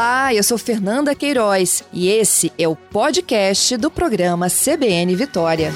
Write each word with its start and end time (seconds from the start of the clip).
Olá, 0.00 0.32
eu 0.32 0.44
sou 0.44 0.56
Fernanda 0.56 1.12
Queiroz 1.12 1.82
e 1.92 2.06
esse 2.06 2.52
é 2.56 2.68
o 2.68 2.76
podcast 2.76 3.76
do 3.76 3.90
programa 3.90 4.46
CBN 4.48 5.16
Vitória. 5.16 5.72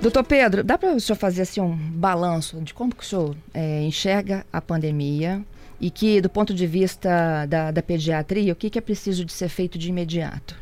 Doutor 0.00 0.24
Pedro, 0.24 0.64
dá 0.64 0.78
para 0.78 0.94
o 0.94 0.98
senhor 0.98 1.18
fazer 1.18 1.42
assim 1.42 1.60
um 1.60 1.76
balanço 1.76 2.62
de 2.62 2.72
como 2.72 2.94
que 2.94 3.04
o 3.04 3.06
senhor 3.06 3.36
é, 3.52 3.82
enxerga 3.82 4.46
a 4.50 4.62
pandemia 4.62 5.44
e 5.78 5.90
que, 5.90 6.22
do 6.22 6.30
ponto 6.30 6.54
de 6.54 6.66
vista 6.66 7.44
da, 7.44 7.70
da 7.70 7.82
pediatria, 7.82 8.54
o 8.54 8.56
que, 8.56 8.70
que 8.70 8.78
é 8.78 8.80
preciso 8.80 9.22
de 9.22 9.34
ser 9.34 9.50
feito 9.50 9.76
de 9.76 9.90
imediato? 9.90 10.56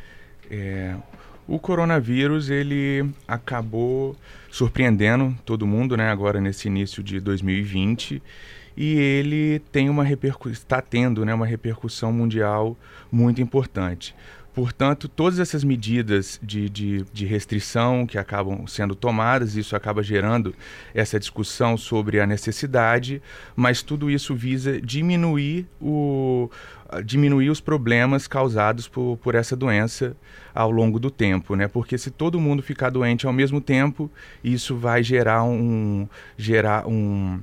É, 0.50 0.96
o 1.46 1.60
coronavírus 1.60 2.50
ele 2.50 3.08
acabou 3.28 4.16
surpreendendo 4.54 5.36
todo 5.44 5.66
mundo, 5.66 5.96
né? 5.96 6.12
Agora 6.12 6.40
nesse 6.40 6.68
início 6.68 7.02
de 7.02 7.18
2020 7.18 8.22
e 8.76 8.94
ele 8.94 9.58
tem 9.72 9.90
uma 9.90 10.06
está 10.52 10.80
tendo, 10.80 11.24
né, 11.24 11.34
uma 11.34 11.44
repercussão 11.44 12.12
mundial 12.12 12.76
muito 13.10 13.42
importante. 13.42 14.14
Portanto, 14.54 15.08
todas 15.08 15.40
essas 15.40 15.64
medidas 15.64 16.38
de, 16.40 16.70
de, 16.70 17.04
de, 17.12 17.26
restrição 17.26 18.06
que 18.06 18.16
acabam 18.16 18.64
sendo 18.68 18.94
tomadas, 18.94 19.56
isso 19.56 19.74
acaba 19.74 20.00
gerando 20.00 20.54
essa 20.94 21.18
discussão 21.18 21.76
sobre 21.76 22.20
a 22.20 22.26
necessidade, 22.26 23.20
mas 23.56 23.82
tudo 23.82 24.08
isso 24.08 24.36
visa 24.36 24.80
diminuir, 24.80 25.66
o, 25.80 26.48
diminuir 27.02 27.50
os 27.50 27.60
problemas 27.60 28.26
causados 28.26 28.86
por, 28.88 29.16
por 29.18 29.34
essa 29.34 29.56
doença 29.56 30.16
ao 30.54 30.70
longo 30.70 30.98
do 30.98 31.10
tempo, 31.10 31.56
né? 31.56 31.66
Porque 31.66 31.98
se 31.98 32.10
todo 32.10 32.40
mundo 32.40 32.62
ficar 32.62 32.90
doente 32.90 33.26
ao 33.26 33.32
mesmo 33.32 33.60
tempo, 33.60 34.10
isso 34.42 34.76
vai 34.76 35.02
gerar 35.02 35.44
um, 35.44 36.08
gerar 36.36 36.86
um 36.86 37.40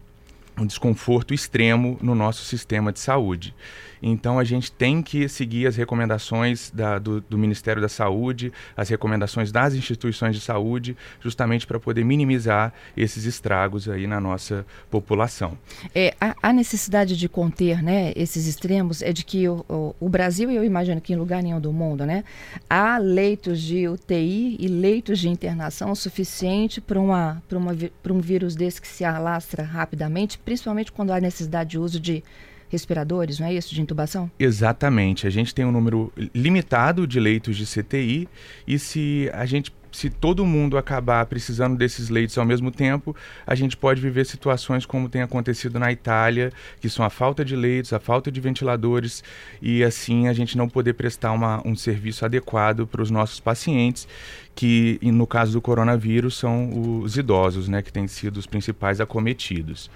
um 0.58 0.66
desconforto 0.66 1.34
extremo 1.34 1.98
no 2.02 2.14
nosso 2.14 2.44
sistema 2.44 2.92
de 2.92 3.00
saúde. 3.00 3.56
Então 4.02 4.40
a 4.40 4.44
gente 4.44 4.72
tem 4.72 5.02
que 5.02 5.30
seguir 5.30 5.68
as 5.68 5.76
recomendações 5.76 6.72
da, 6.72 6.98
do, 6.98 7.22
do, 7.22 7.38
Ministério 7.38 7.82
da 7.82 7.90
Saúde, 7.90 8.52
as 8.76 8.90
recomendações 8.90 9.52
das 9.52 9.74
instituições 9.74 10.36
de 10.36 10.42
saúde, 10.42 10.98
justamente 11.20 11.68
para 11.68 11.80
poder 11.80 12.04
minimizar 12.04 12.74
esses 12.96 13.26
estragos 13.26 13.88
aí 13.88 14.08
na 14.08 14.20
nossa 14.20 14.66
população. 14.90 15.58
É, 15.94 16.16
a, 16.20 16.36
a 16.42 16.54
necessidade 16.54 17.16
de 17.18 17.30
conter 17.30 17.84
né, 17.84 18.12
esses 18.16 18.48
extremos 18.48 19.02
é 19.02 19.14
de 19.14 19.24
que 19.24 19.48
o, 19.48 19.66
o, 19.70 19.96
o 20.00 20.10
Brasil, 20.10 20.50
e 20.50 20.56
eu 20.56 20.64
imagino 20.64 21.00
que 21.00 21.14
em 21.14 21.16
lugar 21.16 21.44
nenhum 21.44 21.60
do 21.60 21.72
mundo, 21.72 22.06
né, 22.06 22.24
há 22.70 22.98
leitos 22.98 23.62
de 23.62 23.88
UTI 23.88 24.58
e 24.60 24.68
leitos 24.68 25.20
de 25.20 25.30
internação 25.30 25.94
suficiente 25.94 26.82
para 26.82 27.00
um 27.00 28.20
vírus 28.20 28.56
desse 28.56 28.82
que 28.82 28.88
se 28.88 29.04
alastra 29.04 29.64
rapidamente, 29.64 30.40
principalmente 30.40 30.92
quando 30.92 31.12
há 31.12 31.20
necessidade 31.20 31.72
de 31.72 31.80
uso 31.80 32.00
de 32.00 32.24
respiradores, 32.72 33.40
não 33.40 33.48
é 33.48 33.54
isso, 33.54 33.76
de 33.76 33.82
intubação? 33.82 34.32
Exatamente. 34.40 35.28
A 35.28 35.30
gente 35.30 35.54
tem 35.54 35.66
um 35.66 35.72
número 35.72 36.12
limitado 36.34 37.06
de 37.06 37.20
leitos 37.20 37.58
de 37.58 37.66
CTI 37.66 38.28
e 38.66 38.80
se 38.80 39.30
a 39.34 39.46
gente 39.46 39.72
se 39.92 40.10
todo 40.10 40.46
mundo 40.46 40.78
acabar 40.78 41.26
precisando 41.26 41.78
desses 41.78 42.10
leitos 42.10 42.38
ao 42.38 42.46
mesmo 42.46 42.72
tempo, 42.72 43.16
a 43.46 43.54
gente 43.56 43.76
pode 43.76 44.00
viver 44.00 44.26
situações 44.26 44.86
como 44.86 45.10
tem 45.10 45.22
acontecido 45.22 45.78
na 45.78 45.92
Itália, 45.92 46.52
que 46.80 46.90
são 46.90 47.04
a 47.04 47.10
falta 47.10 47.44
de 47.44 47.56
leitos, 47.56 47.92
a 47.92 48.00
falta 48.00 48.32
de 48.32 48.40
ventiladores, 48.40 49.24
e 49.62 49.84
assim 49.84 50.28
a 50.28 50.34
gente 50.34 50.58
não 50.58 50.70
poder 50.70 50.94
prestar 50.94 51.34
uma, 51.34 51.62
um 51.68 51.76
serviço 51.76 52.24
adequado 52.24 52.88
para 52.88 53.02
os 53.02 53.12
nossos 53.12 53.40
pacientes, 53.40 54.08
que 54.56 54.98
no 55.04 55.28
caso 55.28 55.52
do 55.52 55.62
coronavírus 55.62 56.38
são 56.38 57.02
os 57.02 57.18
idosos, 57.18 57.68
né, 57.68 57.82
que 57.82 57.92
têm 57.92 58.08
sido 58.08 58.38
os 58.38 58.46
principais 58.46 59.02
acometidos. 59.02 59.90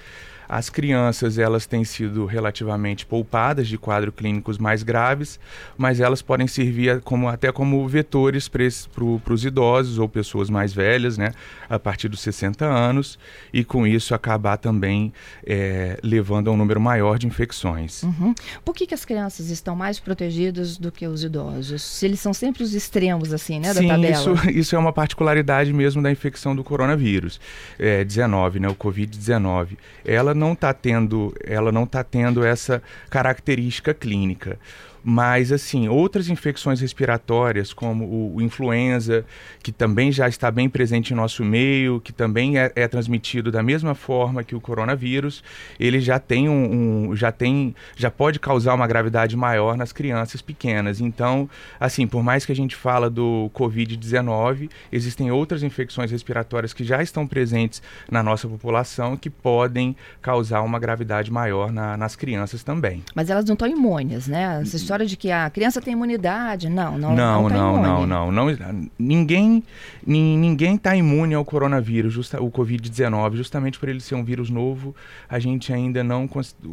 As 0.47 0.69
crianças 0.69 1.37
elas 1.37 1.65
têm 1.65 1.83
sido 1.83 2.25
relativamente 2.25 3.05
poupadas 3.05 3.67
de 3.67 3.77
quadros 3.77 4.13
clínicos 4.15 4.57
mais 4.57 4.83
graves, 4.83 5.39
mas 5.77 5.99
elas 5.99 6.21
podem 6.21 6.47
servir 6.47 7.01
como, 7.01 7.27
até 7.27 7.51
como 7.51 7.87
vetores 7.87 8.47
para 8.47 9.33
os 9.33 9.45
idosos 9.45 9.97
ou 9.97 10.07
pessoas 10.07 10.49
mais 10.49 10.73
velhas, 10.73 11.17
né, 11.17 11.31
a 11.69 11.79
partir 11.79 12.07
dos 12.07 12.19
60 12.19 12.65
anos, 12.65 13.17
e 13.53 13.63
com 13.63 13.87
isso 13.87 14.13
acabar 14.13 14.57
também 14.57 15.11
é, 15.45 15.97
levando 16.03 16.49
a 16.49 16.53
um 16.53 16.57
número 16.57 16.79
maior 16.79 17.17
de 17.17 17.25
infecções. 17.25 18.03
Uhum. 18.03 18.35
Por 18.63 18.75
que, 18.75 18.85
que 18.85 18.93
as 18.93 19.05
crianças 19.05 19.49
estão 19.49 19.75
mais 19.75 19.99
protegidas 19.99 20.77
do 20.77 20.91
que 20.91 21.07
os 21.07 21.23
idosos? 21.23 21.81
Se 21.81 22.05
eles 22.05 22.19
são 22.19 22.33
sempre 22.33 22.63
os 22.63 22.73
extremos, 22.73 23.33
assim, 23.33 23.59
né, 23.59 23.73
da 23.73 23.81
Sim, 23.81 23.87
tabela? 23.87 24.11
Isso, 24.11 24.49
isso 24.49 24.75
é 24.75 24.79
uma 24.79 24.93
particularidade 24.93 25.73
mesmo 25.73 26.01
da 26.01 26.11
infecção 26.11 26.55
do 26.55 26.63
coronavírus, 26.63 27.39
é, 27.79 28.03
19, 28.03 28.59
né, 28.59 28.67
o 28.67 28.75
Covid-19. 28.75 29.77
Ela 30.03 30.34
não 30.35 30.53
está 30.53 30.73
tendo, 30.73 31.33
ela 31.43 31.71
não 31.71 31.85
tá 31.85 32.03
tendo 32.03 32.43
essa 32.43 32.81
característica 33.09 33.93
clínica. 33.93 34.59
Mas, 35.07 35.51
assim, 35.51 35.87
outras 35.87 36.29
infecções 36.29 36.81
respiratórias, 36.81 37.71
como 37.71 38.05
o, 38.05 38.35
o, 38.37 38.41
influenza, 38.41 39.23
que 39.61 39.71
também 39.71 40.11
já 40.11 40.27
está 40.27 40.49
bem 40.49 40.67
presente 40.67 41.13
em 41.13 41.15
nosso 41.15 41.45
meio, 41.45 42.01
que 42.01 42.11
também 42.11 42.57
é, 42.57 42.71
é 42.75 42.87
transmitido 42.87 43.51
da 43.51 43.61
mesma 43.61 43.93
forma 43.93 44.43
que 44.43 44.55
o 44.55 44.59
coronavírus, 44.59 45.43
ele 45.79 45.99
já 46.01 46.17
tem 46.17 46.49
um, 46.49 47.09
um, 47.11 47.15
já 47.15 47.31
tem, 47.31 47.75
já 47.95 48.09
pode 48.09 48.39
causar 48.39 48.73
uma 48.73 48.87
gravidade 48.87 49.37
maior 49.37 49.77
nas 49.77 49.93
crianças 49.93 50.41
pequenas. 50.41 50.99
Então, 50.99 51.47
assim, 51.79 52.07
por 52.07 52.23
mais 52.23 52.43
que 52.43 52.51
a 52.51 52.55
gente 52.55 52.75
fala 52.75 53.07
do 53.07 53.51
Covid-19, 53.53 54.71
existem 54.91 55.29
outras 55.29 55.61
infecções 55.61 56.09
respiratórias 56.09 56.73
que 56.73 56.83
já 56.83 57.03
estão 57.03 57.27
presentes 57.27 57.79
na 58.09 58.23
nossa 58.23 58.47
população 58.47 59.15
que 59.15 59.29
podem 59.29 59.95
causar 60.19 60.63
uma 60.63 60.79
gravidade 60.79 61.31
maior 61.31 61.71
na, 61.71 61.95
nas 61.95 62.15
crianças 62.15 62.63
também. 62.63 63.03
Mas 63.13 63.29
elas 63.29 63.45
não 63.45 63.53
estão 63.53 63.67
imunes, 63.67 64.27
né? 64.27 64.65
História 64.95 65.05
de 65.05 65.17
que 65.17 65.31
a 65.31 65.49
criança 65.49 65.81
tem 65.81 65.93
imunidade. 65.93 66.69
Não, 66.69 66.97
não, 66.97 67.15
não, 67.15 67.43
não, 67.43 67.49
tá 67.49 67.55
não, 67.55 68.05
não, 68.07 68.31
não, 68.31 68.31
não, 68.31 68.89
Ninguém, 68.97 69.63
ninguém 70.05 70.75
está 70.75 70.95
imune 70.95 71.33
ao 71.33 71.43
coronavírus, 71.43 72.13
justa, 72.13 72.41
o 72.41 72.49
Covid-19, 72.49 73.35
justamente 73.35 73.77
por 73.77 73.89
ele 73.89 73.99
ser 73.99 74.15
um 74.15 74.23
vírus 74.23 74.49
novo. 74.49 74.95
A 75.27 75.39
gente 75.39 75.73
ainda 75.73 76.03
não, 76.03 76.29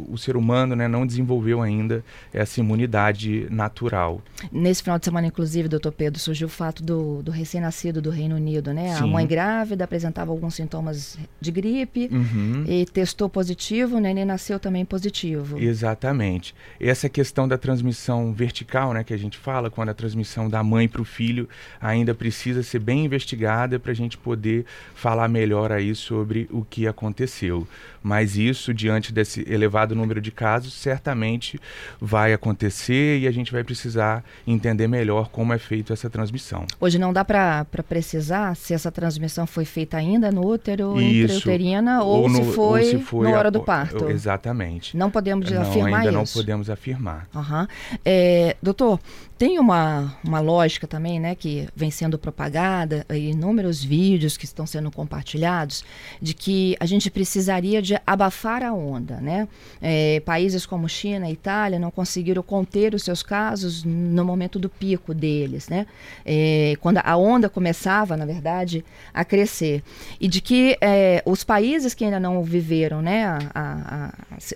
o 0.07 0.17
ser 0.17 0.37
humano, 0.37 0.75
né, 0.75 0.87
não 0.87 1.05
desenvolveu 1.05 1.61
ainda 1.61 2.03
essa 2.33 2.59
imunidade 2.59 3.47
natural. 3.49 4.21
Nesse 4.51 4.81
final 4.81 4.97
de 4.97 5.05
semana, 5.05 5.27
inclusive, 5.27 5.67
doutor 5.67 5.91
Pedro, 5.91 6.19
surgiu 6.19 6.47
o 6.47 6.51
fato 6.51 6.83
do, 6.83 7.21
do 7.21 7.31
recém-nascido 7.31 8.01
do 8.01 8.09
Reino 8.09 8.35
Unido, 8.35 8.73
né? 8.73 8.95
Sim. 8.95 9.03
A 9.03 9.07
mãe 9.07 9.27
grávida 9.27 9.83
apresentava 9.83 10.31
alguns 10.31 10.55
sintomas 10.55 11.17
de 11.41 11.51
gripe 11.51 12.09
uhum. 12.11 12.63
e 12.67 12.85
testou 12.85 13.29
positivo, 13.29 13.97
o 13.97 13.99
neném 13.99 14.25
nasceu 14.25 14.59
também 14.59 14.85
positivo. 14.85 15.59
Exatamente. 15.59 16.55
Essa 16.79 17.09
questão 17.09 17.47
da 17.47 17.57
transmissão 17.57 18.12
transmissão 18.13 18.33
vertical, 18.33 18.93
né, 18.93 19.03
que 19.03 19.13
a 19.13 19.17
gente 19.17 19.37
fala, 19.37 19.69
quando 19.69 19.89
a 19.89 19.93
transmissão 19.93 20.49
da 20.49 20.63
mãe 20.63 20.87
para 20.87 21.01
o 21.01 21.05
filho 21.05 21.49
ainda 21.81 22.13
precisa 22.13 22.61
ser 22.61 22.79
bem 22.79 23.05
investigada 23.05 23.79
para 23.79 23.91
a 23.91 23.95
gente 23.95 24.17
poder 24.17 24.65
falar 24.93 25.27
melhor 25.27 25.71
aí 25.71 25.95
sobre 25.95 26.47
o 26.51 26.63
que 26.63 26.87
aconteceu. 26.87 27.67
Mas 28.03 28.35
isso, 28.35 28.73
diante 28.73 29.13
desse 29.13 29.49
elevado 29.49 29.95
número 29.95 30.19
de 30.19 30.29
casos, 30.29 30.73
certamente 30.73 31.59
vai 32.01 32.33
acontecer 32.33 33.19
e 33.19 33.27
a 33.27 33.31
gente 33.31 33.51
vai 33.51 33.63
precisar 33.63 34.23
entender 34.45 34.87
melhor 34.87 35.29
como 35.29 35.53
é 35.53 35.57
feita 35.57 35.93
essa 35.93 36.09
transmissão. 36.09 36.65
Hoje 36.81 36.99
não 36.99 37.13
dá 37.13 37.23
para 37.23 37.65
precisar 37.87 38.55
se 38.57 38.73
essa 38.73 38.91
transmissão 38.91 39.47
foi 39.47 39.63
feita 39.63 39.95
ainda 39.95 40.31
no 40.31 40.45
útero, 40.45 40.99
intrauterina, 40.99 42.03
ou, 42.03 42.23
ou, 42.23 42.29
no, 42.29 42.43
se 42.43 42.51
foi, 42.51 42.81
ou 42.81 42.89
se 42.89 42.97
foi 42.99 43.31
na 43.31 43.37
hora 43.37 43.49
do 43.49 43.61
parto. 43.61 44.09
Exatamente. 44.09 44.97
Não 44.97 45.09
podemos 45.09 45.49
não, 45.49 45.61
afirmar 45.61 46.01
ainda 46.01 46.21
isso? 46.21 46.37
não 46.37 46.41
podemos 46.41 46.69
afirmar. 46.69 47.27
Uhum. 47.33 47.67
É, 48.05 48.55
doutor, 48.61 48.99
tem 49.43 49.59
uma, 49.59 50.15
uma 50.23 50.39
lógica 50.39 50.87
também, 50.87 51.19
né, 51.19 51.35
que 51.35 51.67
vem 51.75 51.91
sendo 51.91 52.17
propagada, 52.17 53.05
inúmeros 53.13 53.83
vídeos 53.83 54.37
que 54.37 54.45
estão 54.45 54.65
sendo 54.65 54.89
compartilhados, 54.89 55.83
de 56.21 56.33
que 56.33 56.77
a 56.79 56.85
gente 56.85 57.11
precisaria 57.11 57.81
de 57.81 57.99
abafar 58.07 58.63
a 58.63 58.73
onda, 58.73 59.17
né? 59.19 59.45
É, 59.81 60.21
países 60.21 60.65
como 60.65 60.87
China 60.87 61.29
e 61.29 61.33
Itália 61.33 61.77
não 61.77 61.91
conseguiram 61.91 62.41
conter 62.41 62.95
os 62.95 63.03
seus 63.03 63.21
casos 63.21 63.83
no 63.83 64.23
momento 64.23 64.57
do 64.57 64.69
pico 64.69 65.13
deles, 65.13 65.67
né? 65.67 65.87
É, 66.25 66.75
quando 66.79 66.99
a 67.03 67.17
onda 67.17 67.49
começava, 67.49 68.15
na 68.15 68.25
verdade, 68.25 68.85
a 69.13 69.25
crescer. 69.25 69.83
E 70.21 70.29
de 70.29 70.39
que 70.39 70.77
é, 70.79 71.21
os 71.25 71.43
países 71.43 71.93
que 71.93 72.05
ainda 72.05 72.17
não 72.17 72.41
viveram, 72.45 73.01
né, 73.01 73.25
a, 73.25 73.39
a, 73.53 74.05
a, 74.05 74.13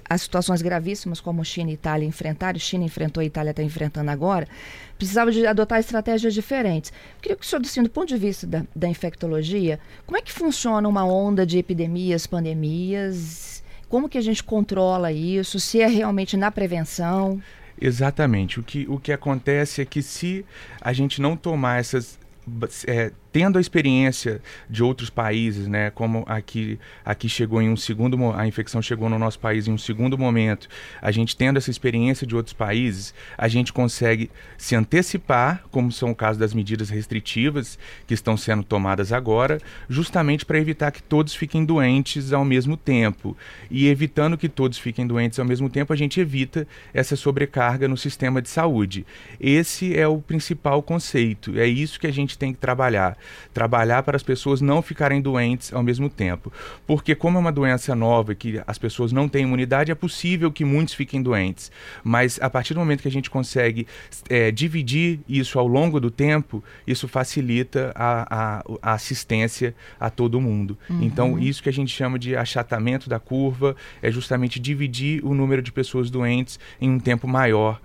as 0.09 0.21
situações 0.21 0.62
gravíssimas 0.62 1.19
como 1.19 1.44
China 1.44 1.71
e 1.71 1.73
Itália 1.73 2.07
enfrentaram, 2.07 2.57
China 2.57 2.85
enfrentou, 2.85 3.19
a 3.19 3.25
Itália 3.25 3.51
está 3.51 3.62
enfrentando 3.62 4.09
agora, 4.09 4.47
precisava 4.97 5.31
de 5.31 5.45
adotar 5.45 5.79
estratégias 5.79 6.33
diferentes. 6.33 6.91
Queria 7.21 7.35
que 7.35 7.45
o 7.45 7.47
senhor, 7.47 7.62
assim, 7.62 7.83
do 7.83 7.89
ponto 7.89 8.07
de 8.07 8.18
vista 8.18 8.45
da, 8.45 8.63
da 8.75 8.88
infectologia, 8.88 9.79
como 10.06 10.18
é 10.18 10.21
que 10.21 10.31
funciona 10.31 10.88
uma 10.88 11.06
onda 11.06 11.45
de 11.45 11.57
epidemias, 11.57 12.27
pandemias? 12.27 13.63
Como 13.89 14.09
que 14.09 14.18
a 14.18 14.21
gente 14.21 14.44
controla 14.44 15.12
isso? 15.12 15.59
Se 15.59 15.81
é 15.81 15.88
realmente 15.88 16.35
na 16.35 16.51
prevenção? 16.51 17.41
Exatamente. 17.79 18.59
O 18.59 18.63
que, 18.63 18.85
o 18.89 19.00
que 19.00 19.12
acontece 19.12 19.81
é 19.81 19.85
que 19.85 20.01
se 20.01 20.45
a 20.81 20.91
gente 20.94 21.21
não 21.21 21.38
tomar 21.38 21.79
essas 21.79 22.19
é, 22.88 23.12
tendo 23.31 23.57
a 23.57 23.62
experiência 23.62 24.41
de 24.69 24.83
outros 24.83 25.09
países, 25.09 25.68
né, 25.68 25.89
como 25.91 26.24
aqui 26.27 26.79
aqui 27.03 27.29
chegou 27.29 27.62
em 27.62 27.69
um 27.69 27.75
segundo 27.75 28.18
a 28.33 28.47
infecção 28.47 28.81
chegou 28.81 29.09
no 29.09 29.19
nosso 29.19 29.39
país 29.39 29.68
em 29.68 29.71
um 29.71 29.77
segundo 29.77 30.18
momento, 30.18 30.68
a 31.01 31.12
gente 31.12 31.35
tendo 31.35 31.57
essa 31.57 31.69
experiência 31.69 32.25
de 32.25 32.35
outros 32.35 32.53
países, 32.53 33.13
a 33.38 33.47
gente 33.47 33.71
consegue 33.71 34.29
se 34.57 34.75
antecipar, 34.75 35.63
como 35.71 35.91
são 35.91 36.12
o 36.12 36.15
caso 36.15 36.39
das 36.39 36.53
medidas 36.53 36.89
restritivas 36.89 37.77
que 38.06 38.13
estão 38.13 38.35
sendo 38.38 38.63
tomadas 38.63 39.12
agora, 39.12 39.59
justamente 39.89 40.45
para 40.45 40.59
evitar 40.59 40.91
que 40.91 41.01
todos 41.01 41.35
fiquem 41.35 41.65
doentes 41.65 42.33
ao 42.33 42.45
mesmo 42.45 42.75
tempo. 42.77 43.35
E 43.69 43.88
evitando 43.88 44.38
que 44.38 44.50
todos 44.50 44.77
fiquem 44.77 45.06
doentes 45.06 45.39
ao 45.39 45.45
mesmo 45.45 45.69
tempo, 45.69 45.94
a 45.94 45.95
gente 45.95 46.19
evita 46.19 46.68
essa 46.94 47.15
sobrecarga 47.15 47.88
no 47.88 47.97
sistema 47.97 48.41
de 48.41 48.50
saúde. 48.50 49.06
Esse 49.39 49.97
é 49.97 50.07
o 50.07 50.19
principal 50.19 50.81
conceito. 50.81 51.57
É 51.57 51.68
isso 51.68 52.00
que 52.00 52.07
a 52.07 52.13
gente 52.13 52.38
tem 52.38 52.53
que 52.53 52.59
trabalhar 52.59 53.16
trabalhar 53.53 54.03
para 54.03 54.15
as 54.15 54.23
pessoas 54.23 54.61
não 54.61 54.81
ficarem 54.81 55.21
doentes 55.21 55.73
ao 55.73 55.83
mesmo 55.83 56.09
tempo. 56.09 56.51
Porque, 56.85 57.15
como 57.15 57.37
é 57.37 57.39
uma 57.39 57.51
doença 57.51 57.95
nova 57.95 58.33
e 58.33 58.35
que 58.35 58.61
as 58.65 58.77
pessoas 58.77 59.11
não 59.11 59.27
têm 59.27 59.43
imunidade, 59.43 59.91
é 59.91 59.95
possível 59.95 60.51
que 60.51 60.63
muitos 60.65 60.93
fiquem 60.93 61.21
doentes. 61.21 61.71
Mas 62.03 62.39
a 62.41 62.49
partir 62.49 62.73
do 62.73 62.79
momento 62.79 63.01
que 63.01 63.07
a 63.07 63.11
gente 63.11 63.29
consegue 63.29 63.87
é, 64.29 64.51
dividir 64.51 65.19
isso 65.27 65.59
ao 65.59 65.67
longo 65.67 65.99
do 65.99 66.11
tempo, 66.11 66.63
isso 66.85 67.07
facilita 67.07 67.91
a, 67.95 68.59
a, 68.59 68.63
a 68.81 68.93
assistência 68.93 69.75
a 69.99 70.09
todo 70.09 70.39
mundo. 70.41 70.77
Uhum. 70.89 71.03
Então, 71.03 71.39
isso 71.39 71.61
que 71.61 71.69
a 71.69 71.73
gente 71.73 71.93
chama 71.93 72.17
de 72.17 72.35
achatamento 72.35 73.09
da 73.09 73.19
curva 73.19 73.75
é 74.01 74.11
justamente 74.11 74.59
dividir 74.59 75.23
o 75.25 75.33
número 75.33 75.61
de 75.61 75.71
pessoas 75.71 76.09
doentes 76.09 76.59
em 76.79 76.89
um 76.89 76.99
tempo 76.99 77.27
maior 77.27 77.79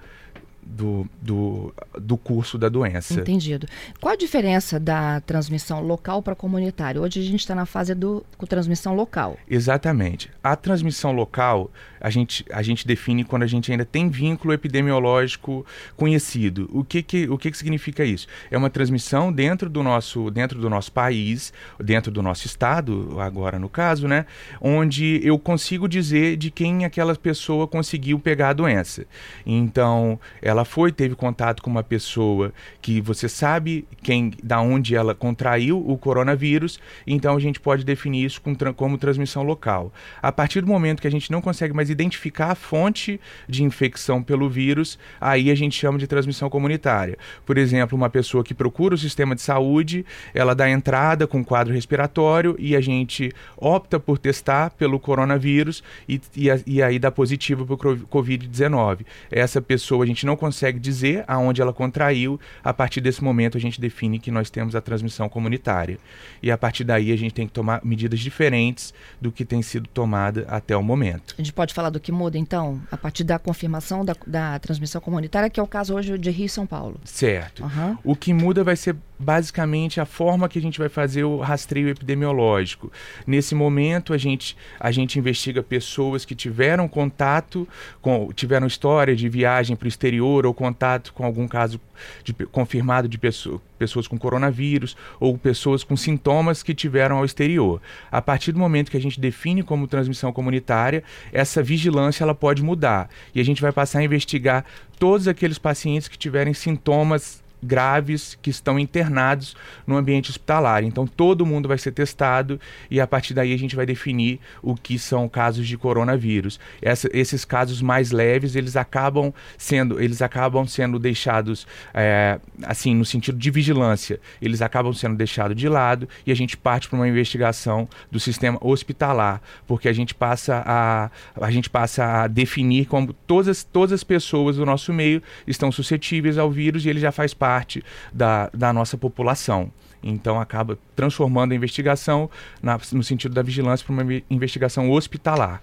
do, 0.63 1.07
do, 1.21 1.75
do 2.01 2.17
curso 2.17 2.57
da 2.57 2.69
doença. 2.69 3.21
Entendido. 3.21 3.67
Qual 4.01 4.13
a 4.13 4.17
diferença 4.17 4.79
da 4.79 5.21
transmissão 5.21 5.81
local 5.81 6.23
para 6.23 6.35
comunitária? 6.35 7.01
Hoje 7.01 7.21
a 7.21 7.23
gente 7.23 7.41
está 7.41 7.55
na 7.55 7.67
fase 7.67 7.95
do 7.95 8.25
com 8.39 8.47
transmissão 8.47 8.95
local. 8.95 9.37
Exatamente. 9.49 10.31
A 10.43 10.55
transmissão 10.57 11.13
local 11.13 11.71
a 12.03 12.11
gente, 12.11 12.45
a 12.51 12.63
gente 12.63 12.85
define 12.85 13.23
quando 13.23 13.45
a 13.45 13.47
gente 13.47 13.71
ainda 13.71 13.85
tem 13.85 14.09
vínculo 14.09 14.53
epidemiológico 14.53 15.65
conhecido. 15.97 16.69
O 16.73 16.83
que, 16.83 17.01
que, 17.01 17.29
o 17.29 17.39
que, 17.39 17.49
que 17.49 17.57
significa 17.57 18.05
isso? 18.05 18.27
É 18.51 18.59
uma 18.59 18.69
transmissão 18.69 19.33
dentro 19.33 19.71
do, 19.71 19.85
nosso, 19.85 20.29
dentro 20.29 20.61
do 20.61 20.69
nosso 20.69 20.91
país, 20.91 21.53
dentro 21.79 22.11
do 22.11 22.21
nosso 22.21 22.45
estado, 22.45 23.21
agora 23.21 23.57
no 23.57 23.69
caso, 23.69 24.09
né? 24.09 24.27
Onde 24.61 25.21
eu 25.23 25.39
consigo 25.39 25.89
dizer 25.89 26.37
de 26.37 26.51
quem 26.51 26.85
aquela 26.85 27.15
pessoa 27.15 27.69
conseguiu 27.69 28.19
pegar 28.19 28.49
a 28.49 28.53
doença. 28.53 29.07
Então, 29.47 30.19
ela 30.41 30.52
foi, 30.65 30.93
teve 30.93 31.15
contato 31.15 31.63
com 31.63 31.71
uma 31.71 31.83
pessoa 31.83 32.53
que 32.83 33.01
você 33.01 33.29
sabe 33.29 33.87
quem, 34.03 34.33
da 34.43 34.61
onde 34.61 34.95
ela 34.95 35.15
contraiu 35.15 35.79
o 35.79 35.97
coronavírus, 35.97 36.79
então 37.07 37.35
a 37.37 37.41
gente 37.41 37.59
pode 37.59 37.85
definir 37.85 38.25
isso 38.25 38.41
com, 38.41 38.55
como 38.75 38.99
transmissão 38.99 39.43
local. 39.43 39.93
A 40.21 40.31
partir 40.31 40.61
do 40.61 40.67
momento 40.67 41.01
que 41.01 41.09
a 41.09 41.11
gente 41.11 41.31
não 41.31 41.41
consegue 41.41 41.73
mais 41.73 41.89
identificar 41.89 42.51
a 42.51 42.55
fonte 42.55 43.21
de 43.49 43.65
infecção 43.65 44.23
pelo 44.23 44.49
vírus, 44.51 44.99
aí 45.21 45.51
a 45.51 45.55
gente 45.55 45.79
chama 45.79 45.99
de 45.99 46.07
transmissão 46.07 46.51
comunitária. 46.51 47.17
Por 47.47 47.57
exemplo, 47.57 47.97
uma 47.97 48.11
pessoa 48.11 48.45
que 48.45 48.53
procura 48.53 48.95
o 48.95 48.99
sistema 48.99 49.35
de 49.35 49.41
saúde, 49.41 50.05
ela 50.35 50.55
dá 50.55 50.69
entrada 50.69 51.27
com 51.27 51.45
quadro 51.45 51.73
respiratório 51.73 52.55
e 52.59 52.77
a 52.77 52.81
gente 52.81 53.33
opta 53.57 53.99
por 53.99 54.19
testar 54.19 54.71
pelo 54.71 55.01
coronavírus 55.01 55.83
e, 56.09 56.21
e, 56.37 56.49
e 56.67 56.83
aí 56.83 56.99
dá 56.99 57.11
positivo 57.11 57.77
para 57.77 57.91
o 57.91 57.99
Covid-19. 57.99 59.07
Essa 59.31 59.63
pessoa 59.63 60.05
a 60.05 60.07
gente 60.07 60.27
não 60.27 60.37
consegue 60.43 60.81
dizer 60.81 61.25
aonde 61.29 61.63
ela 61.63 61.73
contraiu, 61.73 62.41
a 62.65 62.75
partir 62.75 63.01
desse 63.01 63.23
momento 63.23 63.57
a 63.57 63.61
gente 63.61 63.81
define 63.81 64.19
que 64.19 64.29
nós 64.29 64.51
temos 64.51 64.75
a 64.75 64.81
transmissão 64.81 65.29
comunitária. 65.29 65.99
E 66.43 66.51
a 66.51 66.59
partir 66.59 66.83
daí 66.83 67.13
a 67.13 67.17
gente 67.17 67.33
tem 67.33 67.47
que 67.47 67.53
tomar 67.53 67.81
medidas 67.85 68.19
diferentes 68.19 68.93
do 69.21 69.31
que 69.31 69.45
tem 69.45 69.63
sido 69.63 69.89
tomada 69.89 70.45
até 70.49 70.77
o 70.77 70.83
momento. 70.83 71.37
A 71.39 71.41
gente 71.41 71.53
pode 71.53 71.73
falar 71.73 71.91
do 71.91 72.01
que 72.01 72.11
muda, 72.11 72.37
então, 72.37 72.83
a 72.91 72.97
partir 72.97 73.23
da 73.23 73.39
confirmação 73.39 74.05
da, 74.05 74.17
da 74.27 74.59
transmissão 74.59 75.01
comunitária, 75.01 75.49
que 75.49 75.61
é 75.61 75.63
o 75.63 75.67
caso 75.67 75.95
hoje 75.95 76.19
de 76.19 76.31
Rio 76.33 76.47
e 76.47 76.49
São 76.49 76.67
Paulo. 76.67 77.01
Certo. 77.05 77.63
Uhum. 77.63 77.97
O 78.03 78.17
que 78.17 78.35
muda 78.35 78.65
vai 78.65 78.75
ser 78.75 78.97
basicamente 79.23 80.01
a 80.01 80.05
forma 80.05 80.49
que 80.49 80.59
a 80.59 80.63
gente 80.63 80.79
vai 80.79 80.89
fazer 80.89 81.25
o 81.25 81.39
rastreio 81.39 81.89
epidemiológico. 81.89 82.93
Nesse 83.27 83.55
momento, 83.55 84.13
a 84.13 84.19
gente, 84.19 84.57
a 84.79 84.91
gente 84.91 85.19
investiga 85.19 85.63
pessoas 85.63 86.25
que 86.25 86.35
tiveram 86.35 86.89
contato, 86.89 87.67
com, 88.01 88.33
tiveram 88.33 88.67
história 88.67 89.15
de 89.15 89.29
viagem 89.29 89.77
para 89.77 89.87
o 89.87 89.89
exterior 89.89 90.45
ou 90.45 90.53
contato 90.53 91.15
com 91.15 91.25
algum 91.25 91.47
caso 91.47 91.81
de, 92.25 92.33
confirmado 92.47 93.09
de 93.09 93.17
pessoa, 93.17 93.61
pessoas 93.79 94.09
com 94.09 94.19
coronavírus 94.19 94.97
ou 95.21 95.39
pessoas 95.39 95.85
com 95.85 95.97
sintomas 95.97 96.63
que 96.63 96.75
tiveram 96.75 97.19
ao 97.19 97.25
exterior. 97.25 97.81
A 98.11 98.21
partir 98.21 98.53
do 98.53 98.59
momento 98.59 98.91
que 98.91 98.97
a 98.97 99.01
gente 99.01 99.21
define 99.21 99.63
como 99.63 99.87
transmissão 99.87 100.33
comunitária, 100.33 101.03
essa 101.33 101.63
vigilância 101.63 102.25
ela 102.25 102.35
pode 102.35 102.63
mudar 102.63 103.09
e 103.35 103.41
a 103.41 103.45
gente 103.45 103.63
vai 103.63 103.73
passar 103.73 104.01
a 104.01 104.05
investigar 104.05 104.65
todos 104.99 105.29
aqueles 105.29 105.59
pacientes 105.59 106.09
que 106.09 106.19
tiverem 106.19 106.55
sintomas 106.55 107.42
graves 107.63 108.37
que 108.43 108.51
estão 108.51 108.79
internados 108.79 109.55
no 109.87 109.97
ambiente 109.97 110.31
hospitalar. 110.31 110.83
Então 110.83 111.07
todo 111.07 111.47
mundo 111.47 111.69
vai 111.69 111.79
ser 111.79 111.93
testado 111.93 112.61
e 112.91 113.01
a 113.01 113.07
partir 113.07 113.35
daí 113.35 113.55
a 113.55 113.57
gente 113.57 113.77
vai 113.77 113.87
definir 113.87 114.41
o 114.61 114.75
que 114.75 114.99
são 114.99 115.29
casos 115.29 115.67
de 115.69 115.79
coronavírus. 115.79 116.59
Essa, 116.81 117.09
esses 117.13 117.45
casos 117.45 117.81
mais 117.81 118.11
leves 118.11 118.57
eles 118.57 118.77
acabam 118.77 119.33
sendo 119.57 120.01
eles 120.01 120.21
acabam 120.21 120.67
sendo 120.67 120.99
deixados 120.99 121.67
é, 121.95 122.41
assim 122.65 122.95
no 122.95 123.05
sentido 123.05 123.39
de 123.39 123.51
vigilância 123.51 124.21
eles 124.41 124.61
acabam 124.61 124.93
sendo 124.93 125.17
deixados 125.17 125.57
de 125.57 125.69
lado 125.69 126.09
e 126.27 126.33
a 126.33 126.35
gente 126.35 126.57
parte 126.57 126.89
para 126.89 126.97
uma 126.97 127.09
investigação 127.09 127.89
do 128.11 128.19
sistema 128.19 128.59
hospitalar 128.61 129.41
porque 129.67 129.89
a 129.89 129.93
gente 129.93 130.15
passa 130.15 130.63
a 130.67 131.11
a 131.41 131.51
gente 131.51 131.71
passa 131.71 132.23
a 132.23 132.27
definir 132.27 132.87
como 132.87 133.13
todas 133.13 133.63
todas 133.63 133.93
as 133.93 134.05
pessoas 134.05 134.57
do 134.57 134.67
nosso 134.67 134.93
meio 134.93 135.23
estão 135.47 135.71
suscetíveis 135.71 136.39
ao 136.39 136.51
vírus 136.51 136.85
e 136.85 136.89
ele 136.89 137.01
já 137.01 137.13
faz 137.13 137.35
parte 137.35 137.52
parte 137.53 137.85
da, 138.13 138.49
da 138.55 138.73
nossa 138.73 138.97
população. 138.97 139.71
Então 140.03 140.41
acaba 140.41 140.79
transformando 140.97 141.53
a 141.53 141.55
investigação 141.55 142.31
na, 142.63 142.81
no 142.93 143.03
sentido 143.03 143.35
da 143.35 143.43
vigilância 143.43 143.85
para 143.87 143.93
uma 143.93 144.23
investigação 144.31 144.91
hospitalar. 144.91 145.63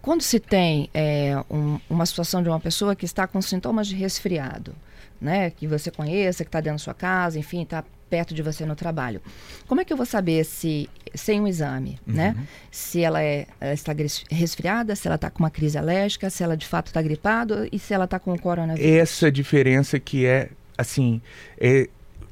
Quando 0.00 0.22
se 0.22 0.38
tem 0.38 0.88
é, 0.94 1.36
um, 1.50 1.78
uma 1.90 2.06
situação 2.06 2.42
de 2.42 2.48
uma 2.48 2.60
pessoa 2.60 2.94
que 2.94 3.04
está 3.04 3.26
com 3.26 3.42
sintomas 3.42 3.86
de 3.88 3.96
resfriado, 3.96 4.74
né, 5.20 5.50
que 5.50 5.66
você 5.66 5.90
conheça, 5.90 6.44
que 6.44 6.48
está 6.48 6.60
dentro 6.60 6.78
da 6.78 6.84
sua 6.84 6.94
casa, 6.94 7.38
enfim, 7.38 7.62
está 7.62 7.84
perto 8.08 8.32
de 8.34 8.42
você 8.42 8.64
no 8.64 8.74
trabalho. 8.74 9.20
Como 9.66 9.80
é 9.80 9.84
que 9.84 9.92
eu 9.92 9.96
vou 9.96 10.06
saber 10.06 10.44
se, 10.44 10.88
sem 11.14 11.40
um 11.40 11.46
exame, 11.46 11.98
uhum. 12.06 12.14
né? 12.14 12.36
Se 12.70 13.02
ela, 13.02 13.22
é, 13.22 13.46
ela 13.60 13.74
está 13.74 13.92
resfriada, 14.30 14.96
se 14.96 15.06
ela 15.06 15.16
está 15.16 15.28
com 15.30 15.40
uma 15.40 15.50
crise 15.50 15.76
alérgica, 15.76 16.30
se 16.30 16.42
ela 16.42 16.56
de 16.56 16.66
fato 16.66 16.86
está 16.86 17.02
gripada 17.02 17.68
e 17.70 17.78
se 17.78 17.92
ela 17.92 18.06
está 18.06 18.18
com 18.18 18.32
o 18.32 18.40
coronavírus? 18.40 18.90
Essa 18.90 19.30
diferença 19.30 20.00
que 20.00 20.24
é 20.24 20.48
assim, 20.78 21.20
é, 21.60 21.88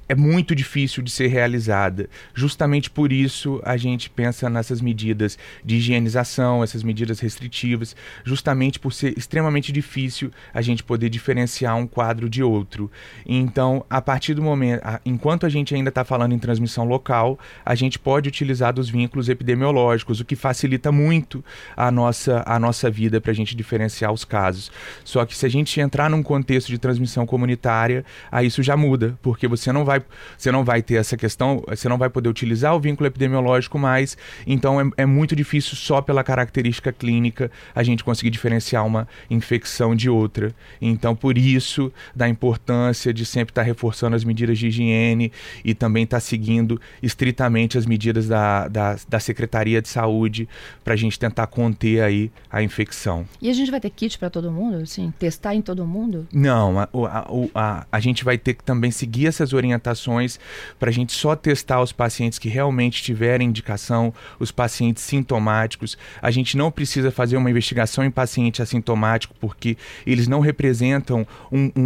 é 0.08 0.14
muito 0.14 0.54
difícil 0.54 1.02
de 1.02 1.10
ser 1.10 1.28
realizada. 1.28 2.08
Justamente 2.34 2.90
por 2.90 3.12
isso 3.12 3.60
a 3.64 3.76
gente 3.76 4.08
pensa 4.08 4.48
nessas 4.48 4.80
medidas 4.80 5.38
de 5.64 5.76
higienização, 5.76 6.62
essas 6.62 6.82
medidas 6.82 7.20
restritivas, 7.20 7.96
justamente 8.24 8.78
por 8.78 8.92
ser 8.92 9.16
extremamente 9.16 9.72
difícil 9.72 10.30
a 10.54 10.62
gente 10.62 10.82
poder 10.82 11.08
diferenciar 11.08 11.76
um 11.76 11.86
quadro 11.86 12.28
de 12.28 12.42
outro. 12.42 12.90
Então, 13.24 13.84
a 13.90 14.00
partir 14.00 14.34
do 14.34 14.42
momento, 14.42 14.82
enquanto 15.04 15.46
a 15.46 15.48
gente 15.48 15.74
ainda 15.74 15.88
está 15.88 16.04
falando 16.04 16.32
em 16.32 16.38
transmissão 16.38 16.84
local, 16.84 17.38
a 17.64 17.74
gente 17.74 17.98
pode 17.98 18.28
utilizar 18.28 18.72
dos 18.72 18.88
vínculos 18.88 19.28
epidemiológicos, 19.28 20.20
o 20.20 20.24
que 20.24 20.36
facilita 20.36 20.92
muito 20.92 21.44
a 21.76 21.90
nossa, 21.90 22.42
a 22.46 22.58
nossa 22.58 22.90
vida 22.90 23.20
para 23.20 23.32
a 23.32 23.34
gente 23.34 23.56
diferenciar 23.56 24.12
os 24.12 24.24
casos. 24.24 24.70
Só 25.04 25.24
que 25.24 25.36
se 25.36 25.44
a 25.46 25.48
gente 25.48 25.80
entrar 25.80 26.08
num 26.08 26.22
contexto 26.22 26.68
de 26.68 26.78
transmissão 26.78 27.26
comunitária, 27.26 28.04
aí 28.30 28.46
isso 28.46 28.62
já 28.62 28.76
muda, 28.76 29.18
porque 29.22 29.48
você 29.48 29.72
não 29.72 29.84
vai 29.84 29.95
vai, 29.98 30.02
você 30.36 30.52
não 30.52 30.64
vai 30.64 30.82
ter 30.82 30.94
essa 30.94 31.16
questão, 31.16 31.62
você 31.66 31.88
não 31.88 31.98
vai 31.98 32.08
poder 32.08 32.28
utilizar 32.28 32.74
o 32.74 32.80
vínculo 32.80 33.06
epidemiológico 33.06 33.78
mais, 33.78 34.16
então 34.46 34.80
é, 34.80 34.84
é 34.98 35.06
muito 35.06 35.34
difícil 35.34 35.76
só 35.76 36.00
pela 36.00 36.22
característica 36.22 36.92
clínica 36.92 37.50
a 37.74 37.82
gente 37.82 38.04
conseguir 38.04 38.30
diferenciar 38.30 38.86
uma 38.86 39.08
infecção 39.30 39.94
de 39.94 40.08
outra. 40.08 40.54
Então, 40.80 41.14
por 41.14 41.38
isso, 41.38 41.92
da 42.14 42.28
importância 42.28 43.12
de 43.12 43.24
sempre 43.24 43.52
estar 43.52 43.62
reforçando 43.62 44.16
as 44.16 44.24
medidas 44.24 44.58
de 44.58 44.68
higiene 44.68 45.32
e 45.64 45.74
também 45.74 46.04
estar 46.04 46.20
seguindo 46.20 46.80
estritamente 47.02 47.78
as 47.78 47.86
medidas 47.86 48.28
da, 48.28 48.68
da, 48.68 48.96
da 49.08 49.20
Secretaria 49.20 49.80
de 49.80 49.88
Saúde 49.88 50.48
para 50.84 50.94
a 50.94 50.96
gente 50.96 51.18
tentar 51.18 51.46
conter 51.46 52.02
aí 52.02 52.30
a 52.50 52.62
infecção. 52.62 53.26
E 53.40 53.50
a 53.50 53.52
gente 53.52 53.70
vai 53.70 53.80
ter 53.80 53.90
kit 53.90 54.18
para 54.18 54.30
todo 54.30 54.50
mundo, 54.50 54.76
assim, 54.76 55.12
testar 55.18 55.54
em 55.54 55.62
todo 55.62 55.86
mundo? 55.86 56.26
Não, 56.32 56.78
a, 56.78 56.88
a, 56.92 57.26
a, 57.54 57.86
a 57.90 58.00
gente 58.00 58.24
vai 58.24 58.38
ter 58.38 58.54
que 58.54 58.64
também 58.64 58.90
seguir 58.90 59.26
essas 59.26 59.52
orientações 59.52 59.85
orientações 59.86 60.38
para 60.78 60.90
a 60.90 60.92
gente 60.92 61.12
só 61.12 61.36
testar 61.36 61.80
os 61.80 61.92
pacientes 61.92 62.38
que 62.38 62.48
realmente 62.48 63.02
tiverem 63.02 63.48
indicação, 63.48 64.12
os 64.38 64.50
pacientes 64.50 65.02
sintomáticos. 65.02 65.96
A 66.20 66.30
gente 66.30 66.56
não 66.56 66.70
precisa 66.70 67.10
fazer 67.10 67.36
uma 67.36 67.50
investigação 67.50 68.04
em 68.04 68.10
paciente 68.10 68.60
assintomático 68.60 69.34
porque 69.40 69.76
eles 70.06 70.26
não 70.26 70.40
representam 70.40 71.26
um, 71.52 71.70
um, 71.76 71.82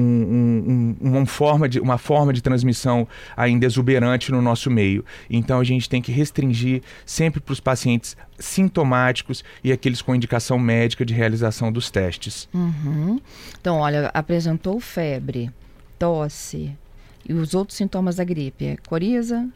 um, 0.00 0.96
uma, 1.00 1.26
forma 1.26 1.68
de, 1.68 1.80
uma 1.80 1.98
forma 1.98 2.32
de 2.32 2.42
transmissão 2.42 3.06
ainda 3.36 3.66
exuberante 3.66 4.32
no 4.32 4.40
nosso 4.40 4.70
meio. 4.70 5.04
Então 5.28 5.60
a 5.60 5.64
gente 5.64 5.88
tem 5.88 6.00
que 6.00 6.12
restringir 6.12 6.82
sempre 7.04 7.40
para 7.40 7.52
os 7.52 7.60
pacientes 7.60 8.16
sintomáticos 8.38 9.44
e 9.62 9.70
aqueles 9.70 10.02
com 10.02 10.14
indicação 10.14 10.58
médica 10.58 11.04
de 11.04 11.14
realização 11.14 11.70
dos 11.70 11.90
testes. 11.90 12.48
Uhum. 12.52 13.20
Então, 13.60 13.78
olha, 13.78 14.10
apresentou 14.12 14.80
febre, 14.80 15.50
tosse 15.98 16.76
e 17.28 17.32
os 17.32 17.54
outros 17.54 17.76
sintomas 17.76 18.16
da 18.16 18.24
gripe, 18.24 18.64
é 18.64 18.76
coriza? 18.88 19.48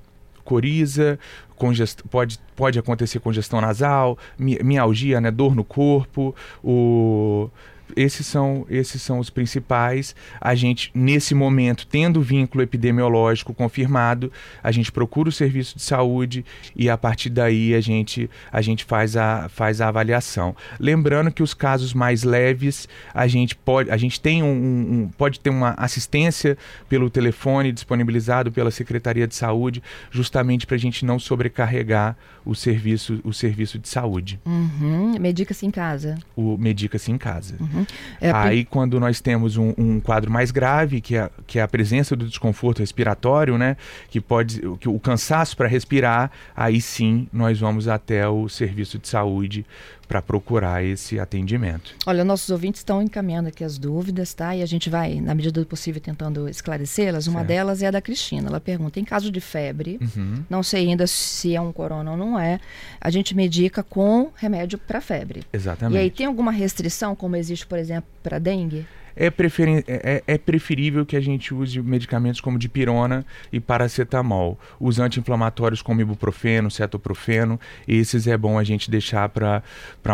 Coriza, 0.45 1.19
congest... 1.57 2.03
pode, 2.11 2.39
pode 2.57 2.79
acontecer 2.79 3.19
congestão 3.21 3.61
nasal, 3.61 4.17
mi 4.39 4.59
mialgia, 4.63 5.21
né, 5.21 5.31
dor 5.31 5.55
no 5.55 5.65
corpo, 5.65 6.35
o 6.65 7.51
esses 7.97 8.27
são, 8.27 8.67
esses 8.69 9.01
são 9.01 9.19
os 9.19 9.31
principais. 9.31 10.15
A 10.41 10.55
gente, 10.55 10.91
nesse 10.95 11.35
momento, 11.35 11.87
tendo 11.87 12.21
vínculo 12.21 12.63
epidemiológico 12.63 13.55
confirmado, 13.55 14.33
a 14.63 14.71
gente 14.71 14.91
procura 14.93 15.29
o 15.29 15.33
serviço 15.33 15.77
de 15.77 15.83
saúde 15.83 16.45
e 16.75 16.89
a 16.89 16.97
partir 16.97 17.31
daí 17.31 17.75
a 17.75 17.81
gente, 17.81 18.29
a 18.53 18.61
gente 18.61 18.85
faz, 18.85 19.17
a, 19.17 19.49
faz 19.49 19.81
a 19.81 19.89
avaliação. 19.89 20.55
Lembrando 20.79 21.31
que 21.31 21.43
os 21.43 21.55
casos 21.55 21.95
mais 21.95 22.23
leves, 22.23 22.89
a 23.13 23.27
gente 23.27 23.55
pode, 23.55 23.91
a 23.91 23.97
gente 23.97 24.21
tem 24.21 24.43
um, 24.43 24.49
um 24.49 25.09
pode 25.17 25.41
ter 25.41 25.51
uma 25.51 25.75
assistência 25.77 26.57
pelo 26.89 27.11
telefone 27.11 27.73
disponibilizado 27.73 28.53
pela 28.53 28.71
Secretaria 28.71 29.27
de 29.27 29.35
Saúde, 29.35 29.83
justamente 30.11 30.67
para 30.67 30.77
a 30.77 30.79
gente 30.79 31.05
não 31.05 31.19
sobrecarregar 31.19 32.17
o 32.45 32.55
serviço, 32.55 33.21
o 33.25 33.33
serviço 33.33 33.79
de 33.79 33.89
saúde. 33.89 34.41
Uhum. 34.47 35.19
Medica-se 35.21 35.67
em 35.67 35.71
casa. 35.71 36.17
O 36.35 36.57
medica-se 36.57 37.13
em 37.13 37.19
casa. 37.19 37.57
Uhum. 37.61 37.78
É, 38.21 38.31
Aí, 38.31 38.65
quando 38.65 38.99
nós 39.01 39.21
temos 39.21 39.57
um, 39.57 39.73
um, 39.77 40.01
quadro 40.01 40.31
mais 40.31 40.51
grave, 40.51 41.01
que 41.01 41.17
é, 41.17 41.31
que 41.47 41.59
é 41.59 41.63
a 41.63 41.69
presença 41.69 42.15
do 42.17 42.27
desconforto 42.27 42.81
respiratório, 42.81 43.59
né? 43.59 43.77
Que 44.11 44.21
pode. 44.21 44.61
Que 44.79 44.89
o 44.89 44.99
cansaço 44.99 45.57
para 45.57 45.69
respirar, 45.69 46.31
aí 46.57 46.81
sim 46.81 47.29
nós 47.33 47.59
vamos 47.59 47.89
até 47.89 48.29
o 48.29 48.49
serviço 48.49 48.99
de 48.99 49.09
saúde 49.09 49.65
para 50.09 50.23
procurar 50.23 50.83
esse 50.83 51.21
atendimento. 51.21 51.95
Olha, 52.07 52.25
nossos 52.25 52.49
ouvintes 52.49 52.81
estão 52.81 53.03
encaminhando 53.03 53.49
aqui 53.49 53.63
as 53.63 53.77
dúvidas, 53.77 54.33
tá? 54.33 54.57
E 54.57 54.63
a 54.63 54.67
gente 54.67 54.89
vai, 54.89 55.21
na 55.21 55.35
medida 55.35 55.61
do 55.61 55.67
possível, 55.67 56.01
tentando 56.01 56.49
esclarecê-las. 56.49 57.27
Uma 57.27 57.41
certo. 57.41 57.49
delas 57.49 57.83
é 57.83 57.87
a 57.87 57.91
da 57.91 58.01
Cristina. 58.01 58.49
Ela 58.49 58.61
pergunta: 58.61 58.99
em 58.99 59.05
caso 59.05 59.31
de 59.31 59.41
febre, 59.41 59.99
uhum. 60.01 60.43
não 60.49 60.63
sei 60.63 60.89
ainda 60.89 61.07
se 61.07 61.55
é 61.55 61.61
um 61.61 61.73
corona 61.73 62.13
ou 62.13 62.17
não 62.17 62.39
é, 62.39 62.59
a 62.99 63.11
gente 63.11 63.35
medica 63.35 63.83
com 63.83 64.31
remédio 64.35 64.79
para 64.79 65.01
febre. 65.01 65.45
Exatamente. 65.53 65.97
E 65.97 66.01
aí 66.01 66.11
tem 66.11 66.27
alguma 66.27 66.51
restrição, 66.51 67.15
como 67.15 67.37
existe, 67.37 67.67
por 67.67 67.79
exemplo, 67.79 68.09
para 68.23 68.39
dengue? 68.39 68.87
É, 69.19 69.31
preferi 69.31 69.85
é, 69.89 70.23
é, 70.27 70.35
é, 70.35 70.39
preferível 70.39 71.05
que 71.05 71.17
a 71.17 71.21
gente 71.21 71.53
use 71.53 71.83
medicamentos 71.83 72.41
como 72.41 72.57
dipirona 72.57 73.27
e 73.53 73.59
paracetamol. 73.59 74.59
Os 74.79 75.01
anti-inflamatórios 75.01 75.83
como 75.83 76.01
ibuprofeno, 76.01 76.71
cetoprofeno, 76.71 77.59
esses 77.87 78.29
é 78.29 78.37
bom 78.37 78.59
a 78.59 78.65
gente 78.65 78.89
deixar 78.89 79.29
para 79.29 79.63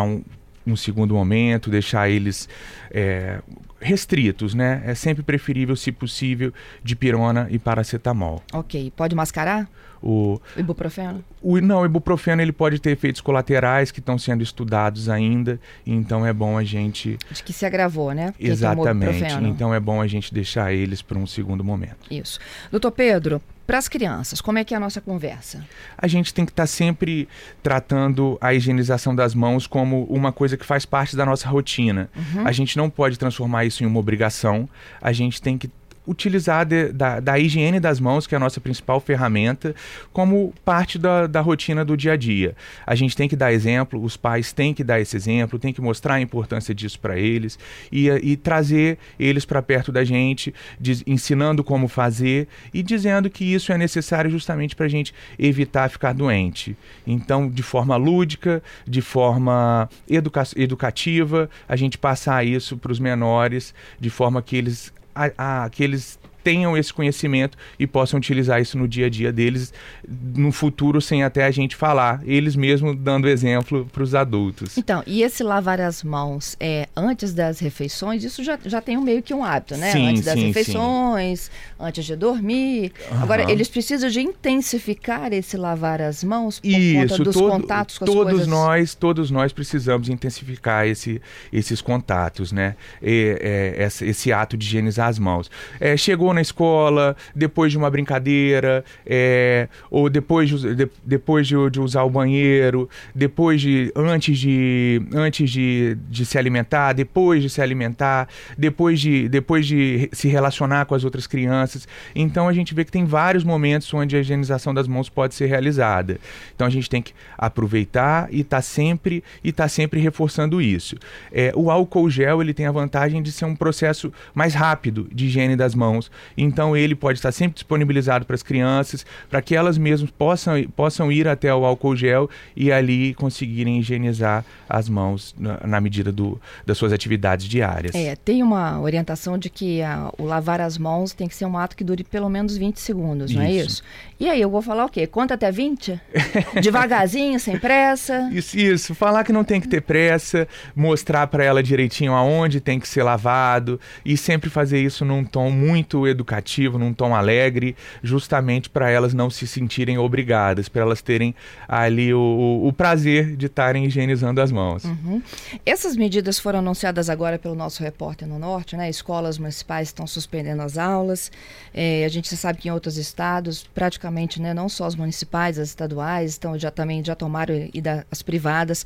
um, 0.01 0.23
um 0.65 0.75
segundo 0.75 1.13
momento, 1.13 1.69
deixar 1.69 2.09
eles 2.09 2.49
é, 2.89 3.41
restritos, 3.79 4.55
né? 4.55 4.81
É 4.85 4.95
sempre 4.95 5.21
preferível, 5.21 5.75
se 5.75 5.91
possível, 5.91 6.51
dipirona 6.83 7.47
e 7.51 7.59
paracetamol. 7.59 8.41
Ok. 8.51 8.91
Pode 8.95 9.15
mascarar? 9.15 9.69
O, 10.05 10.39
ibuprofeno? 10.55 11.25
O, 11.41 11.59
não, 11.59 11.81
o 11.81 11.85
ibuprofeno 11.85 12.39
ele 12.39 12.51
pode 12.51 12.77
ter 12.77 12.91
efeitos 12.91 13.21
colaterais 13.21 13.89
que 13.89 13.99
estão 13.99 14.19
sendo 14.19 14.43
estudados 14.43 15.09
ainda, 15.09 15.59
então 15.85 16.23
é 16.23 16.31
bom 16.31 16.59
a 16.59 16.63
gente... 16.63 17.17
De 17.31 17.41
que 17.41 17.51
se 17.51 17.65
agravou, 17.65 18.13
né? 18.13 18.31
Que 18.37 18.47
Exatamente, 18.47 19.33
então 19.43 19.73
é 19.73 19.79
bom 19.79 19.99
a 19.99 20.05
gente 20.05 20.31
deixar 20.31 20.71
eles 20.71 21.01
para 21.01 21.17
um 21.17 21.25
segundo 21.25 21.63
momento. 21.63 22.05
Isso. 22.11 22.39
Doutor 22.69 22.91
Pedro, 22.91 23.41
para 23.65 23.79
as 23.79 23.87
crianças, 23.87 24.41
como 24.41 24.59
é 24.59 24.63
que 24.63 24.75
é 24.75 24.77
a 24.77 24.79
nossa 24.79 25.01
conversa? 25.01 25.65
A 25.97 26.05
gente 26.05 26.31
tem 26.31 26.45
que 26.45 26.51
estar 26.51 26.63
tá 26.63 26.67
sempre 26.67 27.27
tratando 27.63 28.37
a 28.39 28.53
higienização 28.53 29.15
das 29.15 29.33
mãos 29.33 29.65
como 29.65 30.03
uma 30.03 30.31
coisa 30.31 30.55
que 30.55 30.63
faz 30.65 30.85
parte 30.85 31.15
da 31.15 31.25
nossa 31.25 31.49
rotina. 31.49 32.09
Uhum. 32.15 32.45
A 32.47 32.51
gente 32.51 32.77
não 32.77 32.91
pode 32.91 33.17
transformar 33.17 33.65
isso 33.65 33.83
em 33.83 33.87
uma 33.87 33.99
obrigação. 33.99 34.69
A 35.01 35.11
gente 35.11 35.41
tem 35.41 35.57
que 35.57 35.67
utilizar 36.07 36.65
de, 36.65 36.91
da, 36.91 37.19
da, 37.19 37.39
higiene 37.39 37.79
das 37.79 37.99
mãos, 37.99 38.27
que 38.27 38.35
é 38.35 38.37
a 38.37 38.39
nossa 38.39 38.59
principal 38.59 38.99
ferramenta, 38.99 39.75
como 40.11 40.53
parte 40.63 40.97
da, 40.97 41.27
da 41.27 41.41
rotina 41.41 41.83
do 41.83 41.97
dia 41.97 42.13
a 42.13 42.15
dia. 42.17 42.55
A 42.85 42.95
gente 42.95 43.15
tem 43.15 43.27
que 43.27 43.35
dar 43.35 43.51
exemplo, 43.51 44.01
os 44.01 44.17
pais 44.17 44.53
têm 44.53 44.73
que 44.73 44.83
dar 44.83 44.99
esse 44.99 45.15
exemplo, 45.15 45.59
tem 45.59 45.73
que 45.73 45.81
mostrar 45.81 46.15
a 46.15 46.21
importância 46.21 46.73
disso 46.73 46.99
para 46.99 47.17
eles 47.17 47.57
e, 47.91 48.09
e, 48.09 48.37
trazer 48.37 48.97
eles 49.19 49.45
para 49.45 49.61
perto 49.61 49.91
da 49.91 50.03
gente, 50.03 50.53
diz, 50.79 51.03
ensinando 51.07 51.63
como 51.63 51.87
fazer 51.87 52.47
e 52.73 52.83
dizendo 52.83 53.29
que 53.29 53.43
isso 53.43 53.71
é 53.71 53.77
necessário 53.77 54.29
justamente 54.29 54.75
para 54.75 54.85
a 54.85 54.89
gente 54.89 55.13
evitar 55.39 55.89
ficar 55.89 56.13
doente. 56.13 56.75
Então, 57.05 57.49
de 57.49 57.63
forma 57.63 57.95
lúdica, 57.95 58.61
de 58.87 59.01
forma 59.01 59.89
educa 60.09 60.43
educativa, 60.55 61.49
a 61.67 61.75
gente 61.75 61.97
passar 61.97 62.45
isso 62.45 62.77
para 62.77 62.91
os 62.91 62.99
menores, 62.99 63.73
de 63.99 64.09
forma 64.09 64.41
que 64.41 64.55
eles 64.55 64.93
a, 65.15 65.63
a, 65.63 65.69
que 65.69 65.83
eles 65.83 66.19
tenham 66.45 66.77
esse 66.77 66.93
conhecimento 66.93 67.57
e 67.79 67.87
possam 67.87 68.19
utilizar 68.19 68.61
isso 68.61 68.77
no 68.77 68.87
dia 68.87 69.07
a 69.07 69.09
dia 69.09 69.33
deles 69.33 69.73
no 70.07 70.51
futuro 70.51 71.01
sem 71.01 71.23
até 71.23 71.43
a 71.43 71.49
gente 71.49 71.75
falar, 71.75 72.21
eles 72.23 72.55
mesmos 72.55 72.95
dando 72.95 73.27
exemplo 73.27 73.87
para 73.91 74.03
os 74.03 74.13
adultos. 74.13 74.77
Então, 74.77 75.01
e 75.07 75.23
esse 75.23 75.41
lavar 75.41 75.81
as 75.81 76.03
mãos 76.03 76.55
é 76.59 76.87
antes 76.95 77.33
das 77.33 77.59
refeições, 77.59 78.23
isso 78.23 78.43
já, 78.43 78.59
já 78.63 78.79
tem 78.79 78.95
um 78.95 79.01
meio 79.01 79.23
que 79.23 79.33
um 79.33 79.43
hábito, 79.43 79.75
né? 79.75 79.91
Sim, 79.91 80.09
antes 80.09 80.23
das 80.23 80.35
sim, 80.35 80.47
refeições, 80.47 81.39
sim. 81.39 81.51
antes 81.79 82.05
de 82.05 82.15
dormir. 82.15 82.91
Uhum. 83.09 83.23
Agora, 83.23 83.51
eles 83.51 83.67
precisam 83.67 84.07
de 84.07 84.21
intensificar 84.21 85.33
esse 85.33 85.57
lavar 85.57 85.99
as 85.99 86.23
mãos 86.23 86.59
por 86.59 86.67
isso, 86.67 87.09
conta 87.09 87.23
dos 87.23 87.33
todo, 87.33 87.49
contatos 87.49 87.97
com 87.97 88.05
todos 88.05 88.27
as 88.27 88.31
coisas... 88.31 88.47
nós, 88.47 88.93
todos 88.93 89.31
nós 89.31 89.51
precisamos 89.51 90.09
intensificar 90.09 90.85
esse, 90.85 91.19
esses 91.51 91.81
contatos, 91.81 92.51
né? 92.51 92.75
E, 93.01 93.35
é, 93.41 93.83
esse, 93.83 94.05
esse, 94.05 94.31
ato 94.31 94.55
de 94.55 94.67
higienizar 94.67 95.07
as 95.07 95.17
mãos. 95.17 95.49
É, 95.79 95.97
chegou 95.97 96.34
na 96.35 96.41
escola, 96.41 97.15
depois 97.35 97.71
de 97.71 97.77
uma 97.77 97.89
brincadeira, 97.89 98.83
é, 99.05 99.67
ou 99.89 100.09
depois, 100.09 100.49
de, 100.49 100.75
de, 100.75 100.89
depois 101.03 101.47
de, 101.47 101.55
de, 101.71 101.81
usar 101.81 102.03
o 102.03 102.09
banheiro, 102.09 102.89
depois 103.13 103.61
de. 103.61 103.91
antes 103.95 104.37
de. 104.37 105.01
antes 105.13 105.49
de, 105.49 105.97
de 106.09 106.25
se 106.25 106.37
alimentar, 106.37 106.93
depois 106.93 107.41
de 107.41 107.49
se 107.49 107.61
alimentar, 107.61 108.27
depois 108.57 108.99
de, 108.99 109.27
depois 109.29 109.65
de 109.65 110.09
se 110.11 110.27
relacionar 110.27 110.85
com 110.85 110.93
as 110.93 111.03
outras 111.03 111.25
crianças. 111.25 111.87
Então 112.15 112.47
a 112.47 112.53
gente 112.53 112.73
vê 112.73 112.85
que 112.85 112.91
tem 112.91 113.05
vários 113.05 113.43
momentos 113.43 113.91
onde 113.93 114.15
a 114.15 114.19
higienização 114.19 114.73
das 114.73 114.87
mãos 114.87 115.09
pode 115.09 115.33
ser 115.33 115.47
realizada. 115.47 116.19
Então 116.53 116.67
a 116.67 116.69
gente 116.69 116.89
tem 116.89 117.01
que 117.01 117.13
aproveitar 117.37 118.27
e 118.31 118.43
tá 118.43 118.61
sempre 118.61 119.23
e 119.43 119.51
tá 119.51 119.67
sempre 119.67 119.99
reforçando 119.99 120.61
isso. 120.61 120.95
É, 121.31 121.51
o 121.55 121.71
álcool 121.71 122.09
gel 122.09 122.41
ele 122.41 122.53
tem 122.53 122.65
a 122.65 122.71
vantagem 122.71 123.21
de 123.21 123.31
ser 123.31 123.45
um 123.45 123.55
processo 123.55 124.11
mais 124.33 124.53
rápido 124.53 125.07
de 125.13 125.25
higiene 125.25 125.55
das 125.55 125.73
mãos. 125.73 126.11
Então 126.37 126.75
ele 126.75 126.95
pode 126.95 127.19
estar 127.19 127.31
sempre 127.31 127.55
disponibilizado 127.55 128.25
para 128.25 128.35
as 128.35 128.43
crianças, 128.43 129.05
para 129.29 129.41
que 129.41 129.55
elas 129.55 129.77
mesmas 129.77 130.09
possam, 130.11 130.63
possam 130.75 131.11
ir 131.11 131.27
até 131.27 131.53
o 131.53 131.65
álcool 131.65 131.95
gel 131.95 132.29
e 132.55 132.71
ali 132.71 133.13
conseguirem 133.13 133.79
higienizar 133.79 134.45
as 134.69 134.89
mãos 134.89 135.35
na, 135.37 135.59
na 135.65 135.81
medida 135.81 136.11
do, 136.11 136.39
das 136.65 136.77
suas 136.77 136.91
atividades 136.91 137.47
diárias. 137.47 137.95
É, 137.95 138.15
tem 138.15 138.41
uma 138.41 138.79
orientação 138.79 139.37
de 139.37 139.49
que 139.49 139.81
a, 139.81 140.11
o 140.17 140.23
lavar 140.23 140.61
as 140.61 140.77
mãos 140.77 141.13
tem 141.13 141.27
que 141.27 141.35
ser 141.35 141.45
um 141.45 141.57
ato 141.57 141.75
que 141.75 141.83
dure 141.83 142.03
pelo 142.03 142.29
menos 142.29 142.57
20 142.57 142.79
segundos, 142.79 143.33
não 143.33 143.41
é 143.41 143.51
isso? 143.51 143.83
E 144.19 144.29
aí 144.29 144.41
eu 144.41 144.49
vou 144.49 144.61
falar 144.61 144.85
o 144.85 144.89
quê? 144.89 145.05
Conta 145.05 145.33
até 145.33 145.51
20? 145.51 145.99
Devagarzinho, 146.61 147.39
sem 147.39 147.59
pressa? 147.59 148.29
Isso, 148.31 148.57
isso. 148.57 148.95
Falar 148.95 149.23
que 149.23 149.33
não 149.33 149.43
tem 149.43 149.59
que 149.59 149.67
ter 149.67 149.81
pressa, 149.81 150.47
mostrar 150.75 151.27
para 151.27 151.43
ela 151.43 151.61
direitinho 151.61 152.13
aonde 152.13 152.59
tem 152.59 152.79
que 152.79 152.87
ser 152.87 153.03
lavado 153.03 153.79
e 154.03 154.15
sempre 154.15 154.49
fazer 154.49 154.81
isso 154.81 155.03
num 155.03 155.23
tom 155.23 155.49
muito 155.49 156.04
educativo, 156.07 156.77
num 156.77 156.93
tom 156.93 157.15
alegre, 157.15 157.75
justamente 158.01 158.69
para 158.69 158.89
elas 158.89 159.13
não 159.13 159.29
se 159.29 159.47
sentirem 159.47 159.97
obrigadas, 159.97 160.69
para 160.69 160.81
elas 160.81 161.01
terem 161.01 161.35
ali 161.67 162.13
o, 162.13 162.61
o 162.63 162.73
prazer 162.73 163.35
de 163.35 163.47
estarem 163.47 163.85
higienizando 163.85 164.41
as 164.41 164.51
mãos. 164.51 164.83
Uhum. 164.83 165.21
Essas 165.65 165.95
medidas 165.95 166.39
foram 166.39 166.59
anunciadas 166.59 167.09
agora 167.09 167.39
pelo 167.39 167.55
nosso 167.55 167.83
repórter 167.83 168.27
no 168.27 168.39
Norte, 168.39 168.75
né? 168.75 168.89
Escolas 168.89 169.37
municipais 169.37 169.89
estão 169.89 170.07
suspendendo 170.07 170.61
as 170.61 170.77
aulas. 170.77 171.31
É, 171.73 172.05
a 172.05 172.09
gente 172.09 172.35
sabe 172.35 172.59
que 172.59 172.67
em 172.67 172.71
outros 172.71 172.97
estados, 172.97 173.63
praticamente, 173.73 174.41
né, 174.41 174.53
não 174.53 174.69
só 174.69 174.85
as 174.85 174.95
municipais, 174.95 175.59
as 175.59 175.69
estaduais, 175.69 176.31
estão 176.31 176.57
já 176.57 176.71
também 176.71 177.03
já 177.03 177.15
tomaram 177.15 177.69
e 177.73 177.81
da, 177.81 178.05
as 178.11 178.21
privadas. 178.21 178.85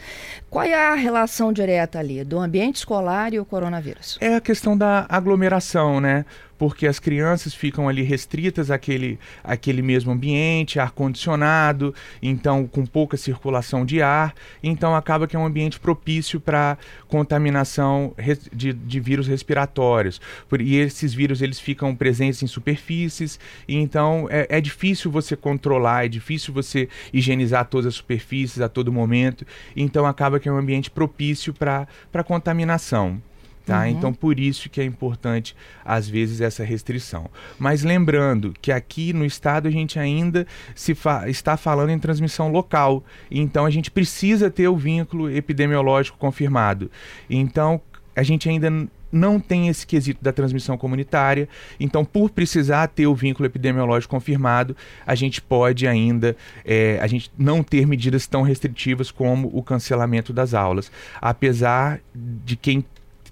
Qual 0.49 0.63
é 0.63 0.73
a 0.73 0.95
relação 0.95 1.51
direta 1.53 1.99
ali 1.99 2.23
do 2.23 2.39
ambiente 2.39 2.77
escolar 2.77 3.33
e 3.33 3.39
o 3.39 3.45
coronavírus? 3.45 4.17
É 4.21 4.35
a 4.35 4.41
questão 4.41 4.77
da 4.77 5.05
aglomeração, 5.09 5.99
né? 5.99 6.25
Porque 6.59 6.85
as 6.85 6.99
crianças 6.99 7.53
ficam 7.55 7.87
ali 7.87 8.03
restritas 8.03 8.69
àquele, 8.69 9.17
àquele 9.41 9.81
mesmo 9.81 10.11
ambiente, 10.11 10.77
ar-condicionado, 10.77 11.95
então 12.21 12.67
com 12.67 12.85
pouca 12.85 13.15
circulação 13.15 13.85
de 13.85 14.01
ar, 14.01 14.35
então 14.61 14.93
acaba 14.93 15.25
que 15.25 15.37
é 15.37 15.39
um 15.39 15.45
ambiente 15.45 15.79
propício 15.79 16.37
para 16.37 16.77
contaminação 17.07 18.13
de, 18.53 18.73
de 18.73 18.99
vírus 18.99 19.25
respiratórios. 19.25 20.19
E 20.59 20.75
esses 20.75 21.13
vírus 21.13 21.41
eles 21.41 21.59
ficam 21.59 21.95
presentes 21.95 22.43
em 22.43 22.47
superfícies, 22.47 23.39
e 23.65 23.77
então 23.77 24.27
é, 24.29 24.45
é 24.49 24.61
difícil 24.61 25.09
você 25.09 25.37
controlar, 25.37 26.05
é 26.05 26.09
difícil 26.09 26.53
você 26.53 26.89
higienizar 27.13 27.65
todas 27.65 27.85
as 27.85 27.95
superfícies 27.95 28.59
a 28.59 28.67
todo 28.67 28.91
momento, 28.91 29.47
então 29.77 30.05
acaba 30.05 30.41
que 30.41 30.49
é 30.49 30.51
um 30.51 30.57
ambiente 30.57 30.91
propício 30.91 31.53
para 31.53 31.87
contaminação. 32.25 33.21
Tá? 33.69 33.81
Uhum. 33.81 33.87
Então, 33.89 34.11
por 34.11 34.39
isso 34.39 34.67
que 34.67 34.81
é 34.81 34.83
importante, 34.83 35.55
às 35.85 36.09
vezes, 36.09 36.41
essa 36.41 36.63
restrição. 36.63 37.29
Mas 37.59 37.83
lembrando 37.83 38.51
que 38.59 38.71
aqui 38.71 39.13
no 39.13 39.23
estado 39.23 39.67
a 39.67 39.71
gente 39.71 39.99
ainda 39.99 40.47
se 40.73 40.95
fa 40.95 41.29
está 41.29 41.55
falando 41.55 41.91
em 41.91 41.99
transmissão 41.99 42.51
local. 42.51 43.03
Então, 43.29 43.67
a 43.67 43.69
gente 43.69 43.91
precisa 43.91 44.49
ter 44.49 44.67
o 44.67 44.75
vínculo 44.75 45.29
epidemiológico 45.29 46.17
confirmado. 46.17 46.89
Então, 47.29 47.79
a 48.15 48.23
gente 48.23 48.49
ainda 48.49 48.89
não 49.11 49.39
tem 49.39 49.67
esse 49.67 49.85
quesito 49.85 50.23
da 50.23 50.33
transmissão 50.33 50.75
comunitária. 50.75 51.47
Então, 51.79 52.03
por 52.03 52.31
precisar 52.31 52.87
ter 52.87 53.05
o 53.05 53.13
vínculo 53.13 53.45
epidemiológico 53.45 54.15
confirmado, 54.15 54.75
a 55.05 55.13
gente 55.13 55.43
pode 55.43 55.87
ainda 55.87 56.35
é, 56.65 56.97
a 56.99 57.05
gente 57.05 57.31
não 57.37 57.61
ter 57.61 57.85
medidas 57.85 58.25
tão 58.25 58.41
restritivas 58.41 59.11
como 59.11 59.47
o 59.53 59.61
cancelamento 59.61 60.33
das 60.33 60.55
aulas. 60.55 60.91
Apesar 61.21 61.99
de 62.15 62.55
quem 62.55 62.83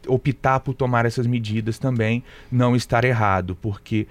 optar 0.08 0.60
por 0.60 0.74
tomar 0.74 1.06
essas 1.06 1.28
medidas 1.28 1.78
também 1.78 2.24
não 2.52 2.76
estar 2.76 3.04
errado, 3.04 3.58
porque 3.62 4.08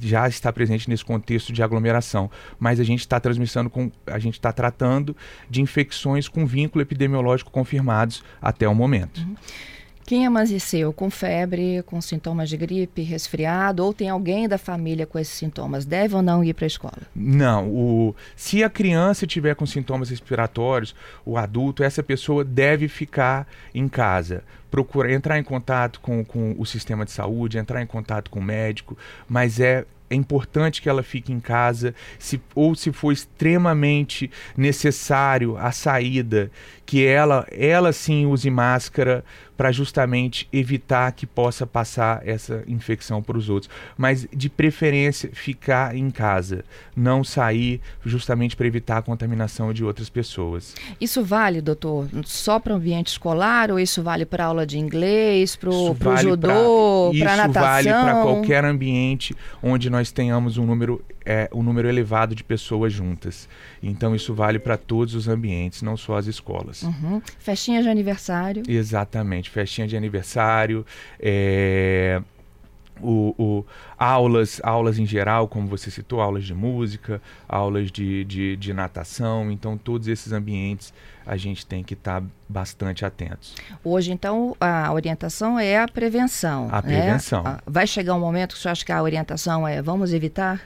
já 0.00 0.28
está 0.28 0.52
presente 0.52 0.88
nesse 0.88 1.04
contexto 1.04 1.52
de 1.52 1.62
aglomeração. 1.62 2.30
Mas 2.58 2.80
a 2.80 2.84
gente 2.84 3.00
está 3.00 3.18
transmissando 3.18 3.68
com. 3.70 3.90
a 4.06 4.18
gente 4.18 4.34
está 4.34 4.52
tratando 4.52 5.16
de 5.48 5.60
infecções 5.60 6.28
com 6.28 6.46
vínculo 6.46 6.82
epidemiológico 6.82 7.50
confirmados 7.50 8.22
até 8.40 8.68
o 8.68 8.74
momento. 8.74 9.18
Uhum. 9.18 9.36
Quem 10.06 10.26
amanheceu 10.26 10.92
com 10.92 11.10
febre, 11.10 11.82
com 11.86 12.00
sintomas 12.00 12.50
de 12.50 12.58
gripe, 12.58 13.00
resfriado, 13.00 13.82
ou 13.82 13.94
tem 13.94 14.10
alguém 14.10 14.46
da 14.46 14.58
família 14.58 15.06
com 15.06 15.18
esses 15.18 15.32
sintomas, 15.34 15.86
deve 15.86 16.14
ou 16.14 16.20
não 16.20 16.44
ir 16.44 16.52
para 16.52 16.66
a 16.66 16.66
escola? 16.66 16.98
Não. 17.16 17.68
O, 17.70 18.14
se 18.36 18.62
a 18.62 18.68
criança 18.68 19.26
tiver 19.26 19.54
com 19.54 19.64
sintomas 19.64 20.10
respiratórios, 20.10 20.94
o 21.24 21.38
adulto, 21.38 21.82
essa 21.82 22.02
pessoa 22.02 22.44
deve 22.44 22.86
ficar 22.86 23.48
em 23.74 23.88
casa. 23.88 24.44
Procurar 24.70 25.10
entrar 25.10 25.38
em 25.38 25.44
contato 25.44 26.00
com, 26.00 26.22
com 26.22 26.54
o 26.58 26.66
sistema 26.66 27.04
de 27.04 27.10
saúde, 27.10 27.56
entrar 27.56 27.80
em 27.80 27.86
contato 27.86 28.30
com 28.30 28.40
o 28.40 28.42
médico, 28.42 28.98
mas 29.26 29.58
é 29.58 29.86
é 30.10 30.14
importante 30.14 30.80
que 30.82 30.88
ela 30.88 31.02
fique 31.02 31.32
em 31.32 31.40
casa, 31.40 31.94
se, 32.18 32.40
ou 32.54 32.74
se 32.74 32.92
for 32.92 33.12
extremamente 33.12 34.30
necessário 34.56 35.56
a 35.56 35.72
saída, 35.72 36.50
que 36.86 37.04
ela, 37.04 37.46
ela 37.50 37.92
sim 37.92 38.26
use 38.26 38.50
máscara 38.50 39.24
para 39.56 39.70
justamente 39.70 40.48
evitar 40.52 41.12
que 41.12 41.26
possa 41.26 41.66
passar 41.66 42.26
essa 42.26 42.64
infecção 42.66 43.22
para 43.22 43.38
os 43.38 43.48
outros. 43.48 43.70
Mas 43.96 44.26
de 44.32 44.48
preferência 44.48 45.30
ficar 45.32 45.96
em 45.96 46.10
casa, 46.10 46.64
não 46.96 47.22
sair 47.22 47.80
justamente 48.04 48.56
para 48.56 48.66
evitar 48.66 48.98
a 48.98 49.02
contaminação 49.02 49.72
de 49.72 49.84
outras 49.84 50.08
pessoas. 50.08 50.74
Isso 51.00 51.24
vale, 51.24 51.60
doutor, 51.60 52.08
só 52.24 52.58
para 52.58 52.72
o 52.72 52.76
ambiente 52.76 53.08
escolar 53.08 53.70
ou 53.70 53.78
isso 53.78 54.02
vale 54.02 54.24
para 54.24 54.44
aula 54.44 54.66
de 54.66 54.78
inglês, 54.78 55.56
para 55.56 55.70
o 55.70 55.94
vale 55.94 56.22
judô, 56.22 57.12
para 57.18 57.36
natação? 57.36 57.80
Isso 57.80 57.90
vale 57.90 57.90
para 57.90 58.22
qualquer 58.22 58.64
ambiente 58.64 59.34
onde 59.62 59.88
nós 59.88 60.10
tenhamos 60.10 60.58
um 60.58 60.66
número 60.66 61.02
é, 61.24 61.48
um 61.52 61.62
número 61.62 61.88
elevado 61.88 62.34
de 62.34 62.44
pessoas 62.44 62.92
juntas. 62.92 63.48
Então 63.82 64.14
isso 64.14 64.34
vale 64.34 64.58
para 64.58 64.76
todos 64.76 65.14
os 65.14 65.28
ambientes, 65.28 65.82
não 65.82 65.96
só 65.96 66.16
as 66.16 66.26
escolas. 66.26 66.82
Uhum. 66.82 67.20
Festinha 67.38 67.82
de 67.82 67.88
aniversário. 67.88 68.62
Exatamente, 68.68 69.50
festinha 69.50 69.86
de 69.86 69.96
aniversário. 69.96 70.84
É, 71.18 72.22
o, 73.00 73.34
o, 73.38 73.66
aulas, 73.98 74.60
aulas 74.62 74.98
em 74.98 75.06
geral, 75.06 75.48
como 75.48 75.66
você 75.66 75.90
citou, 75.90 76.20
aulas 76.20 76.44
de 76.44 76.54
música, 76.54 77.20
aulas 77.48 77.90
de, 77.90 78.24
de, 78.24 78.56
de 78.56 78.72
natação. 78.72 79.50
Então, 79.50 79.76
todos 79.76 80.08
esses 80.08 80.32
ambientes 80.32 80.92
a 81.26 81.36
gente 81.36 81.66
tem 81.66 81.82
que 81.82 81.94
estar 81.94 82.20
tá 82.20 82.26
bastante 82.48 83.04
atentos. 83.04 83.54
Hoje, 83.82 84.12
então, 84.12 84.54
a 84.60 84.92
orientação 84.92 85.58
é 85.58 85.78
a 85.78 85.88
prevenção. 85.88 86.68
A 86.70 86.82
né? 86.82 86.82
prevenção. 86.82 87.44
Vai 87.66 87.86
chegar 87.86 88.14
um 88.14 88.20
momento 88.20 88.54
que 88.54 88.60
você 88.60 88.68
acha 88.68 88.84
que 88.84 88.92
a 88.92 89.02
orientação 89.02 89.66
é 89.66 89.80
vamos 89.82 90.12
evitar? 90.12 90.60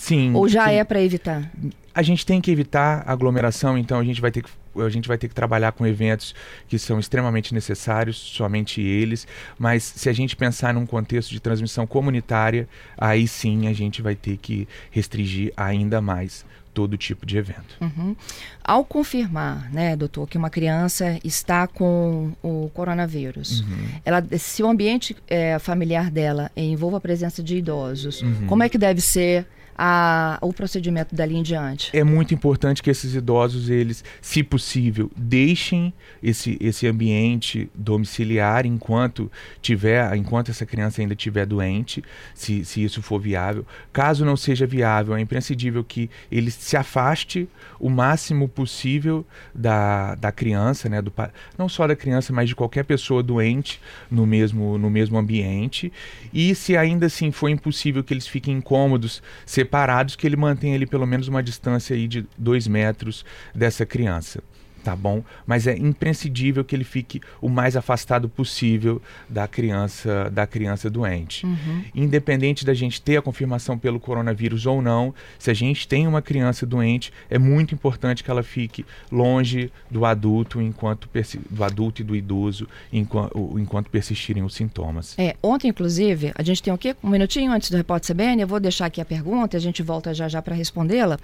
Sim. 0.00 0.34
Ou 0.34 0.48
já 0.48 0.66
sim. 0.66 0.76
é 0.76 0.82
para 0.82 1.02
evitar? 1.02 1.50
A 1.94 2.00
gente 2.00 2.24
tem 2.24 2.40
que 2.40 2.50
evitar 2.50 3.04
aglomeração, 3.06 3.76
então 3.76 4.00
a 4.00 4.04
gente 4.04 4.18
vai 4.18 4.30
ter 4.30 4.42
que 4.42 4.48
a 4.76 4.88
gente 4.88 5.08
vai 5.08 5.18
ter 5.18 5.26
que 5.26 5.34
trabalhar 5.34 5.72
com 5.72 5.84
eventos 5.84 6.32
que 6.68 6.78
são 6.78 7.00
extremamente 7.00 7.52
necessários, 7.52 8.16
somente 8.16 8.80
eles, 8.80 9.26
mas 9.58 9.82
se 9.82 10.08
a 10.08 10.12
gente 10.12 10.36
pensar 10.36 10.72
num 10.72 10.86
contexto 10.86 11.30
de 11.30 11.40
transmissão 11.40 11.88
comunitária, 11.88 12.68
aí 12.96 13.26
sim 13.26 13.66
a 13.66 13.72
gente 13.72 14.00
vai 14.00 14.14
ter 14.14 14.36
que 14.36 14.68
restringir 14.92 15.52
ainda 15.56 16.00
mais 16.00 16.46
todo 16.72 16.96
tipo 16.96 17.26
de 17.26 17.36
evento. 17.36 17.76
Uhum. 17.80 18.14
Ao 18.62 18.84
confirmar, 18.84 19.68
né, 19.72 19.96
doutor, 19.96 20.28
que 20.28 20.38
uma 20.38 20.48
criança 20.48 21.18
está 21.24 21.66
com 21.66 22.32
o 22.40 22.70
coronavírus, 22.72 23.60
uhum. 23.60 23.88
ela, 24.04 24.24
se 24.38 24.62
o 24.62 24.68
ambiente 24.68 25.16
é, 25.26 25.58
familiar 25.58 26.12
dela 26.12 26.48
envolva 26.56 26.98
a 26.98 27.00
presença 27.00 27.42
de 27.42 27.56
idosos, 27.56 28.22
uhum. 28.22 28.46
como 28.46 28.62
é 28.62 28.68
que 28.68 28.78
deve 28.78 29.00
ser 29.00 29.46
a, 29.82 30.36
o 30.42 30.52
procedimento 30.52 31.14
dali 31.14 31.36
em 31.36 31.42
diante? 31.42 31.96
É 31.96 32.04
muito 32.04 32.34
importante 32.34 32.82
que 32.82 32.90
esses 32.90 33.14
idosos, 33.14 33.70
eles, 33.70 34.04
se 34.20 34.42
possível, 34.42 35.10
deixem 35.16 35.90
esse, 36.22 36.58
esse 36.60 36.86
ambiente 36.86 37.70
domiciliar 37.74 38.66
enquanto 38.66 39.32
tiver, 39.62 40.14
enquanto 40.14 40.50
essa 40.50 40.66
criança 40.66 41.00
ainda 41.00 41.14
estiver 41.14 41.46
doente, 41.46 42.04
se, 42.34 42.62
se 42.62 42.84
isso 42.84 43.00
for 43.00 43.18
viável. 43.18 43.64
Caso 43.90 44.22
não 44.22 44.36
seja 44.36 44.66
viável, 44.66 45.16
é 45.16 45.20
imprescindível 45.20 45.82
que 45.82 46.10
ele 46.30 46.50
se 46.50 46.76
afaste 46.76 47.48
o 47.78 47.88
máximo 47.88 48.46
possível 48.46 49.24
da, 49.54 50.14
da 50.14 50.30
criança, 50.30 50.90
né, 50.90 51.00
do, 51.00 51.10
não 51.56 51.70
só 51.70 51.86
da 51.86 51.96
criança, 51.96 52.34
mas 52.34 52.50
de 52.50 52.54
qualquer 52.54 52.84
pessoa 52.84 53.22
doente 53.22 53.80
no 54.10 54.26
mesmo, 54.26 54.76
no 54.76 54.90
mesmo 54.90 55.16
ambiente. 55.16 55.90
E 56.34 56.54
se 56.54 56.76
ainda 56.76 57.06
assim 57.06 57.30
for 57.30 57.48
impossível 57.48 58.04
que 58.04 58.12
eles 58.12 58.26
fiquem 58.26 58.58
incômodos, 58.58 59.22
separados, 59.46 59.69
que 60.16 60.26
ele 60.26 60.36
mantenha 60.36 60.74
ali 60.74 60.86
pelo 60.86 61.06
menos 61.06 61.28
uma 61.28 61.42
distância 61.42 61.94
aí 61.94 62.06
de 62.08 62.26
dois 62.36 62.66
metros 62.66 63.24
dessa 63.54 63.86
criança 63.86 64.42
tá 64.82 64.96
bom? 64.96 65.22
Mas 65.46 65.66
é 65.66 65.76
imprescindível 65.76 66.64
que 66.64 66.74
ele 66.74 66.84
fique 66.84 67.20
o 67.40 67.48
mais 67.48 67.76
afastado 67.76 68.28
possível 68.28 69.00
da 69.28 69.46
criança 69.46 70.30
da 70.30 70.46
criança 70.46 70.90
doente. 70.90 71.46
Uhum. 71.46 71.84
Independente 71.94 72.64
da 72.64 72.74
gente 72.74 73.00
ter 73.00 73.16
a 73.16 73.22
confirmação 73.22 73.78
pelo 73.78 74.00
coronavírus 74.00 74.66
ou 74.66 74.80
não, 74.82 75.14
se 75.38 75.50
a 75.50 75.54
gente 75.54 75.86
tem 75.86 76.06
uma 76.06 76.22
criança 76.22 76.66
doente, 76.66 77.12
é 77.28 77.38
muito 77.38 77.74
importante 77.74 78.24
que 78.24 78.30
ela 78.30 78.42
fique 78.42 78.84
longe 79.10 79.70
do 79.90 80.04
adulto 80.04 80.60
enquanto 80.60 81.08
do 81.50 81.64
adulto 81.64 82.00
e 82.00 82.04
do 82.04 82.16
idoso 82.16 82.66
enquanto, 82.92 83.58
enquanto 83.58 83.90
persistirem 83.90 84.42
os 84.42 84.54
sintomas. 84.54 85.14
É, 85.18 85.36
ontem 85.42 85.68
inclusive, 85.68 86.32
a 86.34 86.42
gente 86.42 86.62
tem 86.62 86.72
o 86.72 86.78
quê? 86.78 86.96
Um 87.02 87.10
minutinho 87.10 87.52
antes 87.52 87.70
do 87.70 87.76
repórter 87.76 88.14
CBN, 88.14 88.42
eu 88.42 88.48
vou 88.48 88.60
deixar 88.60 88.86
aqui 88.86 89.00
a 89.00 89.04
pergunta, 89.04 89.56
a 89.56 89.60
gente 89.60 89.82
volta 89.82 90.14
já 90.14 90.28
já 90.28 90.40
para 90.40 90.54
respondê-la. 90.54 91.18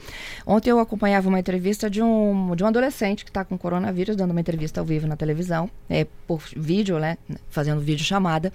Ontem 0.46 0.70
eu 0.70 0.78
acompanhava 0.78 1.28
uma 1.28 1.38
entrevista 1.38 1.88
de 1.88 2.02
um 2.02 2.54
de 2.54 2.62
um 2.62 2.66
adolescente 2.66 3.24
que 3.24 3.30
está 3.30 3.45
com 3.46 3.56
coronavírus, 3.56 4.16
dando 4.16 4.32
uma 4.32 4.40
entrevista 4.40 4.80
ao 4.80 4.86
vivo 4.86 5.06
na 5.06 5.16
televisão, 5.16 5.70
é, 5.88 6.06
por 6.26 6.42
vídeo, 6.56 6.98
né? 6.98 7.16
Fazendo 7.48 7.80
vídeo 7.80 8.04
chamada. 8.04 8.52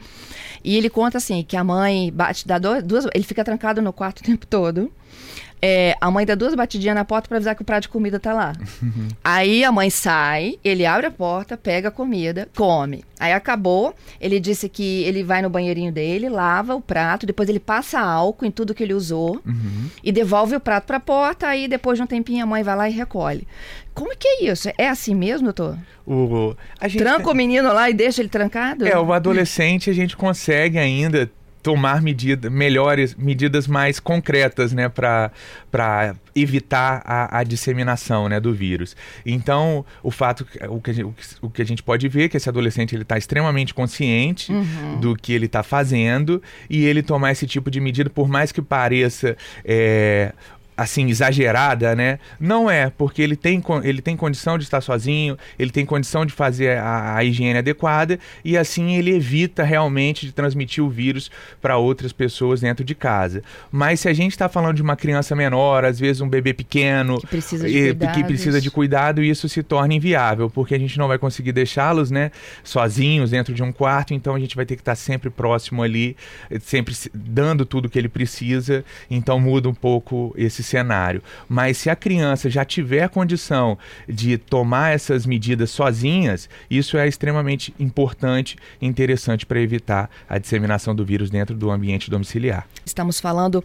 E 0.63 0.77
ele 0.77 0.89
conta 0.89 1.17
assim 1.17 1.43
que 1.43 1.57
a 1.57 1.63
mãe 1.63 2.11
bate, 2.11 2.47
dá 2.47 2.57
duas. 2.57 3.05
Ele 3.13 3.23
fica 3.23 3.43
trancado 3.43 3.81
no 3.81 3.91
quarto 3.91 4.19
o 4.19 4.23
tempo 4.23 4.45
todo. 4.45 4.91
É, 5.61 5.95
a 6.01 6.09
mãe 6.09 6.25
dá 6.25 6.33
duas 6.33 6.55
batidinhas 6.55 6.95
na 6.95 7.05
porta 7.05 7.27
para 7.27 7.37
avisar 7.37 7.55
que 7.55 7.61
o 7.61 7.65
prato 7.65 7.83
de 7.83 7.89
comida 7.89 8.19
tá 8.19 8.33
lá. 8.33 8.53
Aí 9.23 9.63
a 9.63 9.71
mãe 9.71 9.89
sai, 9.89 10.57
ele 10.63 10.85
abre 10.85 11.05
a 11.05 11.11
porta, 11.11 11.55
pega 11.55 11.89
a 11.89 11.91
comida, 11.91 12.49
come. 12.55 13.03
Aí 13.19 13.31
acabou, 13.33 13.93
ele 14.19 14.39
disse 14.39 14.67
que 14.67 15.03
ele 15.03 15.23
vai 15.23 15.43
no 15.43 15.49
banheirinho 15.49 15.91
dele, 15.91 16.27
lava 16.27 16.73
o 16.73 16.81
prato, 16.81 17.25
depois 17.27 17.47
ele 17.47 17.59
passa 17.59 17.99
álcool 17.99 18.45
em 18.45 18.51
tudo 18.51 18.73
que 18.73 18.81
ele 18.81 18.95
usou 18.95 19.39
uhum. 19.45 19.89
e 20.03 20.11
devolve 20.11 20.55
o 20.55 20.59
prato 20.59 20.85
para 20.85 20.97
a 20.97 21.01
porta, 21.01 21.47
aí 21.47 21.67
depois 21.67 21.99
de 21.99 22.03
um 22.03 22.07
tempinho 22.07 22.43
a 22.43 22.47
mãe 22.47 22.63
vai 22.63 22.75
lá 22.75 22.89
e 22.89 22.93
recolhe. 22.93 23.47
Como 23.93 24.15
que 24.17 24.27
é 24.27 24.45
isso? 24.45 24.69
É 24.77 24.87
assim 24.87 25.13
mesmo, 25.13 25.45
doutor? 25.45 25.77
O, 26.07 26.55
Tranca 26.97 27.29
o 27.29 27.35
menino 27.35 27.71
lá 27.71 27.89
e 27.89 27.93
deixa 27.93 28.21
ele 28.21 28.29
trancado? 28.29 28.87
É, 28.87 28.97
o 28.97 29.13
adolescente 29.13 29.89
a 29.89 29.93
gente 29.93 30.17
consegue 30.17 30.79
ainda 30.79 31.29
tomar 31.61 32.01
medidas 32.01 32.51
melhores, 32.51 33.15
medidas 33.15 33.67
mais 33.67 33.99
concretas, 33.99 34.73
né, 34.73 34.89
para 34.89 36.15
evitar 36.35 37.01
a, 37.05 37.39
a, 37.39 37.43
disseminação, 37.43 38.27
né, 38.27 38.39
do 38.39 38.53
vírus. 38.53 38.95
Então, 39.25 39.85
o 40.01 40.11
fato, 40.11 40.45
o 40.69 40.81
que, 40.81 41.03
o, 41.03 41.13
o 41.41 41.49
que 41.49 41.61
a 41.61 41.65
gente 41.65 41.83
pode 41.83 42.07
ver 42.07 42.23
é 42.23 42.29
que 42.29 42.37
esse 42.37 42.49
adolescente 42.49 42.95
ele 42.95 43.03
está 43.03 43.17
extremamente 43.17 43.73
consciente 43.73 44.51
uhum. 44.51 44.99
do 44.99 45.15
que 45.15 45.33
ele 45.33 45.45
está 45.45 45.63
fazendo 45.63 46.41
e 46.69 46.85
ele 46.85 47.03
tomar 47.03 47.31
esse 47.31 47.45
tipo 47.45 47.69
de 47.69 47.79
medida, 47.79 48.09
por 48.09 48.27
mais 48.27 48.51
que 48.51 48.61
pareça 48.61 49.35
é, 49.63 50.33
assim 50.75 51.09
exagerada, 51.09 51.95
né? 51.95 52.19
Não 52.39 52.69
é, 52.69 52.89
porque 52.89 53.21
ele 53.21 53.35
tem, 53.35 53.61
ele 53.83 54.01
tem 54.01 54.15
condição 54.17 54.57
de 54.57 54.63
estar 54.63 54.81
sozinho, 54.81 55.37
ele 55.59 55.71
tem 55.71 55.85
condição 55.85 56.25
de 56.25 56.33
fazer 56.33 56.77
a, 56.77 57.15
a 57.15 57.23
higiene 57.23 57.59
adequada 57.59 58.19
e 58.43 58.57
assim 58.57 58.95
ele 58.95 59.13
evita 59.13 59.63
realmente 59.63 60.25
de 60.25 60.31
transmitir 60.31 60.83
o 60.83 60.89
vírus 60.89 61.29
para 61.61 61.77
outras 61.77 62.11
pessoas 62.11 62.61
dentro 62.61 62.83
de 62.83 62.95
casa. 62.95 63.43
Mas 63.71 63.99
se 63.99 64.09
a 64.09 64.13
gente 64.13 64.31
está 64.31 64.49
falando 64.49 64.75
de 64.75 64.81
uma 64.81 64.95
criança 64.95 65.35
menor, 65.35 65.85
às 65.85 65.99
vezes 65.99 66.21
um 66.21 66.29
bebê 66.29 66.53
pequeno 66.53 67.19
que 67.19 67.27
precisa 67.27 67.67
de, 67.67 67.95
que 67.95 68.23
precisa 68.23 68.61
de 68.61 68.71
cuidado, 68.71 69.23
isso 69.23 69.47
se 69.47 69.61
torna 69.61 69.93
inviável, 69.93 70.49
porque 70.49 70.73
a 70.73 70.79
gente 70.79 70.97
não 70.97 71.07
vai 71.07 71.17
conseguir 71.17 71.51
deixá-los, 71.51 72.09
né, 72.09 72.31
sozinhos 72.63 73.31
dentro 73.31 73.53
de 73.53 73.61
um 73.61 73.71
quarto, 73.71 74.13
então 74.13 74.35
a 74.35 74.39
gente 74.39 74.55
vai 74.55 74.65
ter 74.65 74.75
que 74.75 74.81
estar 74.81 74.95
sempre 74.95 75.29
próximo 75.29 75.83
ali, 75.83 76.15
sempre 76.61 76.95
dando 77.13 77.65
tudo 77.65 77.89
que 77.89 77.99
ele 77.99 78.09
precisa. 78.09 78.83
Então 79.09 79.39
muda 79.39 79.69
um 79.69 79.73
pouco 79.73 80.33
esse 80.37 80.60
cenário. 80.63 81.21
Mas 81.47 81.77
se 81.77 81.89
a 81.89 81.95
criança 81.95 82.49
já 82.49 82.63
tiver 82.65 83.07
condição 83.09 83.77
de 84.07 84.37
tomar 84.37 84.93
essas 84.93 85.25
medidas 85.25 85.71
sozinhas, 85.71 86.49
isso 86.69 86.97
é 86.97 87.07
extremamente 87.07 87.73
importante 87.79 88.57
e 88.81 88.85
interessante 88.85 89.45
para 89.45 89.59
evitar 89.59 90.09
a 90.27 90.37
disseminação 90.37 90.95
do 90.95 91.05
vírus 91.05 91.29
dentro 91.29 91.55
do 91.55 91.71
ambiente 91.71 92.09
domiciliar. 92.09 92.67
Estamos 92.85 93.19
falando 93.19 93.63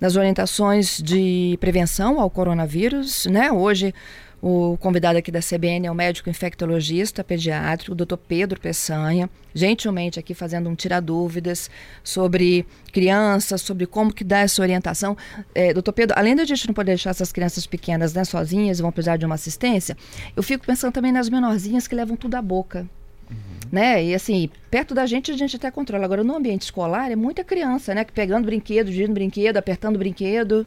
das 0.00 0.16
orientações 0.16 1.00
de 1.02 1.58
prevenção 1.60 2.20
ao 2.20 2.30
coronavírus, 2.30 3.26
né? 3.26 3.52
Hoje 3.52 3.94
o 4.42 4.78
convidado 4.78 5.18
aqui 5.18 5.30
da 5.30 5.40
CBN 5.40 5.86
é 5.86 5.90
o 5.90 5.94
médico 5.94 6.30
infectologista 6.30 7.22
pediátrico, 7.22 7.92
o 7.92 7.94
Dr. 7.94 8.16
Pedro 8.16 8.58
Peçanha, 8.58 9.28
gentilmente 9.54 10.18
aqui 10.18 10.32
fazendo 10.32 10.70
um 10.70 10.74
tirar 10.74 11.00
dúvidas 11.00 11.70
sobre 12.02 12.64
crianças, 12.90 13.60
sobre 13.60 13.86
como 13.86 14.12
que 14.12 14.24
dá 14.24 14.38
essa 14.38 14.62
orientação. 14.62 15.14
É, 15.54 15.74
doutor 15.74 15.92
Pedro, 15.92 16.18
além 16.18 16.34
da 16.34 16.44
gente 16.44 16.66
não 16.66 16.74
poder 16.74 16.92
deixar 16.92 17.10
essas 17.10 17.30
crianças 17.30 17.66
pequenas 17.66 18.14
né, 18.14 18.24
sozinhas 18.24 18.78
e 18.78 18.82
vão 18.82 18.90
precisar 18.90 19.18
de 19.18 19.26
uma 19.26 19.34
assistência, 19.34 19.94
eu 20.34 20.42
fico 20.42 20.64
pensando 20.64 20.92
também 20.92 21.12
nas 21.12 21.28
menorzinhas 21.28 21.86
que 21.86 21.94
levam 21.94 22.16
tudo 22.16 22.34
à 22.36 22.42
boca. 22.42 22.88
Uhum. 23.30 23.36
Né? 23.70 24.04
E 24.06 24.14
assim, 24.14 24.48
perto 24.70 24.94
da 24.94 25.04
gente 25.04 25.30
a 25.30 25.36
gente 25.36 25.56
até 25.56 25.70
controla. 25.70 26.04
Agora, 26.04 26.24
no 26.24 26.34
ambiente 26.34 26.62
escolar, 26.62 27.10
é 27.12 27.16
muita 27.16 27.44
criança, 27.44 27.94
né? 27.94 28.04
Que 28.04 28.12
pegando 28.12 28.46
brinquedo, 28.46 28.90
girando 28.90 29.14
brinquedo, 29.14 29.58
apertando 29.58 29.98
brinquedo. 29.98 30.66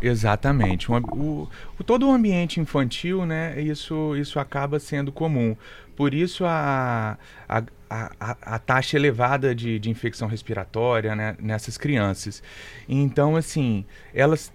Exatamente. 0.00 0.90
O, 0.90 1.48
o, 1.78 1.84
todo 1.84 2.08
o 2.08 2.12
ambiente 2.12 2.60
infantil, 2.60 3.24
né, 3.24 3.60
isso, 3.60 4.16
isso 4.16 4.38
acaba 4.38 4.78
sendo 4.78 5.10
comum. 5.10 5.56
Por 5.94 6.12
isso 6.12 6.44
a, 6.44 7.16
a, 7.48 7.62
a, 7.88 8.36
a 8.42 8.58
taxa 8.58 8.96
elevada 8.96 9.54
de, 9.54 9.78
de 9.78 9.90
infecção 9.90 10.28
respiratória 10.28 11.16
né, 11.16 11.36
nessas 11.40 11.78
crianças. 11.78 12.42
Então, 12.88 13.36
assim, 13.36 13.84
elas 14.14 14.52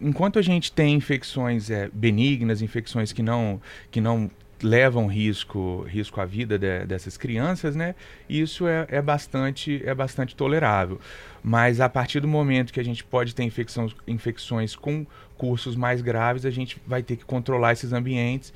enquanto 0.00 0.38
a 0.38 0.42
gente 0.42 0.70
tem 0.70 0.94
infecções 0.94 1.68
é, 1.68 1.90
benignas, 1.92 2.62
infecções 2.62 3.12
que 3.12 3.22
não, 3.22 3.60
que 3.90 4.00
não 4.00 4.30
levam 4.62 5.06
risco, 5.06 5.82
risco 5.88 6.20
à 6.20 6.24
vida 6.24 6.58
de, 6.58 6.84
dessas 6.86 7.16
crianças, 7.16 7.76
né? 7.76 7.94
Isso 8.28 8.66
é, 8.66 8.86
é, 8.88 9.02
bastante, 9.02 9.82
é 9.84 9.94
bastante 9.94 10.34
tolerável. 10.34 11.00
Mas 11.42 11.80
a 11.80 11.88
partir 11.88 12.20
do 12.20 12.28
momento 12.28 12.72
que 12.72 12.80
a 12.80 12.84
gente 12.84 13.04
pode 13.04 13.34
ter 13.34 13.44
infecção, 13.44 13.90
infecções 14.06 14.74
com 14.74 15.06
cursos 15.36 15.76
mais 15.76 16.02
graves, 16.02 16.44
a 16.44 16.50
gente 16.50 16.80
vai 16.86 17.02
ter 17.02 17.16
que 17.16 17.24
controlar 17.24 17.72
esses 17.72 17.92
ambientes. 17.92 18.52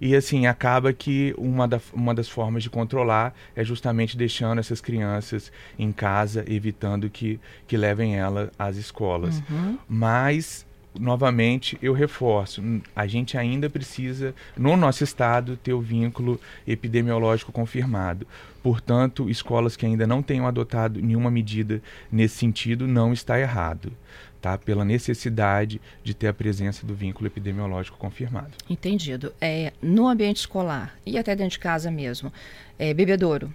E 0.00 0.14
assim, 0.14 0.46
acaba 0.46 0.92
que 0.92 1.32
uma, 1.38 1.68
da, 1.68 1.80
uma 1.92 2.12
das 2.12 2.28
formas 2.28 2.62
de 2.62 2.68
controlar 2.68 3.32
é 3.54 3.64
justamente 3.64 4.16
deixando 4.16 4.58
essas 4.58 4.80
crianças 4.80 5.52
em 5.78 5.92
casa, 5.92 6.44
evitando 6.48 7.08
que, 7.08 7.40
que 7.66 7.76
levem 7.76 8.16
elas 8.16 8.50
às 8.58 8.76
escolas. 8.76 9.42
Uhum. 9.48 9.78
Mas 9.88 10.66
novamente 10.98 11.78
eu 11.82 11.92
reforço, 11.92 12.62
a 12.94 13.06
gente 13.06 13.36
ainda 13.36 13.68
precisa, 13.68 14.34
no 14.56 14.76
nosso 14.76 15.04
estado, 15.04 15.56
ter 15.56 15.72
o 15.72 15.80
vínculo 15.80 16.40
epidemiológico 16.66 17.52
confirmado. 17.52 18.26
Portanto, 18.62 19.28
escolas 19.28 19.76
que 19.76 19.84
ainda 19.84 20.06
não 20.06 20.22
tenham 20.22 20.46
adotado 20.46 21.00
nenhuma 21.00 21.30
medida 21.30 21.82
nesse 22.10 22.36
sentido, 22.36 22.86
não 22.86 23.12
está 23.12 23.38
errado. 23.38 23.92
Tá? 24.40 24.58
Pela 24.58 24.84
necessidade 24.84 25.80
de 26.02 26.12
ter 26.14 26.28
a 26.28 26.34
presença 26.34 26.86
do 26.86 26.94
vínculo 26.94 27.26
epidemiológico 27.26 27.96
confirmado. 27.96 28.52
Entendido. 28.68 29.32
É, 29.40 29.72
no 29.80 30.06
ambiente 30.06 30.36
escolar 30.36 30.94
e 31.04 31.18
até 31.18 31.34
dentro 31.34 31.52
de 31.52 31.58
casa 31.58 31.90
mesmo, 31.90 32.30
é, 32.78 32.92
bebedouro, 32.92 33.52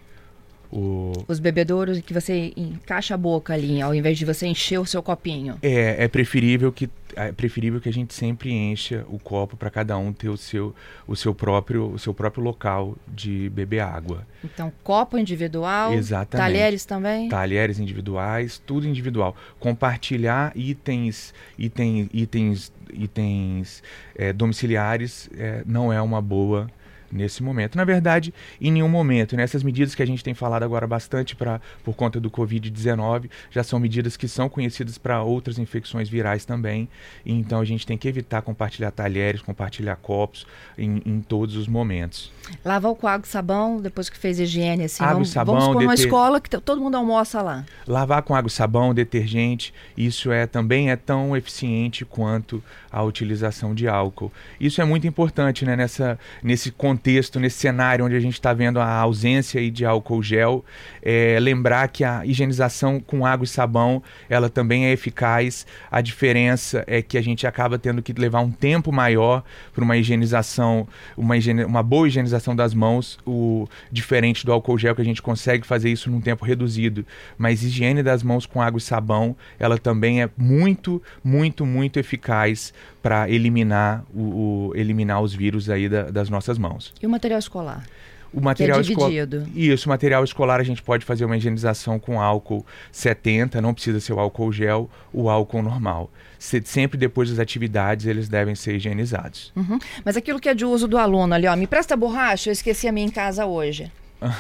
o... 0.72 1.14
Os 1.28 1.40
bebedouros 1.40 2.00
que 2.02 2.14
você 2.14 2.54
encaixa 2.56 3.16
a 3.16 3.18
boca 3.18 3.54
ali, 3.54 3.82
ao 3.82 3.94
invés 3.94 4.18
de 4.18 4.26
você 4.26 4.48
encher 4.48 4.80
o 4.80 4.86
seu 4.86 5.02
copinho. 5.02 5.58
É, 5.62 6.04
é 6.04 6.08
preferível 6.08 6.72
que 6.72 6.90
é 7.16 7.32
preferível 7.32 7.82
que 7.82 7.90
a 7.90 7.94
gente 7.94 8.14
sempre 8.14 8.52
encha 8.52 9.04
o 9.10 9.18
copo 9.18 9.58
para 9.58 9.70
cada 9.70 9.98
um 9.98 10.14
ter 10.14 10.30
o 10.30 10.38
seu, 10.38 10.76
o 11.08 11.16
seu 11.16 11.34
próprio 11.34 11.88
o 11.88 11.98
seu 12.00 12.14
próprio 12.14 12.44
local 12.44 12.96
de 13.08 13.50
beber 13.50 13.80
água. 13.80 14.26
Então, 14.44 14.72
copo 14.84 15.18
individual, 15.18 15.94
Exatamente. 15.94 16.46
talheres 16.46 16.86
também? 16.86 17.28
Talheres 17.28 17.80
individuais, 17.80 18.62
tudo 18.64 18.88
individual. 18.88 19.36
Compartilhar 19.60 20.52
itens, 20.56 21.34
itens, 21.58 22.10
itens, 22.14 22.72
itens 22.94 23.84
é, 24.16 24.32
domiciliares 24.32 25.30
é, 25.36 25.64
não 25.66 25.92
é 25.92 26.02
uma 26.02 26.22
boa 26.22 26.70
nesse 27.12 27.42
momento. 27.44 27.76
Na 27.76 27.84
verdade, 27.84 28.34
em 28.60 28.72
nenhum 28.72 28.90
momento. 28.90 29.36
Nessas 29.36 29.64
né? 29.64 29.68
medidas 29.68 29.96
que 29.96 30.04
a 30.04 30.06
gente 30.06 30.24
tem 30.24 30.34
falado 30.34 30.64
agora 30.64 30.88
bastante 30.88 31.36
pra, 31.36 31.62
por 31.84 31.96
conta 31.96 32.20
do 32.20 32.30
Covid-19, 32.30 33.30
já 33.52 33.64
são 33.64 33.80
medidas 33.80 34.18
que 34.18 34.28
são 34.28 34.50
conhecidas 34.50 34.98
para 34.98 35.22
outras 35.24 35.58
infecções 35.58 36.10
virais 36.10 36.46
também. 36.46 36.88
então 37.26 37.60
a 37.60 37.66
gente 37.66 37.86
tem 37.86 37.98
que 37.98 38.08
evitar 38.08 38.42
compartilhar 38.42 38.92
talheres, 38.92 39.42
compartilhar 39.42 39.96
copos 39.96 40.46
em, 40.78 41.02
em 41.06 41.22
todos 41.22 41.56
os 41.56 41.68
momentos. 41.68 42.32
Lavar 42.66 42.94
com 42.96 43.08
água 43.08 43.26
e 43.26 43.30
sabão 43.30 43.80
depois 43.80 44.10
que 44.10 44.18
fez 44.18 44.40
higiene, 44.40 44.86
assim. 44.86 45.04
Água 45.04 45.14
vamos, 45.16 45.30
e 45.30 45.32
sabão, 45.32 45.56
vamos 45.56 45.74
deter... 45.74 45.88
uma 45.88 45.94
escola 45.94 46.42
que 46.42 46.50
todo 46.50 46.82
mundo 46.82 46.98
almoça 46.98 47.42
lá. 47.42 47.66
Lavar 47.88 48.24
com 48.24 48.34
água 48.36 48.48
e 48.48 48.52
sabão, 48.52 48.94
detergente, 48.94 49.74
isso 49.96 50.32
é 50.32 50.48
também 50.48 50.90
é 50.90 50.96
tão 50.96 51.36
eficiente 51.38 52.04
quanto 52.06 52.64
a 52.92 53.04
utilização 53.04 53.74
de 53.74 53.88
álcool. 53.88 54.32
Isso 54.60 54.82
é 54.82 54.86
muito 54.86 55.06
importante, 55.06 55.66
né, 55.66 55.76
nessa, 55.76 56.18
nesse 56.44 56.72
contexto, 56.72 56.99
nesse 57.40 57.58
cenário 57.58 58.06
onde 58.06 58.16
a 58.16 58.20
gente 58.20 58.34
está 58.34 58.54
vendo 58.54 58.80
a 58.80 58.88
ausência 58.88 59.70
de 59.72 59.86
álcool 59.86 60.22
gel, 60.22 60.64
é, 61.02 61.38
lembrar 61.40 61.88
que 61.88 62.04
a 62.04 62.26
higienização 62.26 63.00
com 63.00 63.26
água 63.26 63.46
e 63.46 63.48
sabão, 63.48 64.02
ela 64.30 64.50
também 64.50 64.86
é 64.86 64.92
eficaz. 64.92 65.66
A 65.92 66.02
diferença 66.02 66.84
é 66.88 67.02
que 67.02 67.18
a 67.18 67.22
gente 67.22 67.46
acaba 67.48 67.78
tendo 67.78 68.02
que 68.02 68.14
levar 68.14 68.42
um 68.42 68.52
tempo 68.52 68.92
maior 68.92 69.44
para 69.74 69.84
uma 69.84 69.98
higienização, 69.98 70.88
uma, 71.18 71.38
higiene, 71.38 71.64
uma 71.64 71.84
boa 71.84 72.08
higienização 72.08 72.56
das 72.56 72.74
mãos, 72.74 73.18
o 73.26 73.68
diferente 73.92 74.46
do 74.46 74.52
álcool 74.52 74.78
gel 74.78 74.96
que 74.96 75.02
a 75.02 75.06
gente 75.06 75.22
consegue 75.22 75.66
fazer 75.66 75.90
isso 75.90 76.10
num 76.10 76.22
tempo 76.22 76.46
reduzido. 76.46 77.06
Mas 77.38 77.64
higiene 77.64 78.04
das 78.04 78.24
mãos 78.24 78.46
com 78.46 78.62
água 78.62 78.78
e 78.78 78.82
sabão, 78.82 79.36
ela 79.58 79.78
também 79.78 80.22
é 80.22 80.30
muito, 80.38 81.02
muito, 81.24 81.66
muito 81.66 82.00
eficaz 82.00 82.74
para 83.02 83.30
eliminar, 83.30 84.04
o, 84.14 84.72
o, 84.72 84.72
eliminar 84.76 85.22
os 85.22 85.34
vírus 85.34 85.70
aí 85.70 85.88
da, 85.88 86.04
das 86.04 86.30
nossas 86.30 86.58
mãos. 86.58 86.94
E 87.02 87.06
o 87.06 87.10
material 87.10 87.40
escolar? 87.40 87.86
O 88.32 88.42
material 88.42 88.80
é 88.80 88.84
dividido. 88.84 89.48
Isso, 89.56 89.88
o 89.88 89.90
material 89.90 90.24
escolar 90.24 90.60
a 90.60 90.64
gente 90.64 90.84
pode 90.84 91.04
fazer 91.04 91.26
uma 91.26 91.36
higienização 91.36 92.00
com 92.00 92.22
álcool 92.22 92.66
70, 92.92 93.60
não 93.60 93.74
precisa 93.74 94.00
ser 94.00 94.14
o 94.14 94.20
álcool 94.20 94.52
gel, 94.52 94.90
o 95.12 95.30
álcool 95.30 95.64
normal. 95.64 96.12
Se, 96.38 96.62
sempre 96.64 96.98
depois 96.98 97.30
das 97.30 97.40
atividades 97.40 98.06
eles 98.06 98.30
devem 98.30 98.54
ser 98.54 98.76
higienizados. 98.76 99.52
Uhum. 99.56 99.80
Mas 100.06 100.16
aquilo 100.16 100.40
que 100.40 100.48
é 100.48 100.54
de 100.54 100.64
uso 100.64 100.88
do 100.88 100.98
aluno 100.98 101.34
ali, 101.34 101.48
ó, 101.48 101.56
me 101.56 101.68
presta 101.68 101.98
borracha, 101.98 102.50
eu 102.50 102.54
esqueci 102.54 102.88
a 102.88 102.92
minha 102.92 103.08
em 103.08 103.12
casa 103.12 103.46
hoje. 103.46 103.92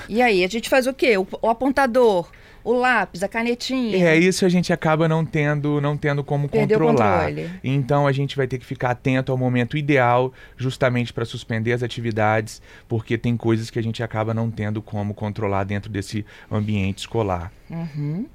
e 0.07 0.21
aí, 0.21 0.43
a 0.43 0.47
gente 0.47 0.69
faz 0.69 0.85
o 0.85 0.93
quê? 0.93 1.17
O, 1.17 1.27
o 1.41 1.49
apontador, 1.49 2.29
o 2.63 2.73
lápis, 2.73 3.23
a 3.23 3.27
canetinha. 3.27 4.09
É, 4.09 4.17
isso 4.17 4.45
a 4.45 4.49
gente 4.49 4.71
acaba 4.71 5.07
não 5.07 5.25
tendo, 5.25 5.79
não 5.81 5.97
tendo 5.97 6.23
como 6.23 6.47
Perdeu 6.47 6.79
controlar. 6.79 7.31
Então 7.63 8.05
a 8.05 8.11
gente 8.11 8.35
vai 8.35 8.47
ter 8.47 8.57
que 8.57 8.65
ficar 8.65 8.91
atento 8.91 9.31
ao 9.31 9.37
momento 9.37 9.77
ideal, 9.77 10.33
justamente 10.57 11.13
para 11.13 11.25
suspender 11.25 11.73
as 11.73 11.83
atividades, 11.83 12.61
porque 12.87 13.17
tem 13.17 13.35
coisas 13.37 13.69
que 13.69 13.79
a 13.79 13.83
gente 13.83 14.03
acaba 14.03 14.33
não 14.33 14.49
tendo 14.51 14.81
como 14.81 15.13
controlar 15.13 15.63
dentro 15.63 15.89
desse 15.89 16.25
ambiente 16.51 16.99
escolar. 16.99 17.51
Uhum. 17.69 18.25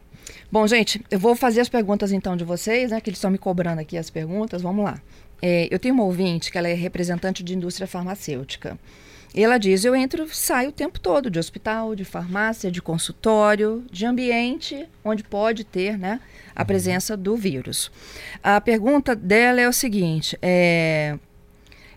Bom, 0.51 0.67
gente, 0.67 1.05
eu 1.11 1.19
vou 1.19 1.35
fazer 1.35 1.61
as 1.61 1.69
perguntas 1.69 2.13
então 2.13 2.37
de 2.37 2.45
vocês, 2.45 2.91
né? 2.91 3.01
Que 3.01 3.11
eles 3.11 3.19
estão 3.19 3.31
me 3.31 3.39
cobrando 3.39 3.81
aqui 3.81 3.99
as 3.99 4.09
perguntas. 4.09 4.63
Vamos 4.63 4.85
lá. 4.85 5.01
É, 5.43 5.69
eu 5.71 5.79
tenho 5.79 5.95
uma 5.95 6.05
ouvinte 6.05 6.51
que 6.51 6.57
ela 6.57 6.69
é 6.69 6.75
representante 6.75 7.43
de 7.43 7.55
indústria 7.55 7.87
farmacêutica. 7.87 8.79
E 9.35 9.43
ela 9.43 9.59
diz: 9.59 9.85
eu 9.85 9.97
entro, 9.97 10.29
saio 10.33 10.69
o 10.69 10.73
tempo 10.73 11.01
todo 11.01 11.29
de 11.29 11.39
hospital, 11.39 11.97
de 11.97 12.05
farmácia, 12.05 12.71
de 12.71 12.81
consultório, 12.81 13.85
de 13.91 14.07
ambiente 14.07 14.89
onde 15.05 15.25
pode 15.25 15.65
ter, 15.65 15.99
né, 15.99 16.21
a 16.55 16.63
uhum. 16.63 16.67
presença 16.67 17.17
do 17.17 17.37
vírus. 17.37 17.91
A 18.43 18.61
pergunta 18.61 19.17
dela 19.17 19.61
é 19.61 19.69
o 19.69 19.73
seguinte: 19.73 20.39
é, 20.41 21.19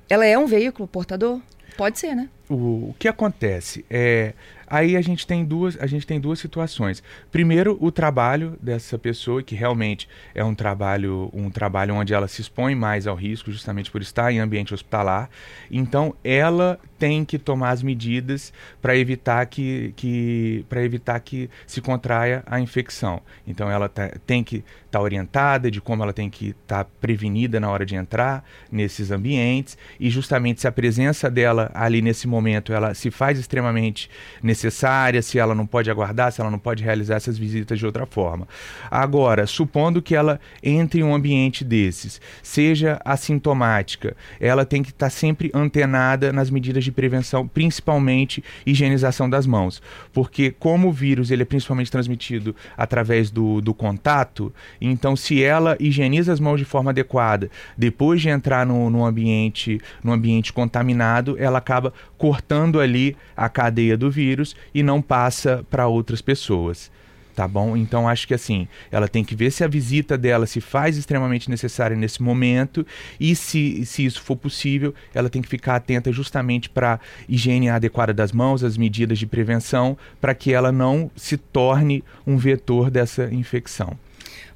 ela 0.09 0.25
é 0.25 0.37
um 0.37 0.47
veículo 0.47 0.87
portador? 0.87 1.39
Pode 1.77 1.99
ser, 1.99 2.15
né? 2.15 2.27
O, 2.49 2.89
o 2.89 2.95
que 2.97 3.07
acontece 3.07 3.85
é 3.87 4.33
Aí 4.69 4.97
a 4.97 5.01
gente 5.01 5.25
tem 5.25 5.45
duas, 5.45 5.79
a 5.79 5.87
gente 5.87 6.05
tem 6.05 6.19
duas 6.19 6.39
situações. 6.39 7.01
Primeiro, 7.31 7.77
o 7.79 7.89
trabalho 7.89 8.57
dessa 8.61 8.99
pessoa 8.99 9.41
que 9.41 9.55
realmente 9.55 10.09
é 10.35 10.43
um 10.43 10.53
trabalho, 10.53 11.29
um 11.33 11.49
trabalho 11.49 11.95
onde 11.95 12.13
ela 12.13 12.27
se 12.27 12.41
expõe 12.41 12.75
mais 12.75 13.07
ao 13.07 13.15
risco, 13.15 13.49
justamente 13.49 13.89
por 13.89 14.01
estar 14.01 14.29
em 14.29 14.39
ambiente 14.39 14.73
hospitalar. 14.73 15.29
Então, 15.71 16.13
ela 16.21 16.77
tem 16.97 17.23
que 17.23 17.37
tomar 17.37 17.71
as 17.71 17.83
medidas 17.83 18.51
para 18.81 18.95
evitar 18.95 19.45
que, 19.45 19.93
que 19.95 20.65
para 20.69 20.83
evitar 20.83 21.19
que 21.19 21.49
se 21.65 21.81
contraia 21.81 22.43
a 22.45 22.59
infecção. 22.59 23.21
Então, 23.45 23.69
ela 23.69 23.87
tá, 23.87 24.11
tem 24.25 24.43
que 24.43 24.57
estar 24.57 24.99
tá 24.99 25.01
orientada 25.01 25.69
de 25.69 25.79
como 25.79 26.03
ela 26.03 26.13
tem 26.13 26.29
que 26.29 26.49
estar 26.49 26.83
tá 26.83 26.89
prevenida 26.99 27.59
na 27.59 27.69
hora 27.69 27.85
de 27.85 27.95
entrar 27.95 28.43
nesses 28.71 29.11
ambientes 29.11 29.77
e 29.99 30.09
justamente 30.09 30.61
se 30.61 30.67
a 30.67 30.71
presença 30.71 31.29
dela 31.29 31.69
ali 31.73 32.01
nesse 32.01 32.27
momento 32.27 32.73
ela 32.73 32.93
se 32.93 33.11
faz 33.11 33.37
extremamente 33.37 34.09
necessária 34.41 35.21
se 35.21 35.37
ela 35.37 35.53
não 35.53 35.65
pode 35.65 35.91
aguardar, 35.91 36.31
se 36.31 36.41
ela 36.41 36.51
não 36.51 36.59
pode 36.59 36.83
realizar 36.83 37.15
essas 37.15 37.37
visitas 37.37 37.77
de 37.77 37.85
outra 37.85 38.05
forma. 38.05 38.47
Agora, 38.89 39.45
supondo 39.45 40.01
que 40.01 40.15
ela 40.15 40.39
entre 40.63 41.01
em 41.01 41.03
um 41.03 41.13
ambiente 41.13 41.63
desses, 41.63 42.21
seja 42.41 42.99
assintomática, 43.03 44.15
ela 44.39 44.65
tem 44.65 44.81
que 44.81 44.89
estar 44.89 45.07
tá 45.07 45.09
sempre 45.09 45.51
antenada 45.53 46.31
nas 46.31 46.49
medidas 46.49 46.83
de 46.87 46.91
prevenção, 46.91 47.47
principalmente 47.47 48.43
higienização 48.65 49.29
das 49.29 49.45
mãos, 49.45 49.81
porque 50.11 50.51
como 50.51 50.89
o 50.89 50.91
vírus 50.91 51.31
ele 51.31 51.43
é 51.43 51.45
principalmente 51.45 51.91
transmitido 51.91 52.55
através 52.75 53.29
do, 53.29 53.61
do 53.61 53.73
contato, 53.73 54.53
então 54.79 55.15
se 55.15 55.43
ela 55.43 55.77
higieniza 55.79 56.31
as 56.31 56.39
mãos 56.39 56.57
de 56.57 56.65
forma 56.65 56.91
adequada, 56.91 57.49
depois 57.77 58.21
de 58.21 58.29
entrar 58.29 58.65
no, 58.65 58.89
no 58.89 59.05
ambiente 59.05 59.79
no 60.03 60.11
ambiente 60.11 60.53
contaminado, 60.53 61.35
ela 61.37 61.57
acaba 61.57 61.93
cortando 62.17 62.79
ali 62.79 63.15
a 63.35 63.49
cadeia 63.49 63.97
do 63.97 64.09
vírus 64.09 64.55
e 64.73 64.81
não 64.81 65.01
passa 65.01 65.65
para 65.69 65.87
outras 65.87 66.21
pessoas. 66.21 66.91
Tá 67.37 67.47
bom? 67.47 67.77
Então 67.77 68.09
acho 68.09 68.27
que 68.27 68.33
assim, 68.33 68.67
ela 68.89 69.07
tem 69.07 69.23
que 69.23 69.35
ver 69.35 69.51
se 69.51 69.63
a 69.63 69.67
visita 69.67 70.17
dela 70.17 70.47
se 70.47 70.59
faz 70.59 70.97
extremamente 70.97 71.51
necessária 71.51 71.95
nesse 71.95 72.19
momento 72.19 72.83
e 73.19 73.35
se, 73.35 73.85
se 73.85 74.03
isso 74.03 74.23
for 74.23 74.35
possível, 74.35 74.91
ela 75.13 75.29
tem 75.29 75.39
que 75.39 75.47
ficar 75.47 75.75
atenta 75.75 76.11
justamente 76.11 76.67
para 76.67 76.99
higiene 77.29 77.69
adequada 77.69 78.11
das 78.11 78.31
mãos, 78.31 78.63
as 78.63 78.75
medidas 78.75 79.19
de 79.19 79.27
prevenção, 79.27 79.95
para 80.19 80.33
que 80.33 80.51
ela 80.51 80.71
não 80.71 81.11
se 81.15 81.37
torne 81.37 82.03
um 82.25 82.37
vetor 82.37 82.89
dessa 82.89 83.31
infecção. 83.31 83.95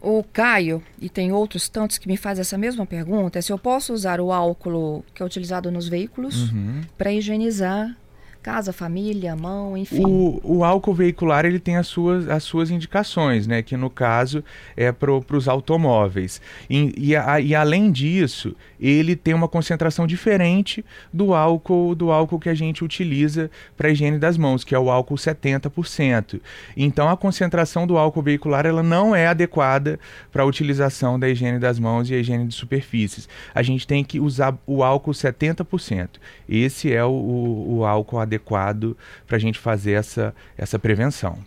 O 0.02 0.24
Caio, 0.24 0.82
e 1.00 1.08
tem 1.08 1.32
outros 1.32 1.70
tantos 1.70 2.00
que 2.00 2.08
me 2.08 2.18
fazem 2.18 2.42
essa 2.42 2.58
mesma 2.58 2.88
pergunta, 2.88 3.38
é 3.38 3.44
se 3.44 3.52
eu 3.52 3.60
posso 3.60 3.94
usar 3.94 4.20
o 4.20 4.32
álcool 4.32 5.06
que 5.14 5.22
é 5.22 5.26
utilizado 5.26 5.70
nos 5.70 5.88
veículos 5.88 6.52
uhum. 6.52 6.82
para 6.98 7.14
higienizar 7.14 7.96
casa, 8.42 8.74
família, 8.74 9.36
mão, 9.36 9.78
enfim. 9.78 10.04
O, 10.04 10.42
o 10.44 10.64
álcool 10.64 10.94
veicular 10.94 11.46
ele 11.46 11.60
tem 11.60 11.78
as 11.78 11.88
suas, 11.88 12.28
as 12.28 12.44
suas 12.44 12.72
indicações, 12.72 13.46
né? 13.46 13.62
Que 13.62 13.78
no 13.78 13.90
caso 13.90 14.44
é 14.76 14.92
para 14.92 15.12
os 15.14 15.48
automóveis. 15.48 16.42
E, 16.70 16.94
e, 16.98 17.16
a, 17.16 17.40
e, 17.40 17.54
além 17.54 17.92
disso, 17.92 18.56
ele 18.80 19.16
tem 19.16 19.34
uma 19.34 19.48
concentração 19.48 20.08
diferente 20.08 20.84
do 21.14 21.34
álcool 21.34 21.94
do 21.94 22.12
álcool 22.12 22.40
que 22.40 22.50
a 22.50 22.54
gente 22.54 22.84
utiliza 22.84 23.52
para 23.78 23.90
higiene 23.90 24.18
das 24.18 24.38
mãos, 24.38 24.64
que 24.64 24.74
é 24.74 24.80
o 24.80 24.90
álcool 24.90 25.16
70%. 25.16 26.42
Então 26.76 27.10
a 27.10 27.16
concentração 27.16 27.86
do 27.86 27.98
álcool 27.98 28.24
veicular 28.24 28.66
ela 28.66 28.82
não 28.82 29.16
é 29.16 29.28
adequada 29.28 30.00
para 30.32 30.42
a 30.42 30.46
utilização 30.46 31.20
da 31.20 31.30
higiene 31.30 31.60
das 31.60 31.78
mãos 31.78 32.10
e 32.10 32.16
a 32.16 32.18
higiene 32.18 32.48
de 32.48 32.56
superfícies. 32.56 33.30
A 33.54 33.62
gente 33.62 33.86
tem 33.86 34.04
que 34.04 34.20
usar 34.20 34.58
o 34.66 34.84
álcool 34.84 35.12
70%. 35.12 36.10
Esse 36.50 36.92
é 36.92 37.04
o, 37.06 37.12
o, 37.12 37.78
o 37.78 37.86
álcool 37.86 38.20
adequado 38.20 38.31
adequado 38.32 38.96
para 39.28 39.38
a 39.38 39.40
gente 39.40 39.60
fazer 39.60 39.94
essa, 39.94 40.34
essa 40.58 40.80
prevenção. 40.80 41.38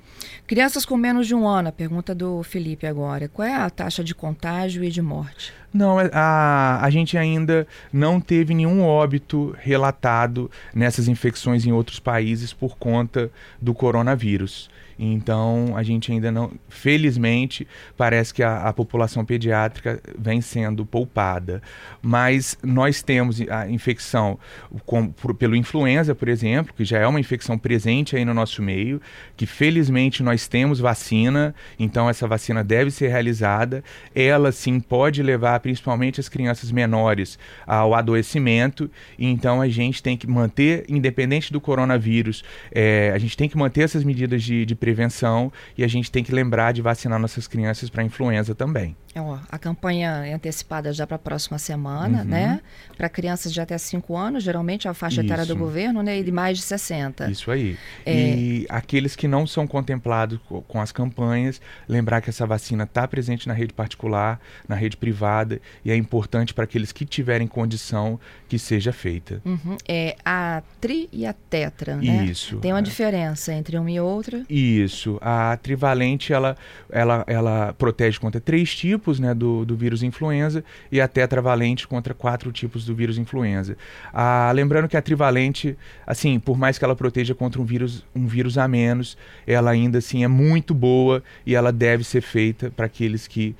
Crianças 0.46 0.84
com 0.84 0.96
menos 0.96 1.26
de 1.26 1.34
um 1.34 1.48
ano, 1.48 1.68
a 1.68 1.72
pergunta 1.72 2.14
do 2.14 2.42
Felipe 2.42 2.86
agora. 2.86 3.28
Qual 3.28 3.46
é 3.46 3.54
a 3.54 3.70
taxa 3.70 4.04
de 4.04 4.14
contágio 4.14 4.84
e 4.84 4.90
de 4.90 5.00
morte? 5.00 5.52
Não, 5.72 5.98
é, 5.98 6.10
a, 6.12 6.80
a 6.82 6.90
gente 6.90 7.16
ainda 7.16 7.66
não 7.92 8.20
teve 8.20 8.54
nenhum 8.54 8.82
óbito 8.82 9.56
relatado 9.58 10.50
nessas 10.74 11.08
infecções 11.08 11.66
em 11.66 11.72
outros 11.72 11.98
países 11.98 12.52
por 12.52 12.76
conta 12.76 13.30
do 13.60 13.74
coronavírus. 13.74 14.68
Então, 14.98 15.74
a 15.76 15.82
gente 15.82 16.12
ainda 16.12 16.30
não. 16.30 16.52
Felizmente, 16.68 17.66
parece 17.96 18.32
que 18.32 18.42
a, 18.42 18.68
a, 18.68 18.72
população 18.72 19.24
pediátrica 19.24 20.00
vem 20.18 20.40
sendo 20.40 20.84
poupada. 20.86 21.62
Mas 22.02 22.56
nós 22.62 23.02
temos 23.02 23.40
a 23.48 23.68
infecção 23.68 24.38
com, 24.84 25.08
por, 25.08 25.34
pelo 25.34 25.56
influenza, 25.56 26.14
por 26.14 26.28
exemplo, 26.28 26.72
que 26.74 26.84
já 26.84 26.98
é 26.98 27.06
uma 27.06 27.20
infecção 27.20 27.58
presente 27.58 28.16
aí 28.16 28.24
no 28.24 28.34
nosso 28.34 28.62
meio, 28.62 29.00
que 29.36 29.46
felizmente 29.46 30.22
nós 30.22 30.46
temos 30.46 30.78
vacina, 30.78 31.54
então 31.78 32.08
essa 32.08 32.26
vacina 32.26 32.62
deve 32.62 32.90
ser 32.90 33.08
realizada. 33.08 33.82
Ela 34.14 34.52
sim 34.52 34.78
pode 34.80 35.22
levar 35.22 35.58
principalmente 35.60 36.20
as 36.20 36.28
crianças 36.28 36.70
menores 36.70 37.38
ao 37.66 37.94
adoecimento. 37.94 38.90
Então 39.18 39.60
a 39.60 39.68
gente 39.68 40.02
tem 40.02 40.16
que 40.16 40.26
manter, 40.26 40.84
independente 40.88 41.52
do 41.52 41.60
coronavírus, 41.60 42.44
é, 42.72 43.12
a 43.14 43.18
gente 43.18 43.36
tem 43.36 43.48
que 43.48 43.56
manter 43.56 43.82
essas 43.82 44.04
medidas 44.04 44.42
de, 44.42 44.64
de 44.64 44.74
prevenção 44.84 45.50
e 45.78 45.82
a 45.82 45.88
gente 45.88 46.12
tem 46.12 46.22
que 46.22 46.30
lembrar 46.30 46.72
de 46.72 46.82
vacinar 46.82 47.18
nossas 47.18 47.48
crianças 47.48 47.88
para 47.88 48.04
influenza 48.04 48.54
também. 48.54 48.94
É, 49.14 49.20
ó, 49.20 49.38
a 49.48 49.58
campanha 49.58 50.26
é 50.26 50.32
antecipada 50.32 50.92
já 50.92 51.06
para 51.06 51.14
a 51.14 51.18
próxima 51.18 51.56
semana, 51.56 52.22
uhum. 52.22 52.24
né? 52.24 52.60
Para 52.96 53.08
crianças 53.08 53.52
de 53.52 53.60
até 53.60 53.78
5 53.78 54.16
anos, 54.16 54.42
geralmente 54.42 54.88
a 54.88 54.94
faixa 54.94 55.20
Isso. 55.20 55.26
etária 55.26 55.46
do 55.46 55.54
governo, 55.54 56.02
né? 56.02 56.18
E 56.18 56.24
de 56.24 56.32
mais 56.32 56.58
de 56.58 56.64
60. 56.64 57.30
Isso 57.30 57.48
aí. 57.48 57.78
É... 58.04 58.12
E 58.12 58.66
aqueles 58.68 59.14
que 59.14 59.28
não 59.28 59.46
são 59.46 59.68
contemplados 59.68 60.40
com 60.66 60.80
as 60.80 60.90
campanhas, 60.90 61.60
lembrar 61.88 62.20
que 62.20 62.30
essa 62.30 62.44
vacina 62.44 62.82
está 62.82 63.06
presente 63.06 63.46
na 63.46 63.54
rede 63.54 63.72
particular, 63.72 64.40
na 64.68 64.74
rede 64.74 64.96
privada, 64.96 65.60
e 65.84 65.92
é 65.92 65.96
importante 65.96 66.52
para 66.52 66.64
aqueles 66.64 66.90
que 66.90 67.06
tiverem 67.06 67.46
condição 67.46 68.18
que 68.48 68.58
seja 68.58 68.92
feita. 68.92 69.40
Uhum. 69.44 69.76
É 69.86 70.16
a 70.24 70.60
tri 70.80 71.08
e 71.12 71.24
a 71.24 71.32
tetra, 71.32 71.96
né? 71.96 72.24
Isso. 72.24 72.56
Tem 72.56 72.72
uma 72.72 72.80
é. 72.80 72.82
diferença 72.82 73.52
entre 73.52 73.78
uma 73.78 73.90
e 73.90 74.00
outra? 74.00 74.42
Isso. 74.50 75.18
A 75.20 75.56
trivalente, 75.56 76.32
ela, 76.32 76.56
ela, 76.90 77.22
ela 77.28 77.72
protege 77.74 78.18
contra 78.18 78.40
três 78.40 78.74
tipos 78.74 79.03
tipos 79.04 79.20
né, 79.20 79.34
do, 79.34 79.66
do 79.66 79.76
vírus 79.76 80.02
influenza 80.02 80.64
e 80.90 80.98
a 80.98 81.06
tetravalente 81.06 81.86
contra 81.86 82.14
quatro 82.14 82.50
tipos 82.50 82.86
do 82.86 82.94
vírus 82.94 83.18
influenza. 83.18 83.76
Ah, 84.12 84.50
lembrando 84.54 84.88
que 84.88 84.96
a 84.96 85.02
trivalente, 85.02 85.76
assim, 86.06 86.40
por 86.40 86.56
mais 86.56 86.78
que 86.78 86.84
ela 86.84 86.96
proteja 86.96 87.34
contra 87.34 87.60
um 87.60 87.64
vírus, 87.64 88.04
um 88.16 88.26
vírus 88.26 88.56
a 88.56 88.66
menos, 88.66 89.18
ela 89.46 89.70
ainda 89.70 89.98
assim 89.98 90.24
é 90.24 90.28
muito 90.28 90.72
boa 90.72 91.22
e 91.44 91.54
ela 91.54 91.70
deve 91.70 92.02
ser 92.02 92.22
feita 92.22 92.70
para 92.74 92.86
aqueles 92.86 93.28
que 93.28 93.54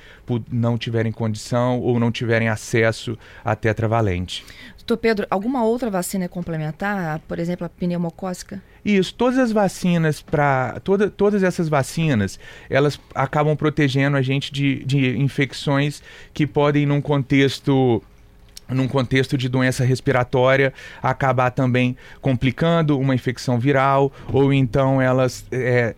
não 0.51 0.79
tiverem 0.79 1.13
condição 1.13 1.79
ou 1.81 2.01
não 2.01 2.11
tiverem 2.11 2.49
acesso 2.49 3.19
à 3.45 3.55
tetravalente. 3.55 4.45
Doutor 4.87 5.01
Pedro, 5.01 5.27
alguma 5.31 5.65
outra 5.65 5.89
vacina 5.89 6.29
complementar, 6.29 7.19
por 7.21 7.39
exemplo, 7.39 7.65
a 7.65 7.71
pneumocócica? 7.71 8.63
Isso, 8.85 9.15
todas 9.15 9.39
as 9.39 9.51
vacinas 9.51 10.21
para 10.21 10.79
toda, 10.85 11.09
todas 11.09 11.43
essas 11.43 11.71
vacinas, 11.71 12.39
elas 12.69 13.01
acabam 13.15 13.57
protegendo 13.57 14.19
a 14.19 14.21
gente 14.21 14.53
de, 14.53 14.85
de 14.85 15.19
infecções 15.19 16.03
que 16.35 16.47
podem 16.47 16.85
num 16.85 17.01
contexto 17.01 18.03
num 18.69 18.89
contexto 18.89 19.37
de 19.37 19.47
doença 19.49 19.85
respiratória, 19.85 20.73
acabar 21.03 21.51
também 21.51 21.97
complicando 22.21 22.99
uma 22.99 23.15
infecção 23.15 23.59
viral, 23.59 24.11
ou 24.33 24.55
então 24.55 25.03
elas 25.03 25.45
é, 25.53 25.95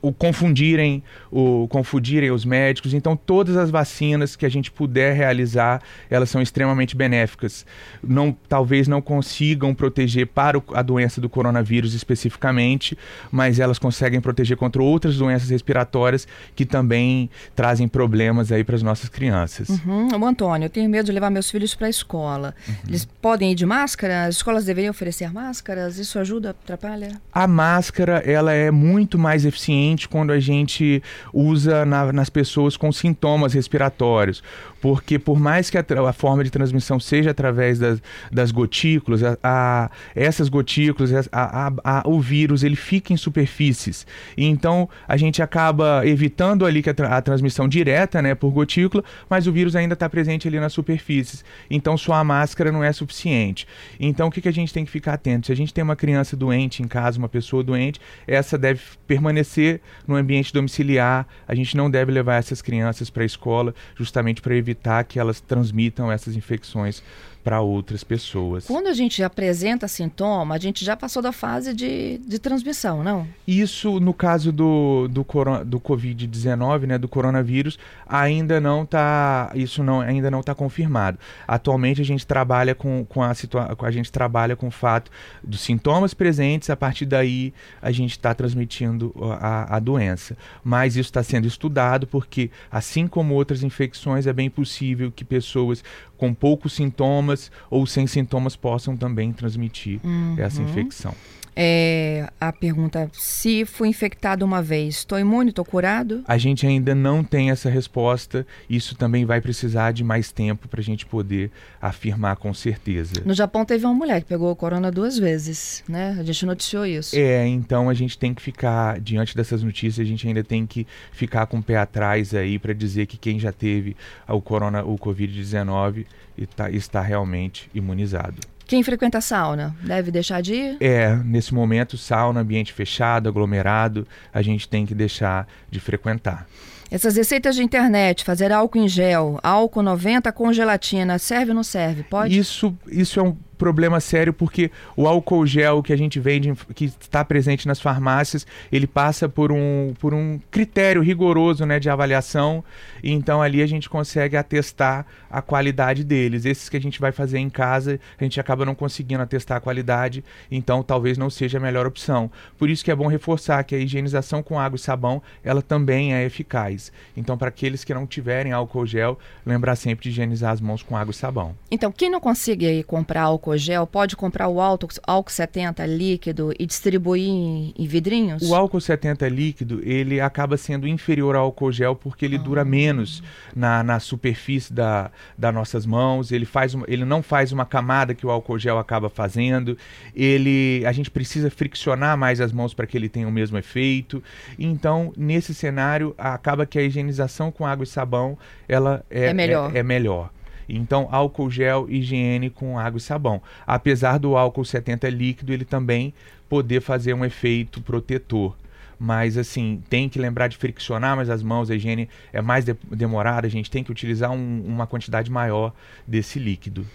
o 0.00 0.12
confundirem, 0.12 1.02
o 1.30 1.66
confundirem 1.68 2.30
os 2.30 2.44
médicos. 2.44 2.94
Então, 2.94 3.16
todas 3.16 3.56
as 3.56 3.70
vacinas 3.70 4.36
que 4.36 4.46
a 4.46 4.48
gente 4.48 4.70
puder 4.70 5.14
realizar, 5.14 5.82
elas 6.08 6.30
são 6.30 6.40
extremamente 6.40 6.96
benéficas. 6.96 7.66
Não, 8.02 8.36
talvez 8.48 8.88
não 8.88 9.02
consigam 9.02 9.74
proteger 9.74 10.26
para 10.28 10.58
o, 10.58 10.64
a 10.74 10.82
doença 10.82 11.20
do 11.20 11.28
coronavírus 11.28 11.94
especificamente, 11.94 12.96
mas 13.30 13.58
elas 13.58 13.78
conseguem 13.78 14.20
proteger 14.20 14.56
contra 14.56 14.82
outras 14.82 15.16
doenças 15.16 15.50
respiratórias 15.50 16.26
que 16.54 16.64
também 16.64 17.28
trazem 17.54 17.88
problemas 17.88 18.52
aí 18.52 18.62
para 18.64 18.76
as 18.76 18.82
nossas 18.82 19.08
crianças. 19.08 19.68
Uhum. 19.68 20.08
O 20.20 20.26
Antônio, 20.26 20.66
eu 20.66 20.70
tenho 20.70 20.88
medo 20.88 21.06
de 21.06 21.12
levar 21.12 21.30
meus 21.30 21.50
filhos 21.50 21.74
para 21.74 21.88
a 21.88 21.90
escola. 21.90 22.54
Uhum. 22.68 22.74
Eles 22.88 23.04
podem 23.04 23.52
ir 23.52 23.54
de 23.54 23.66
máscara? 23.66 24.26
As 24.26 24.36
escolas 24.36 24.64
deveriam 24.64 24.90
oferecer 24.90 25.32
máscaras? 25.32 25.98
Isso 25.98 26.18
ajuda, 26.18 26.50
atrapalha? 26.50 27.20
A 27.32 27.46
máscara, 27.46 28.18
ela 28.18 28.52
é 28.52 28.70
muito 28.70 29.18
mais 29.18 29.44
eficiente 29.44 29.81
quando 30.08 30.32
a 30.32 30.40
gente 30.40 31.02
usa 31.32 31.84
na, 31.84 32.12
nas 32.12 32.30
pessoas 32.30 32.76
com 32.76 32.90
sintomas 32.92 33.52
respiratórios. 33.52 34.42
Porque 34.82 35.16
por 35.16 35.38
mais 35.38 35.70
que 35.70 35.78
a, 35.78 35.84
a 36.08 36.12
forma 36.12 36.42
de 36.42 36.50
transmissão 36.50 36.98
seja 36.98 37.30
através 37.30 37.78
das, 37.78 38.02
das 38.32 38.50
gotículas, 38.50 39.22
a, 39.22 39.38
a, 39.40 39.90
essas 40.12 40.48
gotículas, 40.48 41.12
a, 41.32 42.02
o 42.04 42.20
vírus, 42.20 42.64
ele 42.64 42.74
fica 42.74 43.12
em 43.12 43.16
superfícies. 43.16 44.04
Então 44.36 44.88
a 45.06 45.16
gente 45.16 45.40
acaba 45.40 46.04
evitando 46.04 46.66
ali 46.66 46.82
que 46.82 46.90
a, 46.90 47.22
transmissão 47.22 47.68
direta, 47.68 48.20
né, 48.20 48.34
por 48.34 48.50
gotícula, 48.50 49.04
mas 49.30 49.46
o 49.46 49.52
vírus 49.52 49.76
ainda 49.76 49.94
está 49.94 50.10
presente 50.10 50.48
ali 50.48 50.58
nas 50.58 50.72
superfícies. 50.72 51.44
Então 51.70 51.96
só 51.96 52.14
a 52.14 52.24
máscara 52.24 52.72
não 52.72 52.82
é 52.82 52.92
suficiente. 52.92 53.68
Então 54.00 54.26
o 54.26 54.30
que, 54.32 54.40
que 54.40 54.48
a 54.48 54.52
gente 54.52 54.74
tem 54.74 54.84
que 54.84 54.90
ficar 54.90 55.12
atento? 55.14 55.46
Se 55.46 55.52
a 55.52 55.56
gente 55.56 55.72
tem 55.72 55.84
uma 55.84 55.94
criança 55.94 56.36
doente 56.36 56.82
em 56.82 56.88
casa, 56.88 57.20
uma 57.20 57.28
pessoa 57.28 57.62
doente, 57.62 58.00
essa 58.26 58.58
deve 58.58 58.80
permanecer 59.06 59.80
no 60.08 60.16
ambiente 60.16 60.52
domiciliar. 60.52 61.24
A 61.46 61.54
gente 61.54 61.76
não 61.76 61.88
deve 61.88 62.10
levar 62.10 62.34
essas 62.34 62.60
crianças 62.60 63.08
para 63.08 63.22
a 63.22 63.26
escola 63.26 63.72
justamente 63.94 64.42
para 64.42 64.56
evitar 64.56 64.71
evitar 64.72 65.04
que 65.04 65.18
elas 65.18 65.40
transmitam 65.40 66.10
essas 66.10 66.34
infecções 66.34 67.02
para 67.42 67.60
outras 67.60 68.04
pessoas. 68.04 68.66
Quando 68.66 68.86
a 68.86 68.94
gente 68.94 69.22
apresenta 69.22 69.88
sintoma, 69.88 70.54
a 70.54 70.58
gente 70.58 70.84
já 70.84 70.96
passou 70.96 71.22
da 71.22 71.32
fase 71.32 71.74
de, 71.74 72.18
de 72.18 72.38
transmissão, 72.38 73.02
não? 73.02 73.26
Isso, 73.46 73.98
no 73.98 74.14
caso 74.14 74.52
do, 74.52 75.08
do, 75.08 75.24
do 75.64 75.80
Covid-19, 75.80 76.86
né, 76.86 76.98
do 76.98 77.08
coronavírus, 77.08 77.78
ainda 78.06 78.60
não 78.60 78.84
está 78.84 79.50
isso 79.54 79.82
não, 79.82 80.00
ainda 80.00 80.30
não 80.30 80.40
está 80.40 80.54
confirmado. 80.54 81.18
Atualmente 81.46 82.00
a 82.00 82.04
gente 82.04 82.26
trabalha 82.26 82.74
com, 82.74 83.04
com 83.04 83.22
a 83.22 83.34
situação, 83.34 83.76
a 83.80 83.90
gente 83.90 84.12
trabalha 84.12 84.54
com 84.54 84.68
o 84.68 84.70
fato 84.70 85.10
dos 85.42 85.60
sintomas 85.60 86.14
presentes, 86.14 86.70
a 86.70 86.76
partir 86.76 87.06
daí 87.06 87.52
a 87.80 87.90
gente 87.90 88.12
está 88.12 88.34
transmitindo 88.34 89.12
a, 89.40 89.76
a 89.76 89.78
doença. 89.78 90.36
Mas 90.62 90.96
isso 90.96 91.08
está 91.08 91.22
sendo 91.22 91.46
estudado 91.46 92.06
porque, 92.06 92.50
assim 92.70 93.06
como 93.06 93.34
outras 93.34 93.62
infecções, 93.62 94.26
é 94.26 94.32
bem 94.32 94.48
possível 94.48 95.10
que 95.10 95.24
pessoas 95.24 95.82
com 96.22 96.32
poucos 96.32 96.74
sintomas 96.74 97.50
ou 97.68 97.84
sem 97.84 98.06
sintomas 98.06 98.54
possam 98.54 98.96
também 98.96 99.32
transmitir 99.32 99.98
uhum. 100.04 100.36
essa 100.38 100.62
infecção. 100.62 101.12
É, 101.54 102.28
a 102.40 102.52
pergunta: 102.52 103.10
se 103.12 103.64
fui 103.64 103.88
infectado 103.88 104.44
uma 104.44 104.62
vez, 104.62 104.96
estou 104.96 105.18
imune, 105.18 105.50
estou 105.50 105.64
curado? 105.64 106.22
A 106.26 106.38
gente 106.38 106.66
ainda 106.66 106.94
não 106.94 107.22
tem 107.22 107.50
essa 107.50 107.68
resposta. 107.68 108.46
Isso 108.68 108.96
também 108.96 109.24
vai 109.24 109.40
precisar 109.40 109.92
de 109.92 110.02
mais 110.02 110.32
tempo 110.32 110.68
para 110.68 110.80
a 110.80 110.84
gente 110.84 111.04
poder 111.04 111.50
afirmar 111.80 112.36
com 112.36 112.52
certeza. 112.54 113.22
No 113.24 113.34
Japão 113.34 113.64
teve 113.64 113.84
uma 113.84 113.94
mulher 113.94 114.22
que 114.22 114.28
pegou 114.28 114.50
o 114.50 114.56
corona 114.56 114.90
duas 114.90 115.18
vezes, 115.18 115.84
né? 115.88 116.16
A 116.18 116.22
gente 116.22 116.46
noticiou 116.46 116.86
isso. 116.86 117.16
É, 117.16 117.46
então 117.46 117.88
a 117.88 117.94
gente 117.94 118.18
tem 118.18 118.32
que 118.32 118.40
ficar 118.40 118.98
diante 119.00 119.36
dessas 119.36 119.62
notícias. 119.62 120.04
A 120.04 120.08
gente 120.08 120.26
ainda 120.26 120.42
tem 120.42 120.66
que 120.66 120.86
ficar 121.12 121.46
com 121.46 121.58
o 121.58 121.62
pé 121.62 121.76
atrás 121.76 122.34
aí 122.34 122.58
para 122.58 122.72
dizer 122.72 123.06
que 123.06 123.16
quem 123.16 123.38
já 123.38 123.52
teve 123.52 123.96
o 124.28 124.40
corona, 124.40 124.82
o 124.82 124.98
covid-19 124.98 126.06
está, 126.36 126.70
está 126.70 127.00
realmente 127.00 127.70
imunizado. 127.74 128.40
Quem 128.72 128.82
frequenta 128.82 129.20
sauna 129.20 129.76
deve 129.84 130.10
deixar 130.10 130.40
de 130.40 130.54
ir? 130.54 130.76
É, 130.80 131.14
nesse 131.26 131.52
momento, 131.52 131.98
sauna, 131.98 132.40
ambiente 132.40 132.72
fechado, 132.72 133.28
aglomerado, 133.28 134.08
a 134.32 134.40
gente 134.40 134.66
tem 134.66 134.86
que 134.86 134.94
deixar 134.94 135.46
de 135.70 135.78
frequentar. 135.78 136.46
Essas 136.90 137.14
receitas 137.14 137.54
de 137.54 137.62
internet, 137.62 138.24
fazer 138.24 138.50
álcool 138.50 138.78
em 138.78 138.88
gel, 138.88 139.38
álcool 139.42 139.82
90 139.82 140.32
com 140.32 140.50
gelatina, 140.54 141.18
serve 141.18 141.50
ou 141.50 141.56
não 141.56 141.62
serve? 141.62 142.02
Pode? 142.02 142.38
Isso, 142.38 142.74
isso 142.88 143.20
é 143.20 143.22
um 143.22 143.36
problema 143.62 144.00
sério 144.00 144.32
porque 144.32 144.72
o 144.96 145.06
álcool 145.06 145.46
gel 145.46 145.84
que 145.84 145.92
a 145.92 145.96
gente 145.96 146.18
vende, 146.18 146.52
que 146.74 146.86
está 146.86 147.24
presente 147.24 147.68
nas 147.68 147.80
farmácias, 147.80 148.44
ele 148.72 148.88
passa 148.88 149.28
por 149.28 149.52
um, 149.52 149.94
por 150.00 150.12
um 150.12 150.40
critério 150.50 151.00
rigoroso 151.00 151.64
né, 151.64 151.78
de 151.78 151.88
avaliação. 151.88 152.64
Então 153.04 153.40
ali 153.40 153.62
a 153.62 153.66
gente 153.66 153.88
consegue 153.88 154.36
atestar 154.36 155.06
a 155.30 155.40
qualidade 155.40 156.02
deles. 156.02 156.44
Esses 156.44 156.68
que 156.68 156.76
a 156.76 156.80
gente 156.80 156.98
vai 156.98 157.12
fazer 157.12 157.38
em 157.38 157.48
casa, 157.48 158.00
a 158.18 158.24
gente 158.24 158.40
acaba 158.40 158.66
não 158.66 158.74
conseguindo 158.74 159.22
atestar 159.22 159.58
a 159.58 159.60
qualidade, 159.60 160.24
então 160.50 160.82
talvez 160.82 161.16
não 161.16 161.30
seja 161.30 161.58
a 161.58 161.60
melhor 161.60 161.86
opção. 161.86 162.28
Por 162.58 162.68
isso 162.68 162.84
que 162.84 162.90
é 162.90 162.96
bom 162.96 163.06
reforçar 163.06 163.62
que 163.62 163.76
a 163.76 163.78
higienização 163.78 164.42
com 164.42 164.58
água 164.58 164.76
e 164.76 164.80
sabão, 164.80 165.22
ela 165.44 165.62
também 165.62 166.14
é 166.14 166.24
eficaz. 166.24 166.90
Então, 167.16 167.38
para 167.38 167.48
aqueles 167.48 167.84
que 167.84 167.94
não 167.94 168.06
tiverem 168.06 168.50
álcool 168.50 168.86
gel, 168.86 169.18
lembrar 169.46 169.76
sempre 169.76 170.02
de 170.02 170.10
higienizar 170.10 170.52
as 170.52 170.60
mãos 170.60 170.82
com 170.82 170.96
água 170.96 171.12
e 171.12 171.14
sabão. 171.14 171.54
Então, 171.70 171.92
quem 171.92 172.10
não 172.10 172.20
consegue 172.20 172.82
comprar 172.82 173.22
álcool 173.22 173.51
álcool 173.56 173.86
pode 173.86 174.16
comprar 174.16 174.48
o 174.48 174.60
álcool, 174.60 174.88
álcool 175.06 175.30
70 175.30 175.84
líquido 175.86 176.52
e 176.58 176.66
distribuir 176.66 177.28
em, 177.28 177.74
em, 177.78 177.86
vidrinhos? 177.86 178.42
O 178.42 178.54
álcool 178.54 178.80
70 178.80 179.28
líquido, 179.28 179.80
ele 179.84 180.20
acaba 180.20 180.56
sendo 180.56 180.86
inferior 180.86 181.36
ao 181.36 181.44
álcool 181.44 181.72
gel 181.72 181.94
porque 181.94 182.24
ele 182.24 182.36
ah. 182.36 182.40
dura 182.40 182.64
menos 182.64 183.22
na, 183.54 183.82
na 183.82 184.00
superfície 184.00 184.72
da, 184.72 185.10
das 185.36 185.54
nossas 185.54 185.86
mãos, 185.86 186.32
ele, 186.32 186.44
faz 186.44 186.74
uma, 186.74 186.84
ele 186.88 187.04
não 187.04 187.22
faz 187.22 187.52
uma 187.52 187.64
camada 187.64 188.14
que 188.14 188.26
o 188.26 188.30
álcool 188.30 188.58
gel 188.58 188.78
acaba 188.78 189.08
fazendo, 189.08 189.76
ele, 190.14 190.84
a 190.86 190.92
gente 190.92 191.10
precisa 191.10 191.50
friccionar 191.50 192.16
mais 192.16 192.40
as 192.40 192.52
mãos 192.52 192.74
para 192.74 192.86
que 192.86 192.96
ele 192.96 193.08
tenha 193.08 193.28
o 193.28 193.32
mesmo 193.32 193.58
efeito. 193.58 194.22
Então, 194.58 195.12
nesse 195.16 195.54
cenário, 195.54 196.14
acaba 196.18 196.66
que 196.66 196.78
a 196.78 196.82
higienização 196.82 197.50
com 197.50 197.66
água 197.66 197.84
e 197.84 197.86
sabão, 197.86 198.38
ela 198.68 199.04
é, 199.10 199.26
é 199.26 199.34
melhor. 199.34 199.74
É, 199.74 199.78
é 199.78 199.82
melhor. 199.82 200.30
Então, 200.76 201.08
álcool 201.10 201.50
gel, 201.50 201.86
higiene 201.88 202.48
com 202.48 202.78
água 202.78 202.98
e 202.98 203.00
sabão. 203.00 203.42
Apesar 203.66 204.18
do 204.18 204.36
álcool 204.36 204.64
70 204.64 205.08
líquido, 205.10 205.52
ele 205.52 205.64
também 205.64 206.14
poder 206.48 206.80
fazer 206.80 207.14
um 207.14 207.24
efeito 207.24 207.80
protetor. 207.80 208.56
Mas, 208.98 209.36
assim, 209.36 209.82
tem 209.90 210.08
que 210.08 210.18
lembrar 210.18 210.48
de 210.48 210.56
friccionar 210.56 211.16
mais 211.16 211.28
as 211.28 211.42
mãos, 211.42 211.70
a 211.70 211.74
higiene 211.74 212.08
é 212.32 212.40
mais 212.40 212.64
de 212.64 212.74
demorada, 212.90 213.46
a 213.46 213.50
gente 213.50 213.70
tem 213.70 213.82
que 213.82 213.90
utilizar 213.90 214.30
um, 214.30 214.62
uma 214.64 214.86
quantidade 214.86 215.30
maior 215.30 215.72
desse 216.06 216.38
líquido. 216.38 216.86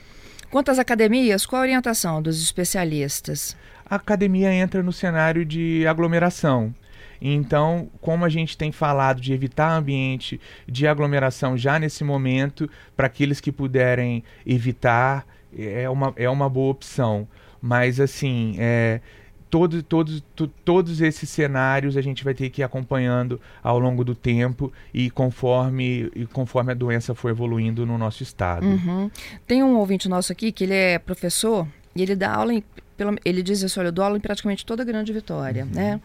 Quanto 0.49 0.71
às 0.71 0.79
academias, 0.79 1.45
qual 1.45 1.61
a 1.61 1.65
orientação 1.65 2.21
dos 2.21 2.41
especialistas? 2.41 3.57
A 3.85 3.95
academia 3.95 4.53
entra 4.53 4.81
no 4.81 4.93
cenário 4.93 5.43
de 5.45 5.85
aglomeração. 5.85 6.73
Então, 7.21 7.89
como 8.01 8.25
a 8.25 8.29
gente 8.29 8.57
tem 8.57 8.71
falado 8.71 9.19
de 9.21 9.33
evitar 9.33 9.75
ambiente 9.75 10.39
de 10.67 10.87
aglomeração 10.87 11.57
já 11.57 11.79
nesse 11.79 12.03
momento, 12.03 12.69
para 12.95 13.07
aqueles 13.07 13.39
que 13.39 13.51
puderem 13.51 14.23
evitar, 14.45 15.25
é 15.57 15.89
uma, 15.89 16.13
é 16.15 16.29
uma 16.29 16.49
boa 16.49 16.71
opção. 16.71 17.27
Mas, 17.61 17.99
assim, 17.99 18.55
é, 18.59 19.01
todo, 19.49 19.81
todos, 19.81 20.23
to, 20.35 20.47
todos 20.47 21.01
esses 21.01 21.29
cenários 21.29 21.97
a 21.97 22.01
gente 22.01 22.23
vai 22.23 22.33
ter 22.33 22.49
que 22.49 22.61
ir 22.61 22.63
acompanhando 22.63 23.39
ao 23.63 23.79
longo 23.79 24.03
do 24.03 24.13
tempo 24.13 24.71
e 24.93 25.09
conforme, 25.09 26.11
e 26.15 26.25
conforme 26.25 26.71
a 26.71 26.75
doença 26.75 27.15
for 27.15 27.29
evoluindo 27.29 27.85
no 27.85 27.97
nosso 27.97 28.23
estado. 28.23 28.65
Uhum. 28.65 29.09
Tem 29.45 29.63
um 29.63 29.77
ouvinte 29.77 30.07
nosso 30.09 30.31
aqui 30.31 30.51
que 30.51 30.65
ele 30.65 30.73
é 30.73 30.99
professor 30.99 31.67
e 31.95 32.01
ele 32.01 32.15
dá 32.15 32.33
aula 32.33 32.53
em, 32.53 32.63
pelo, 32.95 33.17
ele 33.23 33.41
diz 33.41 33.63
assim, 33.63 33.79
olha, 33.79 33.87
eu 33.87 33.91
dou 33.91 34.03
aula 34.05 34.17
em 34.17 34.21
praticamente 34.21 34.65
toda 34.65 34.83
a 34.83 34.85
grande 34.85 35.13
vitória, 35.13 35.63
uhum. 35.63 35.71
né? 35.73 36.01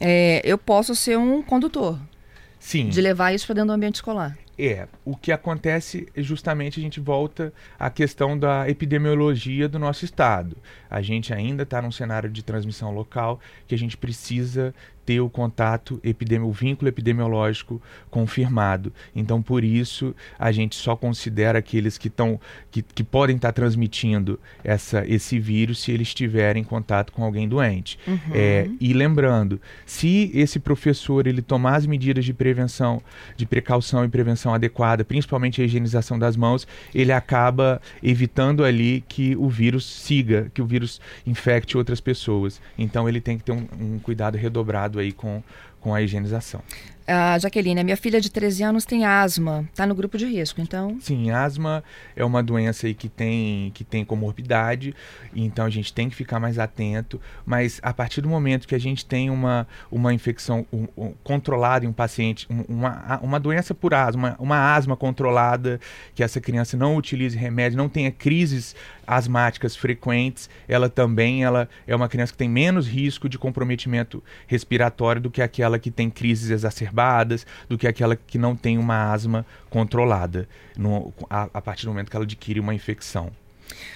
É, 0.00 0.40
eu 0.44 0.58
posso 0.58 0.94
ser 0.94 1.18
um 1.18 1.42
condutor. 1.42 1.98
Sim. 2.58 2.88
De 2.88 3.00
levar 3.00 3.32
isso 3.32 3.46
para 3.46 3.54
dentro 3.54 3.68
do 3.68 3.74
ambiente 3.74 3.96
escolar. 3.96 4.36
É, 4.58 4.88
o 5.04 5.16
que 5.16 5.30
acontece 5.30 6.08
é 6.14 6.22
justamente 6.22 6.80
a 6.80 6.82
gente 6.82 6.98
volta 6.98 7.52
à 7.78 7.90
questão 7.90 8.38
da 8.38 8.68
epidemiologia 8.68 9.68
do 9.68 9.78
nosso 9.78 10.04
estado. 10.04 10.56
A 10.88 11.02
gente 11.02 11.32
ainda 11.34 11.62
está 11.62 11.82
num 11.82 11.92
cenário 11.92 12.30
de 12.30 12.42
transmissão 12.42 12.90
local 12.94 13.38
que 13.66 13.74
a 13.74 13.78
gente 13.78 13.96
precisa 13.96 14.74
ter 15.06 15.20
o 15.20 15.30
contato 15.30 16.00
epidemiológico, 16.02 16.50
o 16.50 16.68
vínculo 16.68 16.88
epidemiológico 16.88 17.82
confirmado. 18.10 18.92
Então, 19.14 19.40
por 19.40 19.62
isso, 19.62 20.14
a 20.36 20.50
gente 20.50 20.74
só 20.74 20.96
considera 20.96 21.60
aqueles 21.60 21.96
que, 21.96 22.08
estão 22.08 22.40
que, 22.72 22.82
que 22.82 23.04
podem 23.04 23.36
estar 23.36 23.48
tá 23.48 23.52
transmitindo 23.52 24.38
essa, 24.64 25.06
esse 25.06 25.38
vírus 25.38 25.78
se 25.78 25.92
eles 25.92 26.08
estiverem 26.08 26.62
em 26.62 26.64
contato 26.64 27.12
com 27.12 27.22
alguém 27.22 27.48
doente. 27.48 27.98
Uhum. 28.06 28.18
É, 28.34 28.68
e 28.80 28.92
lembrando, 28.92 29.60
se 29.86 30.32
esse 30.34 30.58
professor 30.58 31.28
ele 31.28 31.40
tomar 31.40 31.76
as 31.76 31.86
medidas 31.86 32.24
de 32.24 32.34
prevenção, 32.34 33.00
de 33.36 33.46
precaução 33.46 34.04
e 34.04 34.08
prevenção 34.08 34.45
adequada, 34.54 35.04
principalmente 35.04 35.60
a 35.60 35.64
higienização 35.64 36.18
das 36.18 36.36
mãos, 36.36 36.66
ele 36.94 37.12
acaba 37.12 37.80
evitando 38.02 38.64
ali 38.64 39.04
que 39.08 39.36
o 39.36 39.48
vírus 39.48 39.84
siga, 39.84 40.50
que 40.52 40.62
o 40.62 40.66
vírus 40.66 41.00
infecte 41.26 41.76
outras 41.76 42.00
pessoas. 42.00 42.60
Então, 42.78 43.08
ele 43.08 43.20
tem 43.20 43.38
que 43.38 43.44
ter 43.44 43.52
um, 43.52 43.66
um 43.80 43.98
cuidado 43.98 44.36
redobrado 44.36 44.98
aí 44.98 45.12
com, 45.12 45.42
com 45.80 45.94
a 45.94 46.02
higienização. 46.02 46.62
A 47.08 47.38
Jaqueline, 47.38 47.80
a 47.80 47.84
minha 47.84 47.96
filha 47.96 48.20
de 48.20 48.28
13 48.28 48.64
anos 48.64 48.84
tem 48.84 49.04
asma, 49.04 49.64
está 49.70 49.86
no 49.86 49.94
grupo 49.94 50.18
de 50.18 50.26
risco, 50.26 50.60
então? 50.60 50.98
Sim, 51.00 51.30
asma 51.30 51.84
é 52.16 52.24
uma 52.24 52.42
doença 52.42 52.88
aí 52.88 52.94
que 52.94 53.08
tem, 53.08 53.70
que 53.72 53.84
tem 53.84 54.04
comorbidade, 54.04 54.92
então 55.32 55.64
a 55.64 55.70
gente 55.70 55.92
tem 55.92 56.08
que 56.08 56.16
ficar 56.16 56.40
mais 56.40 56.58
atento, 56.58 57.20
mas 57.44 57.78
a 57.80 57.94
partir 57.94 58.22
do 58.22 58.28
momento 58.28 58.66
que 58.66 58.74
a 58.74 58.80
gente 58.80 59.06
tem 59.06 59.30
uma, 59.30 59.68
uma 59.88 60.12
infecção 60.12 60.66
um, 60.72 60.88
um, 60.96 61.14
controlada 61.22 61.84
em 61.84 61.88
um 61.88 61.92
paciente, 61.92 62.44
um, 62.50 62.62
uma, 62.62 63.20
uma 63.22 63.38
doença 63.38 63.72
por 63.72 63.94
asma, 63.94 64.34
uma 64.40 64.74
asma 64.74 64.96
controlada, 64.96 65.78
que 66.12 66.24
essa 66.24 66.40
criança 66.40 66.76
não 66.76 66.96
utilize 66.96 67.38
remédio, 67.38 67.78
não 67.78 67.88
tenha 67.88 68.10
crises 68.10 68.74
asmáticas 69.06 69.76
frequentes, 69.76 70.50
ela 70.66 70.88
também 70.88 71.44
ela 71.44 71.68
é 71.86 71.94
uma 71.94 72.08
criança 72.08 72.32
que 72.32 72.38
tem 72.38 72.48
menos 72.48 72.88
risco 72.88 73.28
de 73.28 73.38
comprometimento 73.38 74.20
respiratório 74.48 75.22
do 75.22 75.30
que 75.30 75.40
aquela 75.40 75.78
que 75.78 75.92
tem 75.92 76.10
crises 76.10 76.50
exacerbadas 76.50 76.95
exacerbadas 76.96 77.46
do 77.68 77.76
que 77.76 77.86
aquela 77.86 78.16
que 78.16 78.38
não 78.38 78.56
tem 78.56 78.78
uma 78.78 79.12
asma 79.12 79.44
controlada 79.68 80.48
no, 80.76 81.12
a, 81.28 81.48
a 81.52 81.62
partir 81.62 81.84
do 81.84 81.90
momento 81.90 82.10
que 82.10 82.16
ela 82.16 82.24
adquire 82.24 82.58
uma 82.58 82.74
infecção. 82.74 83.30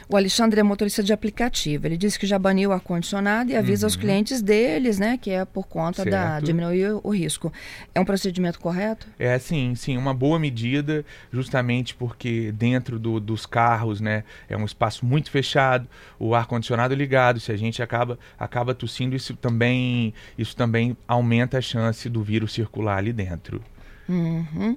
O 0.09 0.17
Alexandre 0.17 0.61
é 0.61 0.63
motorista 0.63 1.03
de 1.03 1.13
aplicativo. 1.13 1.87
Ele 1.87 1.97
disse 1.97 2.19
que 2.19 2.27
já 2.27 2.39
baniu 2.39 2.71
o 2.71 2.73
ar-condicionado 2.73 3.51
e 3.51 3.57
avisa 3.57 3.87
uhum. 3.87 3.89
aos 3.89 3.97
clientes 3.97 4.43
deles, 4.43 4.99
né, 4.99 5.19
que 5.21 5.31
é 5.31 5.45
por 5.45 5.67
conta 5.67 6.03
certo. 6.03 6.11
da 6.11 6.41
diminuir 6.41 6.99
o 7.03 7.11
risco. 7.11 7.53
É 7.95 8.01
um 8.01 8.05
procedimento 8.05 8.59
correto? 8.59 9.07
É, 9.19 9.39
sim, 9.39 9.75
sim, 9.75 9.97
uma 9.97 10.15
boa 10.15 10.39
medida, 10.39 11.05
justamente 11.33 11.95
porque 11.95 12.53
dentro 12.53 12.99
do, 12.99 13.21
dos 13.21 13.47
carros, 13.47 14.01
né, 14.01 14.25
é 14.49 14.57
um 14.57 14.65
espaço 14.65 15.05
muito 15.05 15.31
fechado, 15.31 15.89
o 16.19 16.35
ar-condicionado 16.35 16.95
ligado. 16.95 17.41
Se 17.41 17.53
a 17.53 17.57
gente 17.57 17.83
acaba 17.83 18.19
acaba 18.39 18.75
tossindo, 18.75 19.15
isso 19.15 19.35
também 19.35 20.13
isso 20.37 20.57
também 20.57 20.97
aumenta 21.07 21.59
a 21.59 21.61
chance 21.61 22.09
do 22.09 22.23
vírus 22.23 22.53
circular 22.53 22.99
ali 22.99 23.13
dentro. 23.13 23.63
Uhum. 24.11 24.77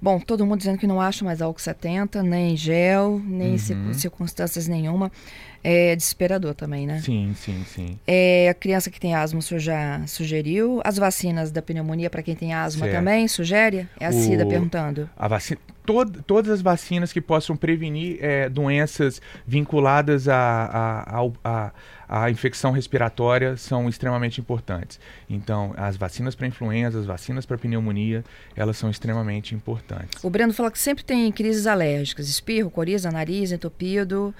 Bom, 0.00 0.18
todo 0.18 0.46
mundo 0.46 0.58
dizendo 0.58 0.78
que 0.78 0.86
não 0.86 1.00
acha 1.00 1.22
mais 1.24 1.42
álcool 1.42 1.60
70, 1.60 2.22
nem 2.22 2.56
gel, 2.56 3.20
nem 3.22 3.52
uhum. 3.52 3.92
circunstâncias 3.92 4.66
nenhuma. 4.66 5.12
É 5.62 5.94
desesperador 5.94 6.54
também, 6.54 6.86
né? 6.86 7.00
Sim, 7.00 7.34
sim, 7.36 7.62
sim. 7.66 7.98
É, 8.06 8.48
a 8.48 8.54
criança 8.54 8.90
que 8.90 8.98
tem 8.98 9.14
asma, 9.14 9.40
o 9.40 9.42
senhor 9.42 9.60
já 9.60 10.00
sugeriu. 10.06 10.80
As 10.82 10.96
vacinas 10.96 11.50
da 11.50 11.60
pneumonia 11.60 12.08
para 12.08 12.22
quem 12.22 12.34
tem 12.34 12.54
asma 12.54 12.86
certo. 12.86 12.96
também, 12.96 13.28
sugere? 13.28 13.86
É 13.98 14.06
a 14.06 14.08
o... 14.08 14.12
Cida 14.14 14.46
perguntando. 14.46 15.10
A 15.14 15.28
vacina, 15.28 15.60
tod, 15.84 16.22
todas 16.26 16.50
as 16.50 16.62
vacinas 16.62 17.12
que 17.12 17.20
possam 17.20 17.56
prevenir 17.56 18.16
é, 18.22 18.48
doenças 18.48 19.20
vinculadas 19.46 20.28
a, 20.28 20.34
a, 20.34 21.20
a, 21.20 21.30
a, 21.44 21.72
a 22.12 22.28
infecção 22.28 22.72
respiratória 22.72 23.56
são 23.56 23.88
extremamente 23.88 24.40
importantes. 24.40 24.98
Então, 25.28 25.72
as 25.76 25.96
vacinas 25.96 26.34
para 26.34 26.48
influenza, 26.48 26.98
as 26.98 27.06
vacinas 27.06 27.46
para 27.46 27.56
pneumonia, 27.56 28.24
elas 28.56 28.76
são 28.76 28.90
extremamente 28.90 29.54
importantes. 29.54 30.24
O 30.24 30.28
Breno 30.28 30.52
fala 30.52 30.72
que 30.72 30.78
sempre 30.80 31.04
tem 31.04 31.30
crises 31.30 31.68
alérgicas, 31.68 32.28
espirro, 32.28 32.68
coriza, 32.68 33.12
nariz 33.12 33.52
entupido. 33.52 34.34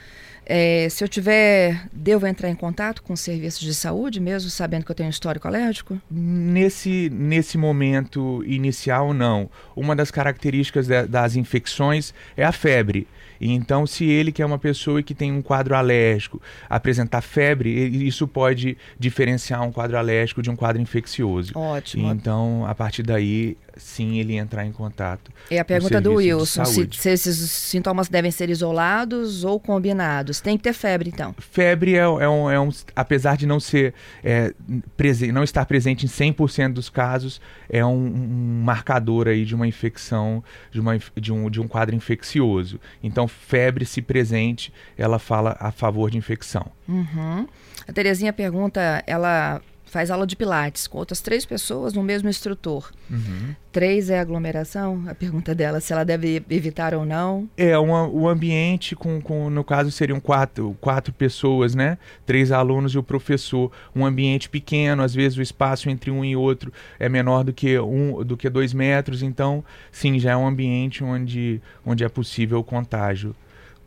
É, 0.44 0.88
se 0.88 1.04
eu 1.04 1.08
tiver, 1.08 1.86
devo 1.92 2.26
entrar 2.26 2.48
em 2.48 2.56
contato 2.56 3.04
com 3.04 3.14
serviços 3.14 3.60
de 3.60 3.72
saúde, 3.72 4.18
mesmo 4.18 4.50
sabendo 4.50 4.84
que 4.84 4.90
eu 4.90 4.96
tenho 4.96 5.06
um 5.06 5.10
histórico 5.10 5.46
alérgico? 5.46 5.96
Nesse, 6.10 7.08
nesse 7.08 7.56
momento 7.56 8.42
inicial, 8.44 9.14
não. 9.14 9.48
Uma 9.76 9.94
das 9.94 10.10
características 10.10 10.88
de, 10.88 11.06
das 11.06 11.36
infecções 11.36 12.12
é 12.36 12.44
a 12.44 12.50
febre. 12.50 13.06
Então, 13.40 13.86
se 13.86 14.04
ele 14.04 14.32
que 14.32 14.42
é 14.42 14.46
uma 14.46 14.58
pessoa 14.58 15.02
que 15.02 15.14
tem 15.14 15.32
um 15.32 15.42
quadro 15.42 15.74
alérgico 15.74 16.40
apresentar 16.68 17.20
febre, 17.20 17.70
isso 18.06 18.28
pode 18.28 18.76
diferenciar 18.98 19.62
um 19.62 19.72
quadro 19.72 19.96
alérgico 19.96 20.42
de 20.42 20.50
um 20.50 20.56
quadro 20.56 20.80
infeccioso. 20.80 21.52
Ótimo. 21.54 22.10
Então, 22.10 22.66
a 22.66 22.74
partir 22.74 23.02
daí, 23.02 23.56
sim 23.76 24.18
ele 24.18 24.36
entrar 24.36 24.66
em 24.66 24.72
contato. 24.72 25.32
É 25.50 25.58
a 25.58 25.64
pergunta 25.64 26.00
do 26.00 26.14
Wilson, 26.14 26.64
se, 26.64 26.88
se, 26.92 27.10
esses 27.10 27.50
sintomas 27.50 28.08
devem 28.08 28.30
ser 28.30 28.50
isolados 28.50 29.44
ou 29.44 29.58
combinados. 29.58 30.40
Tem 30.40 30.56
que 30.56 30.62
ter 30.62 30.72
febre, 30.72 31.10
então. 31.12 31.34
Febre 31.38 31.94
é, 31.94 32.00
é, 32.00 32.28
um, 32.28 32.50
é 32.50 32.60
um, 32.60 32.68
apesar 32.94 33.36
de 33.36 33.46
não 33.46 33.58
ser 33.58 33.94
é, 34.22 34.52
presen 34.96 35.32
não 35.32 35.42
estar 35.42 35.64
presente 35.64 36.04
em 36.04 36.08
100% 36.08 36.72
dos 36.72 36.88
casos, 36.88 37.40
é 37.68 37.84
um, 37.84 37.94
um, 37.94 38.62
marcador 38.64 39.28
aí 39.28 39.44
de 39.44 39.54
uma 39.54 39.66
infecção, 39.66 40.42
de, 40.70 40.80
uma, 40.80 40.98
de, 41.16 41.32
um, 41.32 41.48
de 41.50 41.60
um 41.60 41.68
quadro 41.68 41.94
infeccioso. 41.94 42.78
Então, 43.02 43.26
febre, 43.30 43.84
se 43.86 44.02
presente, 44.02 44.72
ela 44.96 45.18
fala 45.18 45.56
a 45.58 45.70
favor 45.70 46.10
de 46.10 46.18
infecção. 46.18 46.66
Uhum. 46.88 47.46
A 47.86 47.92
Terezinha 47.92 48.32
pergunta, 48.32 49.02
ela 49.06 49.60
faz 49.90 50.10
aula 50.10 50.26
de 50.26 50.36
pilates 50.36 50.86
com 50.86 50.98
outras 50.98 51.20
três 51.20 51.44
pessoas 51.44 51.92
no 51.92 52.02
mesmo 52.02 52.28
instrutor. 52.28 52.92
Uhum. 53.10 53.54
Três 53.72 54.08
é 54.08 54.20
aglomeração? 54.20 55.04
A 55.08 55.14
pergunta 55.14 55.54
dela, 55.54 55.80
se 55.80 55.92
ela 55.92 56.04
deve 56.04 56.42
evitar 56.48 56.94
ou 56.94 57.04
não. 57.04 57.48
É, 57.56 57.76
uma, 57.76 58.06
o 58.06 58.28
ambiente, 58.28 58.94
com, 58.94 59.20
com, 59.20 59.50
no 59.50 59.64
caso 59.64 59.90
seriam 59.90 60.20
quatro, 60.20 60.76
quatro 60.80 61.12
pessoas, 61.12 61.74
né? 61.74 61.98
Três 62.24 62.52
alunos 62.52 62.94
e 62.94 62.98
o 62.98 63.02
professor. 63.02 63.70
Um 63.94 64.06
ambiente 64.06 64.48
pequeno, 64.48 65.02
às 65.02 65.14
vezes 65.14 65.36
o 65.36 65.42
espaço 65.42 65.90
entre 65.90 66.10
um 66.10 66.24
e 66.24 66.36
outro 66.36 66.72
é 66.98 67.08
menor 67.08 67.42
do 67.42 67.52
que, 67.52 67.78
um, 67.78 68.24
do 68.24 68.36
que 68.36 68.48
dois 68.48 68.72
metros. 68.72 69.22
Então, 69.22 69.64
sim, 69.90 70.18
já 70.18 70.32
é 70.32 70.36
um 70.36 70.46
ambiente 70.46 71.02
onde, 71.02 71.60
onde 71.84 72.04
é 72.04 72.08
possível 72.08 72.60
o 72.60 72.64
contágio 72.64 73.34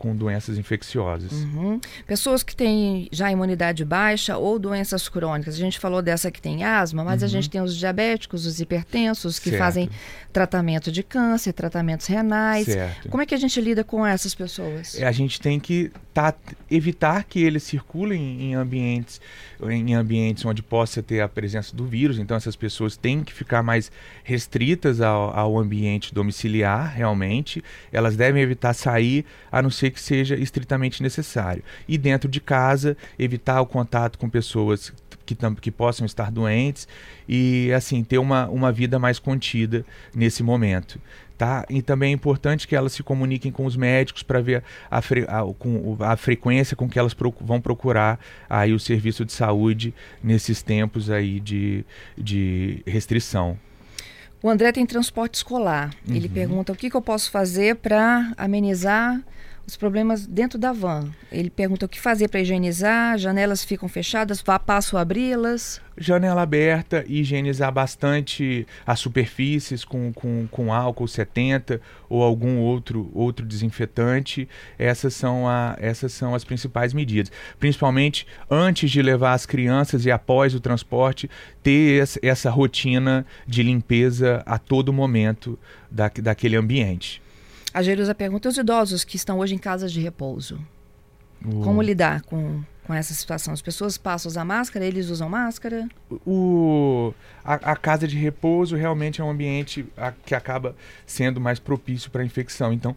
com 0.04 0.14
doenças 0.14 0.58
infecciosas. 0.58 1.32
Uhum. 1.32 1.80
Pessoas 2.06 2.44
que 2.44 2.54
têm 2.54 3.08
já 3.10 3.32
imunidade 3.32 3.86
baixa 3.86 4.36
ou 4.36 4.60
doenças 4.60 5.08
crônicas. 5.08 5.56
A 5.56 5.58
gente 5.58 5.80
falou 5.80 6.02
dessa 6.02 6.30
que 6.30 6.42
tem 6.42 6.66
asma, 6.66 7.06
mas 7.06 7.22
uhum. 7.22 7.26
a 7.26 7.30
gente 7.30 7.50
tem 7.50 7.62
os 7.62 7.74
diabéticos, 7.74 8.46
os 8.46 8.60
hipertensos 8.60 9.40
que 9.40 9.52
certo. 9.52 9.62
fazem 9.62 9.90
tratamento 10.34 10.92
de 10.92 11.04
câncer, 11.04 11.54
tratamentos 11.54 12.06
renais. 12.06 12.66
Certo. 12.66 13.08
Como 13.08 13.24
é 13.24 13.26
que 13.26 13.34
a 13.34 13.38
gente 13.38 13.62
lida 13.62 13.82
com 13.82 14.06
essas 14.06 14.36
pessoas? 14.36 15.00
É, 15.00 15.06
a 15.06 15.12
gente 15.14 15.40
tem 15.40 15.58
que 15.58 15.90
tá, 16.14 16.34
evitar 16.70 17.24
que 17.24 17.42
eles 17.42 17.64
circulem 17.64 18.42
em 18.42 18.56
ambientes, 18.56 19.22
em 19.62 19.94
ambientes 19.94 20.44
onde 20.44 20.62
possa 20.62 21.02
ter 21.02 21.22
a 21.22 21.30
presença 21.30 21.74
do 21.74 21.86
vírus. 21.86 22.20
Então 22.20 22.36
essas 22.36 22.58
pessoas 22.58 22.98
têm 22.98 23.24
que 23.24 23.34
ficar 23.34 23.64
mais 23.64 23.90
restritas 24.22 25.00
ao, 25.00 25.34
ao 25.34 25.58
ambiente 25.58 26.14
domiciliar, 26.14 26.94
realmente. 26.94 27.64
Elas 27.90 28.18
devem 28.18 28.42
evitar 28.42 28.74
sair, 28.74 29.24
a 29.50 29.62
não 29.62 29.70
ser 29.70 29.93
que 29.94 30.02
seja 30.02 30.36
estritamente 30.36 31.02
necessário. 31.02 31.64
E 31.88 31.98
dentro 31.98 32.30
de 32.30 32.42
casa, 32.42 32.98
evitar 33.18 33.62
o 33.62 33.66
contato 33.66 34.18
com 34.18 34.30
pessoas 34.30 34.92
que, 35.26 35.36
que 35.62 35.72
possam 35.72 36.06
estar 36.06 36.32
doentes 36.32 36.88
e 37.28 37.72
assim 37.74 38.04
ter 38.04 38.18
uma, 38.18 38.48
uma 38.50 38.72
vida 38.72 39.00
mais 39.00 39.20
contida 39.20 39.86
nesse 40.14 40.44
momento. 40.44 41.00
Tá? 41.38 41.66
E 41.70 41.82
também 41.82 42.12
é 42.12 42.14
importante 42.14 42.68
que 42.68 42.76
elas 42.76 42.94
se 42.94 43.02
comuniquem 43.02 43.52
com 43.52 43.66
os 43.66 43.76
médicos 43.76 44.22
para 44.22 44.40
ver 44.40 44.64
a, 44.90 45.02
fre 45.02 45.26
a, 45.28 45.42
com, 45.58 45.98
a 46.00 46.16
frequência 46.16 46.76
com 46.76 46.88
que 46.88 47.00
elas 47.00 47.16
vão 47.42 47.60
procurar 47.60 48.20
aí 48.50 48.72
o 48.72 48.80
serviço 48.80 49.26
de 49.26 49.34
saúde 49.34 49.94
nesses 50.24 50.62
tempos 50.62 51.10
aí 51.10 51.40
de, 51.40 51.84
de 52.18 52.84
restrição. 52.86 53.58
O 54.44 54.50
André 54.50 54.72
tem 54.72 54.86
transporte 54.86 55.36
escolar. 55.36 55.94
Uhum. 56.08 56.16
Ele 56.16 56.30
pergunta 56.30 56.72
o 56.72 56.76
que, 56.76 56.90
que 56.90 56.96
eu 56.96 57.02
posso 57.02 57.32
fazer 57.32 57.78
para 57.78 58.32
amenizar 58.38 59.20
os 59.66 59.78
problemas 59.78 60.28
dentro 60.28 60.60
da 60.60 60.74
van. 60.74 61.10
Ele 61.32 61.50
pergunta 61.50 61.86
o 61.86 61.90
que 61.90 62.00
fazer 62.00 62.28
para 62.28 62.42
higienizar, 62.42 63.18
janelas 63.18 63.64
ficam 63.64 63.88
fechadas, 63.88 64.42
passo 64.42 64.98
a 64.98 65.02
abri-las. 65.02 65.82
Janela 65.98 66.42
aberta, 66.42 67.06
higienizar 67.08 67.72
bastante 67.72 68.68
as 68.86 69.00
superfícies 69.00 69.86
com, 69.86 70.12
com, 70.12 70.48
com 70.50 70.74
álcool 70.74 71.08
70 71.08 71.80
ou 72.10 72.24
algum 72.24 72.58
outro, 72.58 73.10
outro 73.14 73.46
desinfetante. 73.46 74.50
Essas 74.78 75.14
são, 75.14 75.48
a, 75.48 75.78
essas 75.80 76.12
são 76.12 76.36
as 76.36 76.44
principais 76.44 76.94
medidas. 76.94 77.32
Principalmente 77.60 78.28
antes 78.50 78.92
de 78.92 79.02
levar 79.02 79.34
as 79.34 79.46
crianças 79.46 80.06
e 80.06 80.12
após 80.12 80.54
o 80.54 80.60
transporte, 80.60 81.30
ter 81.62 82.04
essa 82.22 82.50
rotina 82.50 83.26
de 83.48 83.64
limpeza 83.64 84.44
a 84.46 84.58
todo 84.58 84.92
momento 84.92 85.58
da, 85.90 86.10
daquele 86.10 86.56
ambiente. 86.58 87.23
A 87.74 87.82
Jerusa 87.82 88.14
pergunta: 88.14 88.48
os 88.50 88.58
idosos 88.58 89.04
que 89.04 89.16
estão 89.16 89.40
hoje 89.40 89.56
em 89.56 89.58
casas 89.58 89.92
de 89.92 90.00
repouso, 90.00 90.60
como 91.64 91.82
lidar 91.82 92.22
com, 92.22 92.62
com 92.86 92.94
essa 92.94 93.14
situação? 93.14 93.54
As 93.54 93.62
pessoas 93.62 93.98
passam 93.98 94.30
a 94.30 94.32
usar 94.32 94.46
máscara, 94.46 94.86
eles 94.86 95.10
usam 95.10 95.28
máscara? 95.28 95.90
O, 96.26 97.14
a, 97.44 97.54
a 97.72 97.76
casa 97.76 98.08
de 98.08 98.18
repouso 98.18 98.76
realmente 98.76 99.20
é 99.20 99.24
um 99.24 99.30
ambiente 99.30 99.86
a, 99.98 100.12
que 100.12 100.36
acaba 100.36 100.76
sendo 101.06 101.42
mais 101.42 101.60
propício 101.60 102.12
para 102.12 102.22
a 102.22 102.26
infecção. 102.26 102.72
Então, 102.72 102.96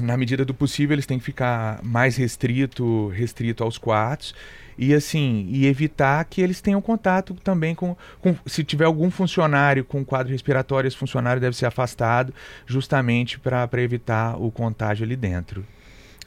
na 0.00 0.16
medida 0.16 0.44
do 0.44 0.52
possível, 0.52 0.94
eles 0.94 1.06
têm 1.06 1.18
que 1.18 1.24
ficar 1.24 1.80
mais 1.82 2.16
restrito, 2.16 3.08
restrito 3.08 3.62
aos 3.62 3.78
quartos 3.78 4.34
e 4.78 4.92
assim 4.92 5.46
e 5.50 5.66
evitar 5.66 6.24
que 6.24 6.40
eles 6.40 6.60
tenham 6.60 6.82
contato 6.82 7.34
também 7.34 7.74
com, 7.74 7.96
com 8.20 8.36
se 8.44 8.62
tiver 8.62 8.84
algum 8.84 9.10
funcionário 9.10 9.84
com 9.84 10.04
quadro 10.04 10.32
respiratório, 10.32 10.86
esse 10.88 10.96
funcionário 10.96 11.40
deve 11.40 11.56
ser 11.56 11.66
afastado 11.66 12.34
justamente 12.66 13.38
para 13.38 13.68
evitar 13.82 14.40
o 14.40 14.50
contágio 14.50 15.04
ali 15.04 15.16
dentro. 15.16 15.64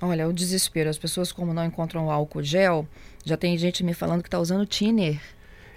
Olha, 0.01 0.27
o 0.27 0.33
desespero. 0.33 0.89
As 0.89 0.97
pessoas, 0.97 1.31
como 1.31 1.53
não 1.53 1.65
encontram 1.65 2.09
álcool 2.09 2.41
gel, 2.41 2.87
já 3.25 3.35
tem 3.35 3.57
gente 3.57 3.83
me 3.83 3.93
falando 3.93 4.21
que 4.21 4.27
está 4.27 4.39
usando 4.39 4.65
thinner. 4.65 5.19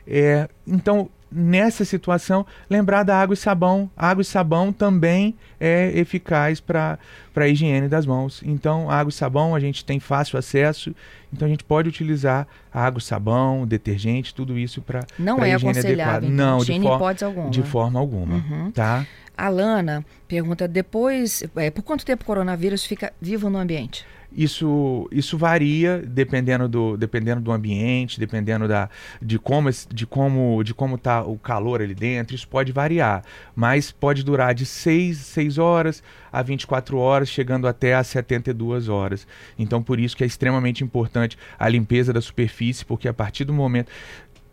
É, 0.07 0.49
então, 0.67 1.09
nessa 1.33 1.85
situação, 1.85 2.47
lembrar 2.69 3.03
da 3.03 3.19
água 3.19 3.35
e 3.35 3.37
sabão. 3.37 3.91
Água 3.97 4.23
e 4.23 4.25
sabão 4.25 4.73
também 4.73 5.35
é 5.59 5.91
eficaz 5.95 6.61
para 6.61 6.99
a 7.35 7.49
higiene 7.49 7.89
das 7.89 8.05
mãos. 8.05 8.43
Então, 8.45 8.91
água 8.91 9.11
e 9.11 9.13
sabão 9.13 9.55
a 9.55 9.61
gente 9.61 9.85
tem 9.85 9.99
fácil 9.99 10.39
acesso, 10.39 10.95
então 11.33 11.47
a 11.47 11.51
gente 11.51 11.65
pode 11.65 11.89
utilizar 11.89 12.47
água, 12.73 13.01
sabão, 13.01 13.67
detergente, 13.67 14.35
tudo 14.35 14.59
isso 14.59 14.83
para 14.83 15.07
Não 15.19 15.43
é 15.43 15.55
aconselhável. 15.55 16.29
Então, 16.29 16.59
Não, 16.59 16.59
de, 16.59 16.73
hipótese 16.73 17.25
alguma. 17.25 17.51
De 17.51 17.63
forma 17.63 17.99
alguma, 17.99 18.35
uhum. 18.35 18.71
tá? 18.71 19.07
A 19.37 19.49
Lana 19.49 20.05
pergunta, 20.29 20.69
depois, 20.69 21.43
é, 21.57 21.71
por 21.71 21.83
quanto 21.83 22.05
tempo 22.05 22.23
o 22.23 22.27
coronavírus 22.27 22.85
fica 22.85 23.13
vivo 23.21 23.49
no 23.49 23.59
ambiente? 23.59 24.05
Isso, 24.37 25.09
isso 25.11 25.37
varia 25.37 25.99
dependendo 25.99 26.69
do, 26.69 26.97
dependendo 26.97 27.41
do 27.41 27.53
ambiente, 27.53 28.19
dependendo 28.19 28.67
da, 28.67 28.89
de 29.21 29.39
como 29.39 29.71
de 29.91 30.07
como 30.07 30.63
de 30.63 30.75
como 30.75 30.99
tá 30.99 31.23
o 31.23 31.39
calor 31.39 31.81
ali 31.83 31.95
dentro, 31.95 32.35
isso 32.35 32.49
pode 32.49 32.73
variar, 32.73 33.25
mas 33.55 33.91
pode 33.91 34.23
durar 34.23 34.55
de 34.55 34.67
6, 34.67 35.17
6 35.19 35.59
horas 35.59 36.03
a 36.33 36.43
24 36.43 36.97
horas, 36.97 37.29
chegando 37.29 37.69
até 37.69 37.95
a 37.95 38.03
72 38.03 38.89
horas. 38.89 39.27
Então 39.59 39.83
por 39.83 40.01
isso 40.01 40.17
que 40.17 40.25
é 40.25 40.27
extremamente 40.27 40.83
importante 40.83 41.37
a 41.59 41.69
limpeza 41.69 42.13
da 42.13 42.21
superfície, 42.21 42.85
porque 42.85 43.09
a 43.09 43.15
partir 43.15 43.45
do 43.45 43.53
momento 43.53 43.91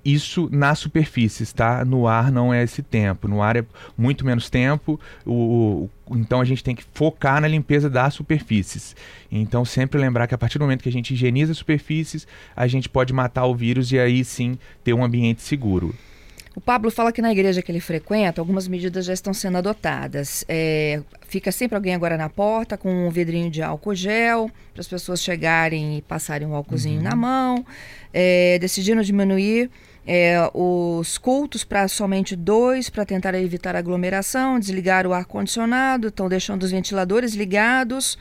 isso 0.03 0.49
na 0.51 0.73
superfície, 0.75 1.43
está? 1.43 1.83
No 1.83 2.07
ar 2.07 2.31
não 2.31 2.53
é 2.53 2.63
esse 2.63 2.81
tempo. 2.81 3.27
No 3.27 3.41
ar 3.41 3.57
é 3.57 3.65
muito 3.97 4.25
menos 4.25 4.49
tempo. 4.49 4.99
O, 5.25 5.89
o, 6.07 6.17
então 6.17 6.39
a 6.39 6.45
gente 6.45 6.63
tem 6.63 6.75
que 6.75 6.83
focar 6.93 7.41
na 7.41 7.47
limpeza 7.47 7.89
das 7.89 8.13
superfícies. 8.13 8.95
Então 9.31 9.65
sempre 9.65 9.99
lembrar 9.99 10.27
que 10.27 10.35
a 10.35 10.37
partir 10.37 10.57
do 10.57 10.63
momento 10.63 10.83
que 10.83 10.89
a 10.89 10.91
gente 10.91 11.13
higieniza 11.13 11.51
as 11.51 11.57
superfícies, 11.57 12.27
a 12.55 12.67
gente 12.67 12.87
pode 12.87 13.13
matar 13.13 13.45
o 13.45 13.55
vírus 13.55 13.91
e 13.91 13.99
aí 13.99 14.23
sim 14.23 14.57
ter 14.83 14.93
um 14.93 15.03
ambiente 15.03 15.41
seguro. 15.41 15.93
O 16.55 16.61
Pablo 16.61 16.89
fala 16.89 17.11
que 17.11 17.21
na 17.21 17.31
igreja 17.31 17.61
que 17.61 17.71
ele 17.71 17.79
frequenta, 17.79 18.41
algumas 18.41 18.67
medidas 18.67 19.05
já 19.05 19.13
estão 19.13 19.33
sendo 19.33 19.59
adotadas. 19.59 20.43
É, 20.47 21.01
fica 21.27 21.51
sempre 21.51 21.75
alguém 21.75 21.93
agora 21.93 22.17
na 22.17 22.27
porta 22.27 22.75
com 22.75 23.07
um 23.07 23.09
vidrinho 23.09 23.49
de 23.49 23.61
álcool 23.61 23.95
gel, 23.95 24.49
para 24.73 24.81
as 24.81 24.87
pessoas 24.87 25.21
chegarem 25.21 25.97
e 25.97 26.01
passarem 26.01 26.47
um 26.47 26.55
álcoolzinho 26.55 26.97
uhum. 26.97 27.03
na 27.03 27.15
mão. 27.15 27.65
É, 28.13 28.57
decidiram 28.59 29.01
diminuir 29.01 29.69
é, 30.05 30.49
os 30.53 31.17
cultos 31.17 31.63
para 31.63 31.87
somente 31.87 32.35
dois, 32.35 32.89
para 32.89 33.05
tentar 33.05 33.35
evitar 33.35 33.75
aglomeração, 33.75 34.59
desligar 34.59 35.05
o 35.05 35.13
ar-condicionado, 35.13 36.07
estão 36.07 36.27
deixando 36.27 36.63
os 36.63 36.71
ventiladores 36.71 37.33
ligados. 37.35 38.17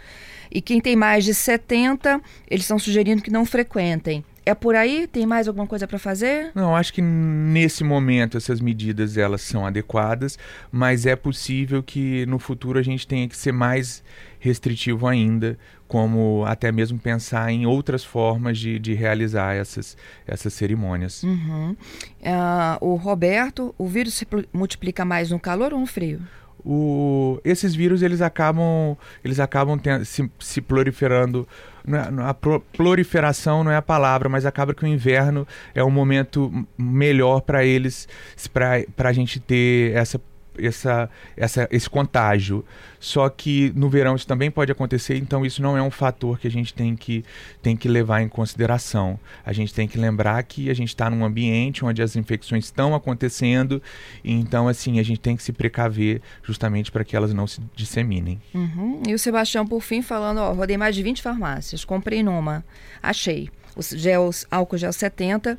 E 0.50 0.60
quem 0.60 0.80
tem 0.80 0.96
mais 0.96 1.24
de 1.24 1.34
70, 1.34 2.20
eles 2.50 2.64
estão 2.64 2.78
sugerindo 2.78 3.22
que 3.22 3.30
não 3.30 3.44
frequentem. 3.44 4.24
É 4.48 4.54
por 4.54 4.74
aí? 4.74 5.06
Tem 5.06 5.26
mais 5.26 5.46
alguma 5.46 5.66
coisa 5.66 5.86
para 5.86 5.98
fazer? 5.98 6.52
Não, 6.54 6.74
acho 6.74 6.90
que 6.94 7.02
nesse 7.02 7.84
momento 7.84 8.38
essas 8.38 8.62
medidas 8.62 9.18
elas 9.18 9.42
são 9.42 9.66
adequadas, 9.66 10.38
mas 10.72 11.04
é 11.04 11.14
possível 11.14 11.82
que 11.82 12.24
no 12.24 12.38
futuro 12.38 12.78
a 12.78 12.82
gente 12.82 13.06
tenha 13.06 13.28
que 13.28 13.36
ser 13.36 13.52
mais 13.52 14.02
restritivo 14.40 15.06
ainda, 15.06 15.58
como 15.86 16.46
até 16.46 16.72
mesmo 16.72 16.98
pensar 16.98 17.52
em 17.52 17.66
outras 17.66 18.02
formas 18.02 18.56
de, 18.56 18.78
de 18.78 18.94
realizar 18.94 19.54
essas, 19.54 19.98
essas 20.26 20.54
cerimônias. 20.54 21.22
Uhum. 21.24 21.76
Uh, 22.22 22.78
o 22.80 22.94
Roberto, 22.94 23.74
o 23.76 23.86
vírus 23.86 24.14
se 24.14 24.26
multiplica 24.50 25.04
mais 25.04 25.30
no 25.30 25.38
calor 25.38 25.74
ou 25.74 25.80
no 25.80 25.86
frio? 25.86 26.22
O, 26.64 27.40
esses 27.44 27.74
vírus 27.74 28.02
eles 28.02 28.20
acabam 28.20 28.96
eles 29.24 29.40
acabam 29.40 29.78
ten, 29.78 30.04
se, 30.04 30.30
se 30.38 30.60
proliferando. 30.60 31.46
É, 31.86 32.22
a 32.22 32.34
proliferação 32.34 33.64
não 33.64 33.70
é 33.70 33.76
a 33.76 33.82
palavra 33.82 34.28
mas 34.28 34.44
acaba 34.44 34.74
que 34.74 34.84
o 34.84 34.86
inverno 34.86 35.46
é 35.74 35.82
um 35.82 35.90
momento 35.90 36.52
melhor 36.76 37.40
para 37.40 37.64
eles 37.64 38.06
para 38.52 39.08
a 39.08 39.12
gente 39.12 39.40
ter 39.40 39.94
essa 39.96 40.20
essa, 40.60 41.08
essa, 41.36 41.68
esse 41.70 41.88
contágio. 41.88 42.64
Só 43.00 43.28
que 43.28 43.72
no 43.76 43.88
verão 43.88 44.16
isso 44.16 44.26
também 44.26 44.50
pode 44.50 44.72
acontecer, 44.72 45.16
então 45.16 45.46
isso 45.46 45.62
não 45.62 45.76
é 45.76 45.82
um 45.82 45.90
fator 45.90 46.38
que 46.38 46.48
a 46.48 46.50
gente 46.50 46.74
tem 46.74 46.96
que, 46.96 47.24
tem 47.62 47.76
que 47.76 47.88
levar 47.88 48.22
em 48.22 48.28
consideração. 48.28 49.18
A 49.44 49.52
gente 49.52 49.72
tem 49.72 49.86
que 49.86 49.96
lembrar 49.96 50.42
que 50.42 50.68
a 50.68 50.74
gente 50.74 50.88
está 50.88 51.08
num 51.08 51.24
ambiente 51.24 51.84
onde 51.84 52.02
as 52.02 52.16
infecções 52.16 52.64
estão 52.64 52.94
acontecendo, 52.94 53.80
então 54.24 54.66
assim, 54.66 54.98
a 54.98 55.02
gente 55.02 55.20
tem 55.20 55.36
que 55.36 55.42
se 55.42 55.52
precaver 55.52 56.20
justamente 56.42 56.90
para 56.90 57.04
que 57.04 57.14
elas 57.14 57.32
não 57.32 57.46
se 57.46 57.60
disseminem. 57.74 58.40
Uhum. 58.52 59.02
E 59.06 59.14
o 59.14 59.18
Sebastião, 59.18 59.66
por 59.66 59.80
fim, 59.80 60.02
falando, 60.02 60.38
ó, 60.38 60.52
rodei 60.52 60.76
mais 60.76 60.94
de 60.94 61.02
20 61.02 61.22
farmácias, 61.22 61.84
comprei 61.84 62.22
numa, 62.22 62.64
achei. 63.02 63.48
Os 63.76 63.90
gel, 63.90 64.30
álcool 64.50 64.76
gel 64.76 64.92
70 64.92 65.56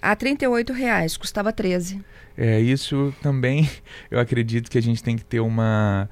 a 0.00 0.14
38 0.16 0.72
reais, 0.72 1.16
custava 1.16 1.52
13. 1.52 2.02
É, 2.36 2.60
isso 2.60 3.14
também 3.22 3.68
eu 4.10 4.18
acredito 4.18 4.70
que 4.70 4.78
a 4.78 4.82
gente 4.82 5.02
tem 5.02 5.16
que 5.16 5.24
ter 5.24 5.40
uma, 5.40 6.08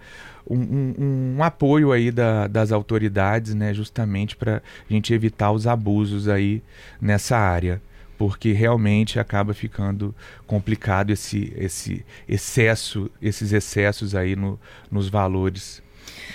um, 0.49 0.59
um, 0.59 1.37
um 1.39 1.43
apoio 1.43 1.93
aí 1.93 2.11
da, 2.11 2.47
das 2.47 2.73
autoridades, 2.73 3.55
né, 3.55 3.73
justamente 3.73 4.37
para 4.37 4.57
a 4.89 4.93
gente 4.93 5.13
evitar 5.13 5.53
os 5.53 5.67
abusos 5.67 6.29
aí 6.29 6.63
nessa 7.01 7.37
área 7.37 7.81
porque 8.19 8.51
realmente 8.53 9.21
acaba 9.21 9.55
ficando 9.55 10.13
complicado 10.45 11.11
esse, 11.11 11.53
esse 11.57 12.05
excesso, 12.29 13.09
esses 13.23 13.53
excessos 13.53 14.13
aí 14.13 14.35
no, 14.35 14.59
nos 14.91 15.09
valores 15.09 15.81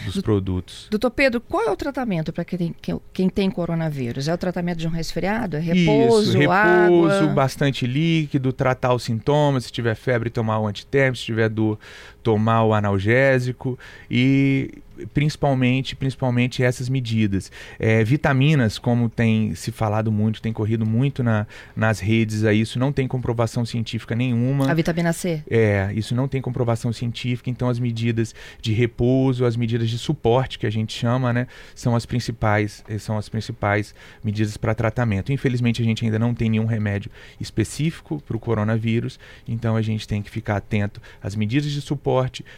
dos 0.06 0.16
do, 0.16 0.24
produtos. 0.24 0.88
Doutor 0.90 1.12
Pedro, 1.12 1.42
qual 1.42 1.64
é 1.64 1.72
o 1.72 1.76
tratamento 1.76 2.32
para 2.32 2.46
quem, 2.46 2.76
quem, 3.14 3.30
tem 3.30 3.50
coronavírus? 3.50 4.28
É 4.28 4.34
o 4.34 4.38
tratamento 4.38 4.78
de 4.80 4.88
um 4.88 4.92
resfriado? 4.92 5.58
É 5.58 5.60
repouso, 5.60 6.30
Isso, 6.30 6.38
repouso, 6.38 7.16
água? 7.16 7.28
bastante 7.34 7.86
líquido, 7.86 8.52
tratar 8.54 8.94
os 8.94 9.04
sintomas, 9.04 9.66
se 9.66 9.72
tiver 9.72 9.96
febre, 9.96 10.30
tomar 10.30 10.60
o 10.60 10.68
antitérmico, 10.68 11.18
se 11.18 11.26
tiver 11.26 11.50
dor, 11.50 11.80
tomar 12.24 12.64
o 12.64 12.74
analgésico 12.74 13.78
e 14.10 14.82
principalmente 15.14 15.96
principalmente 15.96 16.64
essas 16.64 16.88
medidas. 16.88 17.52
É, 17.80 18.04
vitaminas 18.04 18.78
como 18.78 19.10
tem 19.10 19.56
se 19.56 19.72
falado 19.72 20.12
muito 20.12 20.42
tem 20.42 20.54
corrido 20.54 20.86
muito 20.86 21.24
na, 21.24 21.48
nas 21.76 22.00
redes 22.00 22.44
aí 22.44 22.62
isso 22.62 22.78
não 22.78 22.92
tem 22.92 23.08
comprovação 23.08 23.66
científica 23.66 24.16
nenhuma. 24.16 24.70
A 24.70 24.74
vitamina 24.74 25.12
C? 25.12 25.44
É 25.50 25.92
isso 25.96 26.16
não 26.16 26.28
tem 26.28 26.42
comprovação 26.42 26.94
científica 26.94 27.50
então 27.50 27.70
as 27.70 27.80
medidas 27.80 28.36
de 28.62 28.74
repouso 28.74 29.46
as 29.46 29.56
medidas 29.56 29.90
de 29.90 29.98
suporte 29.98 30.60
que 30.60 30.68
a 30.68 30.72
gente 30.72 30.94
chama 30.94 31.34
né 31.34 31.48
são 31.74 31.96
as 31.96 32.06
principais 32.06 32.84
eh, 32.88 32.98
são 32.98 33.18
as 33.18 33.28
principais 33.28 33.96
medidas 34.24 34.58
para 34.58 34.76
tratamento. 34.76 35.32
Infelizmente 35.32 35.82
a 35.82 35.86
gente 35.86 36.06
ainda 36.06 36.20
não 36.20 36.34
tem 36.34 36.50
nenhum 36.50 36.66
remédio 36.66 37.12
específico 37.40 38.22
para 38.26 38.38
o 38.38 38.40
coronavírus 38.40 39.20
então 39.48 39.76
a 39.76 39.82
gente 39.82 40.08
tem 40.08 40.22
que 40.22 40.30
ficar 40.30 40.58
atento 40.58 41.02
às 41.22 41.36
medidas 41.36 41.72
de 41.72 41.82
suporte 41.82 42.13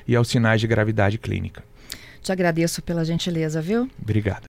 e 0.08 0.16
aos 0.16 0.28
sinais 0.28 0.62
de 0.62 0.68
gravidade 0.68 1.18
clínica 1.18 1.64
te 2.26 2.32
agradeço 2.32 2.82
pela 2.82 3.06
gentileza, 3.06 3.62
viu? 3.62 3.88
Obrigado. 4.02 4.42